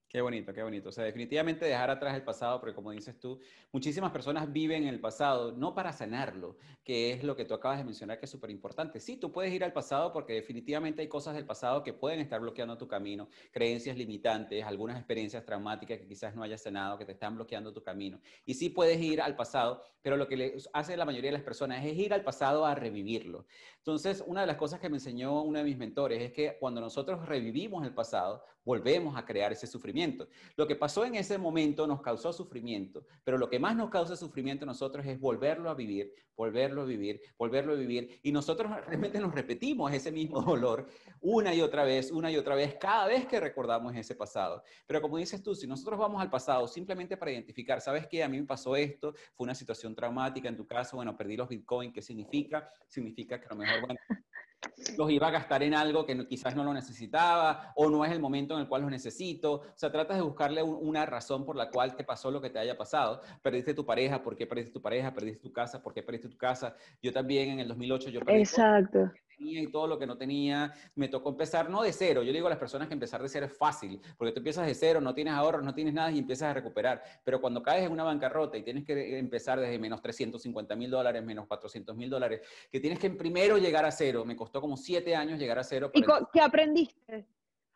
Qué 0.09 0.21
bonito, 0.21 0.51
qué 0.51 0.63
bonito. 0.63 0.89
O 0.89 0.91
sea, 0.91 1.03
definitivamente 1.03 1.65
dejar 1.65 1.91
atrás 1.91 2.15
el 2.15 2.23
pasado, 2.23 2.59
porque 2.59 2.73
como 2.73 2.89
dices 2.89 3.19
tú, 3.19 3.39
muchísimas 3.71 4.11
personas 4.11 4.51
viven 4.51 4.81
en 4.81 4.89
el 4.89 4.99
pasado, 4.99 5.51
no 5.51 5.75
para 5.75 5.93
sanarlo, 5.93 6.57
que 6.83 7.11
es 7.11 7.23
lo 7.23 7.35
que 7.35 7.45
tú 7.45 7.53
acabas 7.53 7.77
de 7.77 7.83
mencionar, 7.83 8.17
que 8.17 8.25
es 8.25 8.31
súper 8.31 8.49
importante. 8.49 8.99
Sí, 8.99 9.17
tú 9.17 9.31
puedes 9.31 9.53
ir 9.53 9.63
al 9.63 9.71
pasado 9.71 10.11
porque 10.11 10.33
definitivamente 10.33 11.03
hay 11.03 11.07
cosas 11.07 11.35
del 11.35 11.45
pasado 11.45 11.83
que 11.83 11.93
pueden 11.93 12.21
estar 12.21 12.41
bloqueando 12.41 12.75
tu 12.75 12.87
camino, 12.87 13.29
creencias 13.51 13.95
limitantes, 13.95 14.65
algunas 14.65 14.97
experiencias 14.97 15.45
traumáticas 15.45 15.99
que 15.99 16.07
quizás 16.07 16.35
no 16.35 16.41
hayas 16.41 16.63
sanado, 16.63 16.97
que 16.97 17.05
te 17.05 17.11
están 17.11 17.35
bloqueando 17.35 17.71
tu 17.71 17.83
camino. 17.83 18.19
Y 18.47 18.55
sí 18.55 18.69
puedes 18.69 18.99
ir 18.99 19.21
al 19.21 19.35
pasado, 19.35 19.83
pero 20.01 20.17
lo 20.17 20.27
que 20.27 20.37
le 20.37 20.57
hace 20.73 20.97
la 20.97 21.05
mayoría 21.05 21.29
de 21.29 21.37
las 21.37 21.45
personas 21.45 21.85
es 21.85 21.95
ir 21.95 22.15
al 22.15 22.23
pasado 22.23 22.65
a 22.65 22.73
revivirlo. 22.73 23.45
Entonces, 23.77 24.23
una 24.25 24.41
de 24.41 24.47
las 24.47 24.57
cosas 24.57 24.79
que 24.79 24.89
me 24.89 24.97
enseñó 24.97 25.43
uno 25.43 25.59
de 25.59 25.65
mis 25.65 25.77
mentores 25.77 26.19
es 26.19 26.31
que 26.31 26.57
cuando 26.59 26.81
nosotros 26.81 27.27
revivimos 27.27 27.85
el 27.85 27.93
pasado, 27.93 28.43
volvemos 28.69 29.17
a 29.17 29.25
crear 29.25 29.51
ese 29.51 29.65
sufrimiento. 29.65 30.27
Lo 30.55 30.67
que 30.67 30.75
pasó 30.75 31.03
en 31.03 31.15
ese 31.15 31.39
momento 31.39 31.87
nos 31.87 32.03
causó 32.03 32.31
sufrimiento, 32.31 33.03
pero 33.23 33.35
lo 33.39 33.49
que 33.49 33.57
más 33.57 33.75
nos 33.75 33.89
causa 33.89 34.15
sufrimiento 34.15 34.63
a 34.63 34.67
nosotros 34.67 35.03
es 35.07 35.19
volverlo 35.19 35.71
a 35.71 35.73
vivir, 35.73 36.13
volverlo 36.35 36.83
a 36.83 36.85
vivir, 36.85 37.19
volverlo 37.35 37.73
a 37.73 37.75
vivir. 37.75 38.19
Y 38.21 38.31
nosotros 38.31 38.71
realmente 38.85 39.19
nos 39.19 39.33
repetimos 39.33 39.91
ese 39.91 40.11
mismo 40.11 40.39
dolor 40.53 40.85
una 41.19 41.51
y 41.55 41.61
otra 41.61 41.83
vez, 41.83 42.11
una 42.11 42.31
y 42.31 42.37
otra 42.37 42.53
vez, 42.53 42.75
cada 42.75 43.07
vez 43.07 43.25
que 43.25 43.39
recordamos 43.39 43.95
ese 43.95 44.13
pasado. 44.13 44.61
Pero 44.85 45.01
como 45.01 45.17
dices 45.17 45.41
tú, 45.41 45.55
si 45.55 45.65
nosotros 45.65 45.97
vamos 45.97 46.21
al 46.21 46.29
pasado 46.29 46.67
simplemente 46.67 47.17
para 47.17 47.31
identificar, 47.31 47.81
¿sabes 47.81 48.05
qué? 48.05 48.23
A 48.23 48.29
mí 48.29 48.39
me 48.39 48.45
pasó 48.45 48.75
esto, 48.75 49.15
fue 49.33 49.45
una 49.45 49.55
situación 49.55 49.95
traumática 49.95 50.47
en 50.47 50.55
tu 50.55 50.67
caso, 50.67 50.97
bueno, 50.97 51.17
perdí 51.17 51.35
los 51.35 51.49
bitcoins, 51.49 51.91
¿qué 51.91 52.03
significa? 52.03 52.69
Significa 52.87 53.39
que 53.39 53.47
a 53.47 53.49
lo 53.49 53.55
mejor, 53.55 53.81
bueno, 53.81 53.99
los 54.97 55.11
iba 55.11 55.27
a 55.27 55.31
gastar 55.31 55.63
en 55.63 55.73
algo 55.73 56.05
que 56.05 56.27
quizás 56.27 56.55
no 56.55 56.63
lo 56.63 56.73
necesitaba 56.73 57.73
o 57.75 57.89
no 57.89 58.05
es 58.05 58.11
el 58.11 58.19
momento 58.19 58.55
en 58.55 58.61
el 58.61 58.67
cual 58.67 58.83
los 58.83 58.91
necesito. 58.91 59.53
O 59.53 59.73
sea, 59.75 59.91
tratas 59.91 60.17
de 60.17 60.23
buscarle 60.23 60.63
una 60.63 61.05
razón 61.05 61.45
por 61.45 61.55
la 61.55 61.69
cual 61.69 61.95
te 61.95 62.03
pasó 62.03 62.31
lo 62.31 62.41
que 62.41 62.49
te 62.49 62.59
haya 62.59 62.77
pasado. 62.77 63.21
Perdiste 63.41 63.73
tu 63.73 63.85
pareja, 63.85 64.21
¿por 64.21 64.35
qué 64.35 64.47
perdiste 64.47 64.71
tu 64.71 64.81
pareja? 64.81 65.13
Perdiste 65.13 65.41
tu 65.41 65.53
casa, 65.53 65.81
¿por 65.81 65.93
qué 65.93 66.03
perdiste 66.03 66.29
tu 66.29 66.37
casa? 66.37 66.75
Yo 67.01 67.11
también 67.11 67.49
en 67.49 67.59
el 67.59 67.67
2008 67.67 68.09
yo 68.09 68.19
perdí 68.21 68.39
Exacto 68.39 69.11
tenía 69.39 69.61
y 69.61 69.67
todo 69.67 69.87
lo 69.87 69.97
que 69.97 70.05
no 70.05 70.17
tenía. 70.17 70.73
Me 70.95 71.07
tocó 71.07 71.29
empezar 71.29 71.69
no 71.69 71.81
de 71.81 71.93
cero. 71.93 72.21
Yo 72.23 72.33
digo 72.33 72.47
a 72.47 72.49
las 72.49 72.59
personas 72.59 72.87
que 72.87 72.93
empezar 72.93 73.21
de 73.21 73.29
cero 73.29 73.45
es 73.45 73.57
fácil, 73.57 73.99
porque 74.17 74.31
tú 74.31 74.39
empiezas 74.39 74.67
de 74.67 74.75
cero, 74.75 75.01
no 75.01 75.13
tienes 75.13 75.33
ahorros, 75.33 75.63
no 75.63 75.73
tienes 75.73 75.93
nada 75.93 76.11
y 76.11 76.19
empiezas 76.19 76.49
a 76.49 76.53
recuperar. 76.53 77.01
Pero 77.23 77.41
cuando 77.41 77.63
caes 77.63 77.85
en 77.85 77.91
una 77.91 78.03
bancarrota 78.03 78.57
y 78.57 78.63
tienes 78.63 78.85
que 78.85 79.17
empezar 79.17 79.59
desde 79.59 79.79
menos 79.79 80.01
350 80.01 80.75
mil 80.75 80.91
dólares, 80.91 81.23
menos 81.23 81.47
400 81.47 81.95
mil 81.95 82.09
dólares, 82.09 82.41
que 82.71 82.79
tienes 82.79 82.99
que 82.99 83.09
primero 83.09 83.57
llegar 83.57 83.85
a 83.85 83.91
cero. 83.91 84.25
Me 84.25 84.35
costó 84.35 84.61
como 84.61 84.77
siete 84.77 85.15
años 85.15 85.39
llegar 85.39 85.57
a 85.59 85.63
cero. 85.63 85.91
¿Y 85.93 86.03
qué 86.33 86.41
aprendiste? 86.41 87.25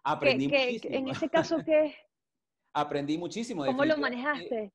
Aprendí 0.03 0.49
muchísimo. 0.49 0.95
en 0.95 1.07
ese 1.07 1.29
caso, 1.29 1.57
¿qué? 1.65 1.95
Aprendí 2.73 3.17
muchísimo. 3.17 3.65
¿Cómo 3.65 3.85
lo 3.85 3.97
manejaste? 3.97 4.73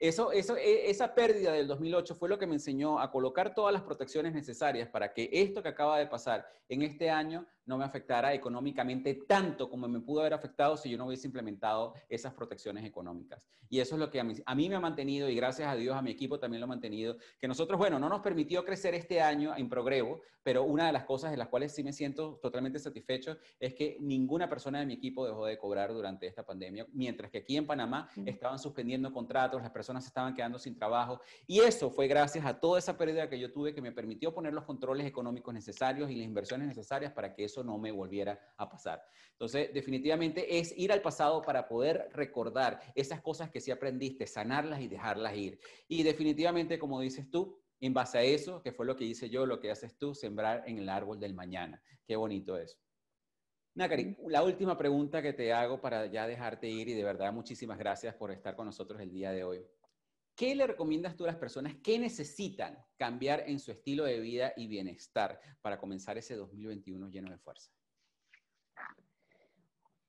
Eso, 0.00 0.32
eso, 0.32 0.56
e, 0.56 0.88
esa 0.88 1.14
pérdida 1.14 1.52
del 1.52 1.68
2008 1.68 2.14
fue 2.14 2.30
lo 2.30 2.38
que 2.38 2.46
me 2.46 2.54
enseñó 2.54 2.98
a 2.98 3.10
colocar 3.10 3.54
todas 3.54 3.70
las 3.70 3.82
protecciones 3.82 4.32
necesarias 4.32 4.88
para 4.88 5.12
que 5.12 5.28
esto 5.30 5.62
que 5.62 5.68
acaba 5.68 5.98
de 5.98 6.06
pasar 6.06 6.50
en 6.70 6.80
este 6.80 7.10
año 7.10 7.46
no 7.70 7.78
me 7.78 7.84
afectara 7.84 8.34
económicamente 8.34 9.14
tanto 9.14 9.70
como 9.70 9.88
me 9.88 10.00
pudo 10.00 10.20
haber 10.20 10.34
afectado 10.34 10.76
si 10.76 10.90
yo 10.90 10.98
no 10.98 11.06
hubiese 11.06 11.28
implementado 11.28 11.94
esas 12.08 12.34
protecciones 12.34 12.84
económicas. 12.84 13.40
Y 13.68 13.78
eso 13.78 13.94
es 13.94 14.00
lo 14.00 14.10
que 14.10 14.18
a 14.18 14.24
mí, 14.24 14.34
a 14.44 14.54
mí 14.56 14.68
me 14.68 14.74
ha 14.74 14.80
mantenido, 14.80 15.28
y 15.28 15.36
gracias 15.36 15.68
a 15.68 15.76
Dios 15.76 15.96
a 15.96 16.02
mi 16.02 16.10
equipo 16.10 16.40
también 16.40 16.60
lo 16.60 16.64
ha 16.64 16.68
mantenido, 16.68 17.16
que 17.38 17.46
nosotros, 17.46 17.78
bueno, 17.78 18.00
no 18.00 18.08
nos 18.08 18.20
permitió 18.20 18.64
crecer 18.64 18.96
este 18.96 19.22
año 19.22 19.54
en 19.56 19.68
Progrevo, 19.68 20.20
pero 20.42 20.64
una 20.64 20.86
de 20.86 20.92
las 20.92 21.04
cosas 21.04 21.30
de 21.30 21.36
las 21.36 21.48
cuales 21.48 21.72
sí 21.72 21.84
me 21.84 21.92
siento 21.92 22.40
totalmente 22.42 22.80
satisfecho 22.80 23.36
es 23.60 23.74
que 23.74 23.96
ninguna 24.00 24.48
persona 24.48 24.80
de 24.80 24.86
mi 24.86 24.94
equipo 24.94 25.24
dejó 25.24 25.46
de 25.46 25.56
cobrar 25.56 25.92
durante 25.92 26.26
esta 26.26 26.44
pandemia, 26.44 26.84
mientras 26.92 27.30
que 27.30 27.38
aquí 27.38 27.56
en 27.56 27.66
Panamá 27.66 28.08
estaban 28.26 28.58
suspendiendo 28.58 29.12
contratos, 29.12 29.62
las 29.62 29.70
personas 29.70 30.02
se 30.02 30.08
estaban 30.08 30.34
quedando 30.34 30.58
sin 30.58 30.74
trabajo, 30.74 31.20
y 31.46 31.60
eso 31.60 31.90
fue 31.90 32.08
gracias 32.08 32.44
a 32.44 32.58
toda 32.58 32.80
esa 32.80 32.98
pérdida 32.98 33.28
que 33.28 33.38
yo 33.38 33.52
tuve 33.52 33.72
que 33.72 33.80
me 33.80 33.92
permitió 33.92 34.34
poner 34.34 34.52
los 34.52 34.64
controles 34.64 35.06
económicos 35.06 35.54
necesarios 35.54 36.10
y 36.10 36.16
las 36.16 36.26
inversiones 36.26 36.66
necesarias 36.66 37.12
para 37.12 37.34
que 37.34 37.44
eso 37.44 37.59
no 37.64 37.78
me 37.78 37.92
volviera 37.92 38.54
a 38.56 38.68
pasar. 38.68 39.02
Entonces, 39.32 39.72
definitivamente 39.72 40.58
es 40.58 40.76
ir 40.76 40.92
al 40.92 41.02
pasado 41.02 41.42
para 41.42 41.66
poder 41.66 42.08
recordar 42.12 42.80
esas 42.94 43.20
cosas 43.20 43.50
que 43.50 43.60
sí 43.60 43.70
aprendiste, 43.70 44.26
sanarlas 44.26 44.80
y 44.80 44.88
dejarlas 44.88 45.36
ir. 45.36 45.58
Y 45.88 46.02
definitivamente, 46.02 46.78
como 46.78 47.00
dices 47.00 47.30
tú, 47.30 47.58
en 47.80 47.94
base 47.94 48.18
a 48.18 48.22
eso, 48.22 48.62
que 48.62 48.72
fue 48.72 48.86
lo 48.86 48.96
que 48.96 49.04
hice 49.04 49.30
yo, 49.30 49.46
lo 49.46 49.60
que 49.60 49.70
haces 49.70 49.96
tú, 49.96 50.14
sembrar 50.14 50.64
en 50.66 50.78
el 50.78 50.88
árbol 50.88 51.18
del 51.18 51.34
mañana. 51.34 51.82
Qué 52.06 52.16
bonito 52.16 52.56
eso. 52.58 52.78
Nakari, 53.74 54.16
la 54.28 54.42
última 54.42 54.76
pregunta 54.76 55.22
que 55.22 55.32
te 55.32 55.52
hago 55.52 55.80
para 55.80 56.06
ya 56.06 56.26
dejarte 56.26 56.68
ir 56.68 56.88
y 56.88 56.94
de 56.94 57.04
verdad 57.04 57.32
muchísimas 57.32 57.78
gracias 57.78 58.14
por 58.14 58.32
estar 58.32 58.56
con 58.56 58.66
nosotros 58.66 59.00
el 59.00 59.10
día 59.10 59.30
de 59.30 59.44
hoy. 59.44 59.64
¿Qué 60.40 60.54
le 60.54 60.66
recomiendas 60.66 61.16
tú 61.16 61.24
a 61.24 61.26
las 61.26 61.36
personas 61.36 61.74
que 61.82 61.98
necesitan 61.98 62.78
cambiar 62.96 63.44
en 63.46 63.58
su 63.58 63.72
estilo 63.72 64.04
de 64.04 64.20
vida 64.20 64.54
y 64.56 64.68
bienestar 64.68 65.38
para 65.60 65.78
comenzar 65.78 66.16
ese 66.16 66.34
2021 66.34 67.10
lleno 67.10 67.30
de 67.30 67.36
fuerza? 67.36 67.70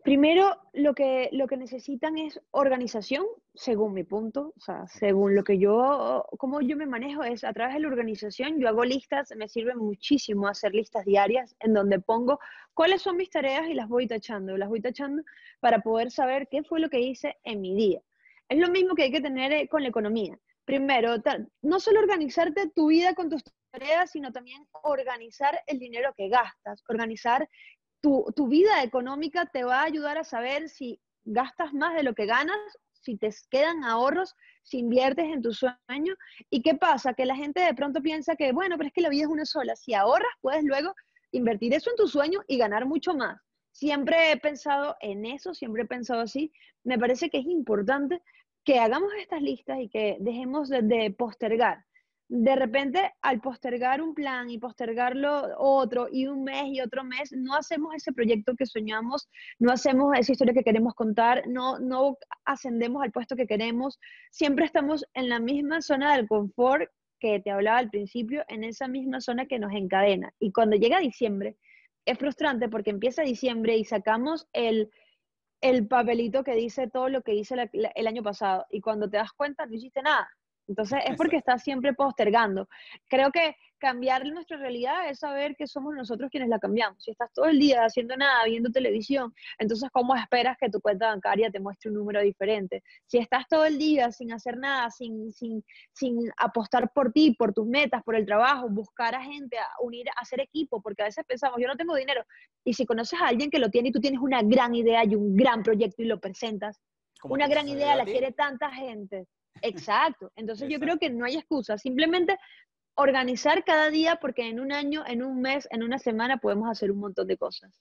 Primero, 0.05 0.55
lo 0.71 0.93
que, 0.93 1.27
lo 1.33 1.47
que 1.47 1.57
necesitan 1.57 2.17
es 2.17 2.39
organización, 2.51 3.25
según 3.53 3.93
mi 3.93 4.05
punto, 4.05 4.53
o 4.55 4.59
sea, 4.61 4.87
según 4.87 5.35
lo 5.35 5.43
que 5.43 5.57
yo, 5.57 6.25
como 6.37 6.61
yo 6.61 6.77
me 6.77 6.85
manejo 6.85 7.23
es 7.23 7.43
a 7.43 7.51
través 7.51 7.75
de 7.75 7.81
la 7.81 7.89
organización, 7.89 8.57
yo 8.57 8.69
hago 8.69 8.85
listas, 8.85 9.33
me 9.35 9.49
sirve 9.49 9.75
muchísimo 9.75 10.47
hacer 10.47 10.73
listas 10.73 11.03
diarias 11.03 11.57
en 11.59 11.73
donde 11.73 11.99
pongo 11.99 12.39
cuáles 12.73 13.01
son 13.01 13.17
mis 13.17 13.29
tareas 13.29 13.67
y 13.67 13.73
las 13.73 13.89
voy 13.89 14.07
tachando, 14.07 14.55
las 14.55 14.69
voy 14.69 14.79
tachando 14.79 15.23
para 15.59 15.81
poder 15.81 16.09
saber 16.09 16.47
qué 16.47 16.63
fue 16.63 16.79
lo 16.79 16.89
que 16.89 17.01
hice 17.01 17.35
en 17.43 17.59
mi 17.59 17.75
día. 17.75 18.01
Es 18.51 18.57
lo 18.57 18.67
mismo 18.67 18.95
que 18.95 19.03
hay 19.03 19.11
que 19.13 19.21
tener 19.21 19.53
eh, 19.53 19.69
con 19.69 19.81
la 19.81 19.87
economía. 19.87 20.37
Primero, 20.65 21.15
no 21.61 21.79
solo 21.79 22.01
organizarte 22.01 22.69
tu 22.75 22.87
vida 22.87 23.15
con 23.15 23.29
tus 23.29 23.41
tareas, 23.71 24.11
sino 24.11 24.33
también 24.33 24.67
organizar 24.83 25.57
el 25.67 25.79
dinero 25.79 26.13
que 26.17 26.27
gastas. 26.27 26.83
Organizar 26.89 27.47
tu, 28.01 28.25
tu 28.35 28.49
vida 28.49 28.83
económica 28.83 29.45
te 29.45 29.63
va 29.63 29.79
a 29.79 29.85
ayudar 29.85 30.17
a 30.17 30.25
saber 30.25 30.67
si 30.67 30.99
gastas 31.23 31.73
más 31.73 31.95
de 31.95 32.03
lo 32.03 32.13
que 32.13 32.25
ganas, 32.25 32.57
si 32.91 33.15
te 33.15 33.29
quedan 33.49 33.85
ahorros, 33.85 34.35
si 34.63 34.79
inviertes 34.79 35.27
en 35.27 35.41
tu 35.41 35.53
sueño. 35.53 36.13
¿Y 36.49 36.61
qué 36.61 36.75
pasa? 36.75 37.13
Que 37.13 37.25
la 37.25 37.37
gente 37.37 37.61
de 37.61 37.73
pronto 37.73 38.01
piensa 38.01 38.35
que, 38.35 38.51
bueno, 38.51 38.75
pero 38.75 38.89
es 38.89 38.93
que 38.93 38.99
la 38.99 39.09
vida 39.09 39.23
es 39.23 39.29
una 39.29 39.45
sola. 39.45 39.77
Si 39.77 39.93
ahorras, 39.93 40.33
puedes 40.41 40.65
luego 40.65 40.93
invertir 41.31 41.73
eso 41.73 41.89
en 41.89 41.95
tu 41.95 42.09
sueño 42.09 42.41
y 42.49 42.57
ganar 42.57 42.85
mucho 42.85 43.13
más. 43.13 43.39
Siempre 43.71 44.33
he 44.33 44.37
pensado 44.37 44.97
en 44.99 45.25
eso, 45.25 45.53
siempre 45.53 45.83
he 45.83 45.87
pensado 45.87 46.19
así. 46.19 46.51
Me 46.83 46.99
parece 46.99 47.29
que 47.29 47.37
es 47.37 47.45
importante 47.45 48.21
que 48.63 48.79
hagamos 48.79 49.11
estas 49.19 49.41
listas 49.41 49.79
y 49.79 49.89
que 49.89 50.17
dejemos 50.19 50.69
de, 50.69 51.13
postergar. 51.17 51.83
De 52.27 52.55
repente, 52.55 53.11
al 53.21 53.41
postergar 53.41 54.01
un 54.01 54.13
plan 54.13 54.49
y 54.49 54.57
postergarlo 54.57 55.49
otro 55.57 56.07
y 56.09 56.27
un 56.27 56.45
mes 56.45 56.67
y 56.67 56.79
otro 56.79 57.03
mes, 57.03 57.33
no 57.33 57.55
hacemos 57.55 57.93
ese 57.93 58.13
proyecto 58.13 58.55
que 58.55 58.65
soñamos, 58.65 59.27
no 59.59 59.71
hacemos 59.73 60.17
esa 60.17 60.31
historia 60.31 60.53
que 60.53 60.63
queremos 60.63 60.93
contar, 60.93 61.43
no, 61.47 61.77
no 61.79 62.17
ascendemos 62.45 63.03
al 63.03 63.11
puesto 63.11 63.35
que 63.35 63.47
queremos, 63.47 63.99
siempre 64.29 64.65
estamos 64.65 65.03
en 65.13 65.27
la 65.27 65.39
misma 65.39 65.81
zona 65.81 66.15
del 66.15 66.27
confort 66.27 66.89
que 67.19 67.41
te 67.41 67.51
hablaba 67.51 67.79
al 67.79 67.89
principio, 67.89 68.45
en 68.47 68.63
esa 68.63 68.87
misma 68.87 69.19
zona 69.19 69.45
que 69.45 69.59
nos 69.59 69.73
encadena. 69.73 70.33
Y 70.39 70.53
cuando 70.53 70.77
llega 70.77 70.99
diciembre, 70.99 71.57
es 72.05 72.17
frustrante 72.17 72.69
porque 72.69 72.89
empieza 72.91 73.23
diciembre 73.23 73.77
y 73.77 73.85
sacamos 73.85 74.47
el, 74.53 74.89
el 75.61 75.87
papelito 75.87 76.43
que 76.43 76.55
dice 76.55 76.87
todo 76.87 77.07
lo 77.07 77.21
que 77.21 77.35
hice 77.35 77.55
el 77.71 78.07
año 78.07 78.23
pasado 78.23 78.65
y 78.69 78.81
cuando 78.81 79.09
te 79.09 79.17
das 79.17 79.31
cuenta 79.33 79.65
no 79.65 79.75
hiciste 79.75 80.01
nada. 80.01 80.27
Entonces 80.67 80.99
es 81.05 81.15
porque 81.15 81.37
estás 81.37 81.63
siempre 81.63 81.93
postergando. 81.93 82.67
Creo 83.07 83.31
que 83.31 83.55
cambiar 83.81 84.25
nuestra 84.27 84.57
realidad 84.57 85.09
es 85.09 85.19
saber 85.19 85.55
que 85.55 85.65
somos 85.65 85.95
nosotros 85.95 86.29
quienes 86.29 86.49
la 86.49 86.59
cambiamos. 86.59 87.03
Si 87.03 87.09
estás 87.09 87.33
todo 87.33 87.47
el 87.47 87.57
día 87.57 87.83
haciendo 87.83 88.15
nada, 88.15 88.45
viendo 88.45 88.69
televisión, 88.69 89.33
entonces 89.57 89.89
¿cómo 89.91 90.15
esperas 90.15 90.55
que 90.59 90.69
tu 90.69 90.79
cuenta 90.79 91.07
bancaria 91.07 91.49
te 91.49 91.59
muestre 91.59 91.89
un 91.89 91.97
número 91.97 92.21
diferente? 92.21 92.83
Si 93.07 93.17
estás 93.17 93.47
todo 93.49 93.65
el 93.65 93.79
día 93.79 94.11
sin 94.11 94.31
hacer 94.31 94.57
nada, 94.57 94.91
sin, 94.91 95.33
sin, 95.33 95.65
sin 95.93 96.31
apostar 96.37 96.91
por 96.93 97.11
ti, 97.11 97.33
por 97.33 97.53
tus 97.53 97.65
metas, 97.65 98.03
por 98.03 98.15
el 98.15 98.23
trabajo, 98.23 98.69
buscar 98.69 99.15
a 99.15 99.23
gente, 99.23 99.57
a 99.57 99.67
unir, 99.81 100.07
a 100.09 100.21
hacer 100.21 100.41
equipo, 100.41 100.79
porque 100.79 101.01
a 101.01 101.05
veces 101.05 101.25
pensamos, 101.25 101.57
yo 101.59 101.67
no 101.67 101.75
tengo 101.75 101.95
dinero, 101.95 102.23
y 102.63 102.73
si 102.73 102.85
conoces 102.85 103.19
a 103.19 103.27
alguien 103.27 103.49
que 103.49 103.57
lo 103.57 103.69
tiene 103.69 103.89
y 103.89 103.91
tú 103.91 103.99
tienes 103.99 104.21
una 104.21 104.43
gran 104.43 104.75
idea 104.75 105.03
y 105.03 105.15
un 105.15 105.35
gran 105.35 105.63
proyecto 105.63 106.03
y 106.03 106.05
lo 106.05 106.19
presentas, 106.19 106.79
una 107.23 107.47
gran 107.47 107.67
idea 107.67 107.95
la 107.95 108.05
quiere 108.05 108.31
tanta 108.31 108.71
gente. 108.71 109.25
Exacto. 109.61 110.31
Entonces 110.35 110.69
yo 110.69 110.79
creo 110.79 110.97
que 110.97 111.09
no 111.09 111.25
hay 111.25 111.35
excusa. 111.35 111.77
Simplemente 111.77 112.37
organizar 112.95 113.63
cada 113.63 113.89
día 113.89 114.17
porque 114.17 114.47
en 114.47 114.59
un 114.59 114.71
año, 114.71 115.03
en 115.07 115.23
un 115.23 115.41
mes, 115.41 115.67
en 115.71 115.83
una 115.83 115.99
semana 115.99 116.37
podemos 116.37 116.69
hacer 116.69 116.91
un 116.91 116.99
montón 116.99 117.27
de 117.27 117.37
cosas. 117.37 117.71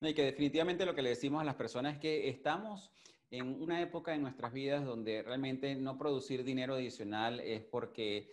y 0.00 0.14
que 0.14 0.24
definitivamente 0.24 0.86
lo 0.86 0.94
que 0.94 1.02
le 1.02 1.10
decimos 1.10 1.40
a 1.40 1.44
las 1.44 1.54
personas 1.54 1.94
es 1.94 2.00
que 2.00 2.28
estamos 2.28 2.90
en 3.30 3.60
una 3.62 3.80
época 3.80 4.14
en 4.14 4.22
nuestras 4.22 4.52
vidas 4.52 4.84
donde 4.84 5.22
realmente 5.22 5.74
no 5.74 5.96
producir 5.96 6.44
dinero 6.44 6.74
adicional 6.74 7.40
es 7.40 7.62
porque 7.62 8.30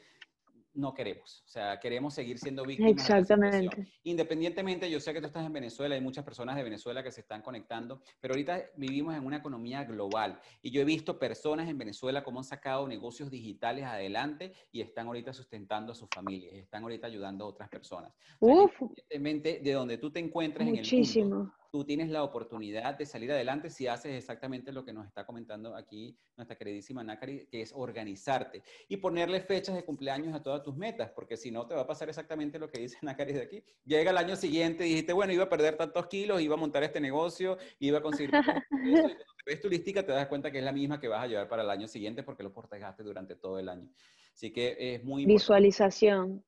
no 0.80 0.94
queremos. 0.94 1.44
O 1.46 1.50
sea, 1.50 1.80
queremos 1.80 2.14
seguir 2.14 2.40
siendo 2.40 2.64
víctimas. 2.64 2.94
Exactamente. 2.94 3.88
Independientemente, 4.04 4.90
yo 4.90 5.00
sé 5.00 5.14
que 5.14 5.20
tú 5.20 5.28
estás 5.28 5.46
en 5.46 5.54
Venezuela, 5.54 5.96
hay 5.96 6.02
muchas 6.02 6.24
personas 6.24 6.56
de 6.56 6.64
Venezuela 6.64 7.04
que 7.04 7.12
se 7.12 7.22
están 7.22 7.42
conectando, 7.42 8.02
pero 8.20 8.34
ahorita 8.34 8.62
vivimos 8.76 9.16
en 9.16 9.26
una 9.26 9.38
economía 9.38 9.84
global 9.84 10.40
y 10.62 10.72
yo 10.72 10.82
he 10.82 10.86
visto 10.86 11.20
personas 11.20 11.70
en 11.70 11.78
Venezuela 11.78 12.24
cómo 12.24 12.40
han 12.40 12.46
sacado 12.46 12.88
negocios 12.88 13.30
digitales 13.30 13.86
adelante 13.86 14.54
y 14.72 14.82
están 14.82 15.08
ahorita 15.08 15.34
sustentando 15.34 15.92
a 15.92 15.96
sus 15.96 16.10
familias, 16.14 16.54
están 16.56 16.84
ahorita 16.84 17.08
ayudando 17.08 17.46
a 17.46 17.48
otras 17.48 17.70
personas. 17.70 18.14
Uf. 18.40 18.72
Independientemente 18.82 19.60
de 19.64 19.74
donde 19.74 19.98
tú 19.98 20.12
te 20.12 20.20
encuentres 20.20 20.68
en 20.68 20.78
el 20.78 21.30
mundo, 21.30 21.54
tú 21.72 21.86
tienes 21.86 22.10
la 22.10 22.24
oportunidad 22.24 22.98
de 22.98 23.06
salir 23.06 23.32
adelante 23.32 23.70
si 23.70 23.88
haces 23.88 24.14
exactamente 24.18 24.72
lo 24.72 24.84
que 24.84 24.94
nos 24.94 25.06
está 25.06 25.26
comentando 25.26 25.76
aquí 25.76 26.18
nuestra 26.36 26.58
queridísima 26.58 27.04
Nakari, 27.04 27.48
que 27.48 27.62
es 27.62 27.74
organizarte 27.76 28.64
y 28.88 28.98
ponerle 28.98 29.42
fechas 29.42 29.76
de 29.76 29.84
cumpleaños 29.84 30.34
a 30.34 30.42
todas 30.42 30.64
tus 30.64 30.76
metas, 30.76 31.12
porque 31.12 31.38
si 31.38 31.52
no 31.52 31.68
te 31.68 31.76
va 31.76 31.82
a 31.82 31.88
pasar 31.88 32.10
exactamente 32.10 32.58
lo 32.58 32.70
que 32.70 32.80
dice 32.80 32.98
Nakari 33.02 33.34
de 33.34 33.42
aquí. 33.42 33.64
Llega 33.86 34.12
el 34.12 34.18
año 34.18 34.36
siguiente 34.36 34.86
y 34.86 34.90
dijiste, 34.90 35.14
bueno, 35.14 35.34
iba 35.34 35.44
a 35.44 35.50
perder 35.50 35.76
tantos 35.76 36.08
kilos, 36.08 36.42
iba 36.42 36.56
a 36.56 36.58
montar 36.58 36.84
este 36.84 37.00
negocio, 37.00 37.58
iba 37.80 38.00
a 38.00 38.02
conseguir... 38.02 38.32
cuando 38.70 39.16
ves 39.46 39.62
tu 39.62 39.70
listica 39.70 40.06
te 40.06 40.12
das 40.12 40.28
cuenta 40.28 40.52
que 40.52 40.60
es 40.60 40.64
la 40.64 40.72
misma 40.72 41.00
que 41.00 41.08
vas 41.08 41.24
a 41.24 41.28
llevar 41.28 41.48
para 41.48 41.64
el 41.64 41.70
año 41.70 41.88
siguiente 41.88 42.24
porque 42.24 42.44
lo 42.44 42.54
portaste 42.54 43.04
durante 43.04 43.36
todo 43.36 43.60
el 43.60 43.70
año. 43.70 43.90
Así 44.34 44.52
que 44.52 44.76
es 44.80 45.04
muy... 45.04 45.26
Visualización. 45.26 46.44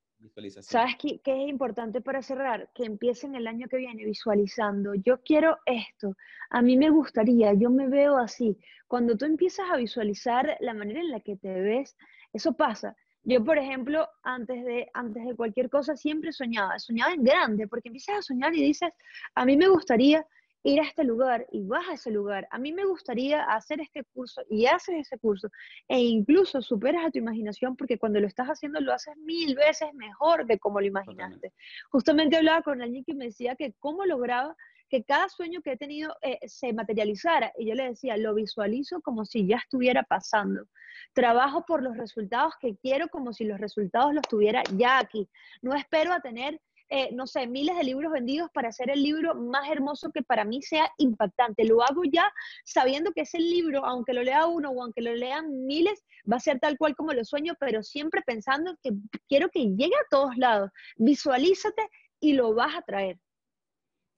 ¿Sabes 0.61 0.95
qué, 0.99 1.19
qué, 1.23 1.43
es 1.43 1.49
importante 1.49 2.01
para 2.01 2.21
cerrar? 2.21 2.69
Que 2.75 2.85
empiecen 2.85 3.35
el 3.35 3.47
año 3.47 3.67
que 3.67 3.77
viene 3.77 4.05
visualizando. 4.05 4.93
Yo 4.93 5.21
quiero 5.21 5.57
esto. 5.65 6.15
A 6.49 6.61
mí 6.61 6.77
me 6.77 6.89
gustaría, 6.89 7.53
yo 7.53 7.69
me 7.69 7.87
veo 7.87 8.17
así. 8.17 8.57
Cuando 8.87 9.17
tú 9.17 9.25
empiezas 9.25 9.69
a 9.71 9.77
visualizar 9.77 10.57
la 10.59 10.73
manera 10.73 10.99
en 10.99 11.09
la 11.09 11.21
que 11.21 11.37
te 11.37 11.61
ves, 11.61 11.95
eso 12.33 12.53
pasa. 12.53 12.95
Yo, 13.23 13.43
por 13.43 13.57
ejemplo, 13.57 14.07
antes 14.23 14.63
de, 14.65 14.89
antes 14.93 15.25
de 15.25 15.35
cualquier 15.35 15.69
cosa 15.69 15.95
siempre 15.95 16.31
soñaba, 16.31 16.79
soñaba 16.79 17.13
en 17.13 17.23
grande, 17.23 17.67
porque 17.67 17.89
empiezas 17.89 18.17
a 18.17 18.21
soñar 18.21 18.53
y 18.55 18.63
dices, 18.63 18.91
a 19.35 19.45
mí 19.45 19.57
me 19.57 19.67
gustaría 19.67 20.25
ir 20.63 20.79
a 20.79 20.83
este 20.83 21.03
lugar 21.03 21.45
y 21.51 21.63
vas 21.63 21.87
a 21.89 21.93
ese 21.93 22.11
lugar. 22.11 22.47
A 22.51 22.59
mí 22.59 22.71
me 22.71 22.85
gustaría 22.85 23.43
hacer 23.43 23.81
este 23.81 24.03
curso 24.13 24.41
y 24.49 24.65
haces 24.65 24.95
ese 25.07 25.17
curso 25.17 25.49
e 25.87 25.99
incluso 25.99 26.61
superas 26.61 27.05
a 27.05 27.11
tu 27.11 27.17
imaginación 27.19 27.75
porque 27.75 27.97
cuando 27.97 28.19
lo 28.19 28.27
estás 28.27 28.47
haciendo 28.47 28.79
lo 28.79 28.93
haces 28.93 29.15
mil 29.17 29.55
veces 29.55 29.93
mejor 29.93 30.45
de 30.45 30.59
como 30.59 30.79
lo 30.79 30.85
imaginaste. 30.85 31.53
Justamente 31.89 32.37
hablaba 32.37 32.61
con 32.61 32.81
alguien 32.81 33.03
que 33.03 33.15
me 33.15 33.25
decía 33.25 33.55
que 33.55 33.73
cómo 33.79 34.05
lograba 34.05 34.55
que 34.91 35.03
cada 35.05 35.29
sueño 35.29 35.61
que 35.61 35.71
he 35.71 35.77
tenido 35.77 36.13
eh, 36.21 36.37
se 36.47 36.73
materializara. 36.73 37.53
Y 37.57 37.69
yo 37.69 37.75
le 37.75 37.85
decía, 37.85 38.17
lo 38.17 38.35
visualizo 38.35 39.01
como 39.01 39.23
si 39.23 39.47
ya 39.47 39.55
estuviera 39.55 40.03
pasando. 40.03 40.65
Trabajo 41.13 41.65
por 41.65 41.81
los 41.81 41.95
resultados 41.95 42.53
que 42.59 42.75
quiero 42.75 43.07
como 43.07 43.31
si 43.31 43.45
los 43.45 43.57
resultados 43.57 44.13
los 44.13 44.27
tuviera 44.27 44.61
ya 44.75 44.99
aquí. 44.99 45.29
No 45.61 45.73
espero 45.75 46.11
a 46.11 46.19
tener 46.19 46.59
eh, 46.93 47.09
no 47.13 47.25
sé, 47.25 47.47
miles 47.47 47.77
de 47.77 47.85
libros 47.85 48.11
vendidos 48.11 48.49
para 48.53 48.67
hacer 48.67 48.89
el 48.89 49.01
libro 49.01 49.33
más 49.33 49.69
hermoso 49.69 50.11
que 50.11 50.23
para 50.23 50.43
mí 50.43 50.61
sea 50.61 50.91
impactante. 50.97 51.63
Lo 51.63 51.81
hago 51.81 52.03
ya 52.03 52.29
sabiendo 52.65 53.13
que 53.13 53.21
ese 53.21 53.39
libro, 53.39 53.85
aunque 53.85 54.11
lo 54.11 54.23
lea 54.23 54.45
uno 54.45 54.71
o 54.71 54.83
aunque 54.83 55.01
lo 55.01 55.15
lean 55.15 55.65
miles, 55.65 56.03
va 56.29 56.35
a 56.35 56.41
ser 56.41 56.59
tal 56.59 56.77
cual 56.77 56.97
como 56.97 57.13
lo 57.13 57.23
sueño, 57.23 57.55
pero 57.61 57.81
siempre 57.81 58.21
pensando 58.25 58.75
que 58.83 58.91
quiero 59.29 59.47
que 59.49 59.67
llegue 59.67 59.95
a 59.95 60.09
todos 60.09 60.35
lados. 60.35 60.69
Visualízate 60.97 61.87
y 62.19 62.33
lo 62.33 62.53
vas 62.53 62.75
a 62.75 62.81
traer. 62.81 63.17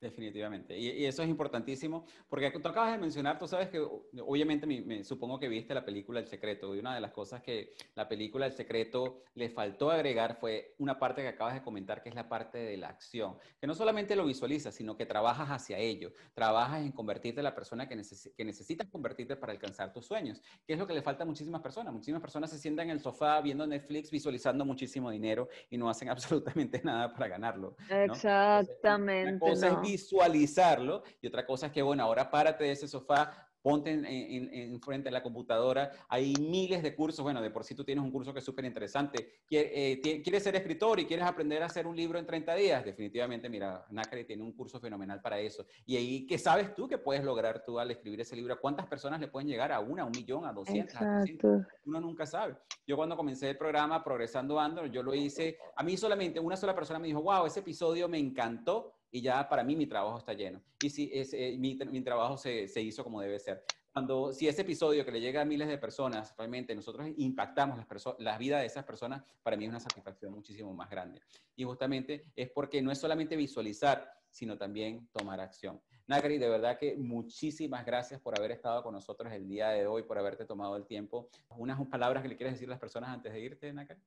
Definitivamente. 0.04 0.78
Y, 0.78 1.06
eso 1.06 1.24
es 1.24 1.30
importantísimo, 1.30 2.06
porque 2.28 2.52
tú 2.52 2.68
acabas 2.68 2.92
de 2.92 2.98
mencionar, 2.98 3.40
tú 3.40 3.48
sabes 3.48 3.70
que 3.70 3.80
obviamente 3.80 4.68
me, 4.68 5.02
supongo 5.06 5.40
que 5.40 5.48
viste 5.48 5.74
la 5.74 5.86
película 5.86 6.20
El 6.20 6.28
Secreto, 6.28 6.76
y 6.76 6.80
una 6.80 6.94
de 6.94 7.00
las 7.00 7.12
cosas 7.12 7.42
que 7.42 7.74
la 7.96 8.10
película 8.10 8.46
El 8.46 8.52
Secreto 8.52 9.22
le 9.34 9.50
faltó 9.50 9.92
agregar 9.92 10.36
fue 10.36 10.76
una 10.78 11.00
parte 11.00 11.22
que 11.22 11.30
acabas 11.30 11.54
de 11.54 11.62
comentar, 11.62 12.04
que 12.04 12.10
es 12.10 12.16
la 12.16 12.28
parte 12.28 12.58
de 12.58 12.76
la 12.76 12.90
acción, 12.90 13.38
que 13.62 13.66
no 13.66 13.74
solamente 13.76 14.18
lo 14.18 14.26
visualizas, 14.26 14.76
sino 14.76 14.98
que 14.98 15.06
trabajas 15.06 15.50
hacia 15.50 15.78
ello, 15.78 16.12
trabajas 16.34 16.82
en 16.82 16.92
convertirte 16.92 17.40
en 17.40 17.46
la 17.46 17.56
persona 17.56 17.88
que, 17.88 17.96
que 18.36 18.44
necesitas 18.44 18.90
convertirte 18.90 19.38
para 19.38 19.54
alcanzar 19.54 19.94
tus 19.94 20.06
sueños, 20.06 20.42
que 20.68 20.74
es 20.74 20.80
lo 20.80 20.86
que 20.86 20.94
le 20.94 21.02
falta 21.02 21.24
a 21.24 21.26
muchísimas 21.26 21.62
personas. 21.62 21.94
Muchísimas 21.94 22.22
personas 22.22 22.50
se 22.50 22.58
sientan 22.60 22.90
en 22.90 22.98
el 22.98 23.00
sofá 23.00 23.40
viendo 23.40 23.66
Netflix, 23.66 24.12
visualizando 24.12 24.66
muchísimo 24.66 25.10
dinero 25.12 25.48
y 25.70 25.78
no 25.78 25.90
hacen 25.90 26.10
absolutamente 26.10 26.82
nada 26.84 27.14
para 27.14 27.30
ganarlo. 27.30 27.78
Exactamente 27.90 29.54
visualizarlo 29.94 31.04
y 31.22 31.28
otra 31.28 31.46
cosa 31.46 31.68
es 31.68 31.72
que, 31.72 31.82
bueno, 31.82 32.04
ahora 32.04 32.30
párate 32.30 32.64
de 32.64 32.72
ese 32.72 32.88
sofá, 32.88 33.50
ponte 33.62 33.92
en, 33.92 34.82
frente 34.82 35.06
de 35.06 35.12
la 35.12 35.24
computadora, 35.24 35.90
hay 36.10 36.34
miles 36.34 36.84
de 36.84 36.94
cursos, 36.94 37.24
bueno, 37.24 37.42
de 37.42 37.50
por 37.50 37.64
sí 37.64 37.74
tú 37.74 37.86
tienes 37.86 38.04
un 38.04 38.12
curso 38.12 38.34
que 38.34 38.40
es 38.40 38.46
súper 38.46 38.66
interesante, 38.66 39.42
eh, 39.50 40.02
quieres 40.22 40.44
ser 40.44 40.56
escritor 40.58 41.00
y 41.00 41.06
quieres 41.06 41.26
aprender 41.26 41.64
a 41.64 41.68
hacer 41.68 41.88
un 41.88 41.96
libro 41.96 42.20
en 42.20 42.26
30 42.26 42.56
días, 42.56 42.84
definitivamente, 42.84 43.48
mira, 43.48 43.86
Nakari 43.90 44.26
tiene 44.26 44.44
un 44.44 44.52
curso 44.52 44.82
fenomenal 44.82 45.22
para 45.22 45.40
eso. 45.40 45.66
Y 45.86 45.96
ahí, 45.96 46.28
¿qué 46.28 46.38
sabes 46.38 46.76
tú 46.76 46.90
que 46.90 46.98
puedes 46.98 47.24
lograr 47.24 47.64
tú 47.64 47.80
al 47.80 47.90
escribir 47.90 48.20
ese 48.20 48.36
libro? 48.36 48.60
¿Cuántas 48.60 48.86
personas 48.88 49.22
le 49.22 49.30
pueden 49.30 49.48
llegar 49.48 49.72
a 49.72 49.80
una, 49.80 50.04
a 50.04 50.06
un 50.06 50.12
millón, 50.12 50.46
a 50.46 50.52
200, 50.52 51.02
a 51.02 51.20
200? 51.20 51.62
Uno 51.86 52.02
nunca 52.02 52.26
sabe. 52.26 52.58
Yo 52.86 52.98
cuando 52.98 53.16
comencé 53.16 53.52
el 53.52 53.58
programa 53.58 54.04
Progresando 54.04 54.60
Ando, 54.60 54.88
yo 54.88 55.02
lo 55.02 55.16
hice, 55.16 55.58
a 55.78 55.84
mí 55.84 55.96
solamente 55.96 56.38
una 56.38 56.58
sola 56.58 56.76
persona 56.76 57.00
me 57.00 57.08
dijo, 57.08 57.22
wow, 57.22 57.46
ese 57.46 57.62
episodio 57.62 58.10
me 58.10 58.18
encantó, 58.18 58.94
y 59.14 59.22
ya 59.22 59.48
para 59.48 59.64
mí 59.64 59.76
mi 59.76 59.86
trabajo 59.86 60.18
está 60.18 60.34
lleno. 60.34 60.60
Y 60.82 60.90
si 60.90 61.10
ese, 61.14 61.56
mi, 61.60 61.78
mi, 61.92 62.02
trabajo 62.02 62.36
se, 62.36 62.68
se, 62.68 62.82
hizo 62.82 63.04
como 63.04 63.22
debe 63.22 63.38
ser. 63.38 63.64
Cuando, 63.92 64.34
si 64.34 64.48
ese 64.48 64.64
episodio 64.64 65.06
que 65.06 65.12
le 65.12 65.22
llega 65.22 65.42
a 65.42 65.46
miles 65.46 65.68
de 65.68 65.78
personas, 65.78 66.34
realmente 66.36 66.74
nosotros 66.74 67.08
impactamos 67.18 67.78
las, 67.78 67.88
la 68.18 68.40
vida 68.40 68.60
de 68.60 68.66
esas 68.66 68.84
personas, 68.86 69.24
para 69.44 69.56
mí 69.56 69.66
es 69.66 69.70
una 69.70 69.80
satisfacción 69.80 70.34
muchísimo 70.34 70.74
más 70.74 70.90
grande. 70.90 71.22
Y 71.56 71.64
justamente 71.64 72.32
es 72.36 72.50
porque 72.50 72.82
no 72.82 72.92
es 72.92 72.98
solamente 72.98 73.36
visualizar, 73.36 74.12
sino 74.32 74.58
también 74.58 75.08
tomar 75.12 75.40
acción. 75.40 75.80
Nagari, 76.08 76.40
de 76.40 76.50
verdad 76.50 76.80
que 76.80 76.98
muchísimas 76.98 77.86
gracias 77.86 78.20
por 78.20 78.36
haber 78.36 78.50
estado 78.50 78.82
con 78.82 78.96
nosotros 78.96 79.32
el 79.32 79.48
día 79.48 79.70
de 79.70 79.86
hoy, 79.86 80.02
por 80.02 80.18
haberte 80.18 80.46
tomado 80.46 80.76
el 80.76 80.88
tiempo. 80.88 81.30
Unas 81.50 81.80
palabras 81.88 82.24
que 82.24 82.30
le 82.30 82.36
quieres 82.36 82.56
decir 82.56 82.68
a 82.68 82.72
las 82.72 82.80
personas 82.80 83.12
antes 83.12 83.32
de 83.32 83.40
irte, 83.40 83.72
Nagari 83.72 84.02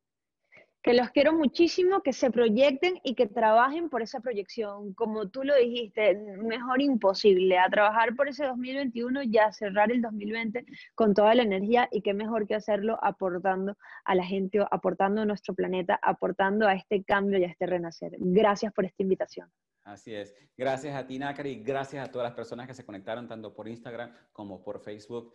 que 0.86 0.94
los 0.94 1.10
quiero 1.10 1.32
muchísimo, 1.32 2.00
que 2.00 2.12
se 2.12 2.30
proyecten 2.30 3.00
y 3.02 3.16
que 3.16 3.26
trabajen 3.26 3.90
por 3.90 4.02
esa 4.02 4.20
proyección. 4.20 4.94
Como 4.94 5.28
tú 5.28 5.42
lo 5.42 5.56
dijiste, 5.56 6.14
mejor 6.14 6.80
imposible, 6.80 7.58
a 7.58 7.68
trabajar 7.68 8.14
por 8.14 8.28
ese 8.28 8.46
2021 8.46 9.24
y 9.24 9.36
a 9.36 9.50
cerrar 9.52 9.90
el 9.90 10.00
2020 10.00 10.64
con 10.94 11.12
toda 11.12 11.34
la 11.34 11.42
energía 11.42 11.88
y 11.90 12.02
qué 12.02 12.14
mejor 12.14 12.46
que 12.46 12.54
hacerlo 12.54 13.00
aportando 13.02 13.76
a 14.04 14.14
la 14.14 14.24
gente, 14.24 14.64
aportando 14.70 15.22
a 15.22 15.24
nuestro 15.24 15.54
planeta, 15.54 15.98
aportando 16.00 16.68
a 16.68 16.74
este 16.74 17.02
cambio 17.02 17.40
y 17.40 17.42
a 17.42 17.48
este 17.48 17.66
renacer. 17.66 18.12
Gracias 18.18 18.72
por 18.72 18.84
esta 18.84 19.02
invitación. 19.02 19.50
Así 19.82 20.14
es. 20.14 20.36
Gracias 20.56 20.94
a 20.94 21.04
ti, 21.04 21.18
Nácari, 21.18 21.50
y 21.50 21.62
gracias 21.64 22.08
a 22.08 22.12
todas 22.12 22.28
las 22.28 22.36
personas 22.36 22.68
que 22.68 22.74
se 22.74 22.84
conectaron 22.84 23.26
tanto 23.26 23.52
por 23.52 23.66
Instagram 23.66 24.12
como 24.32 24.62
por 24.62 24.78
Facebook. 24.78 25.34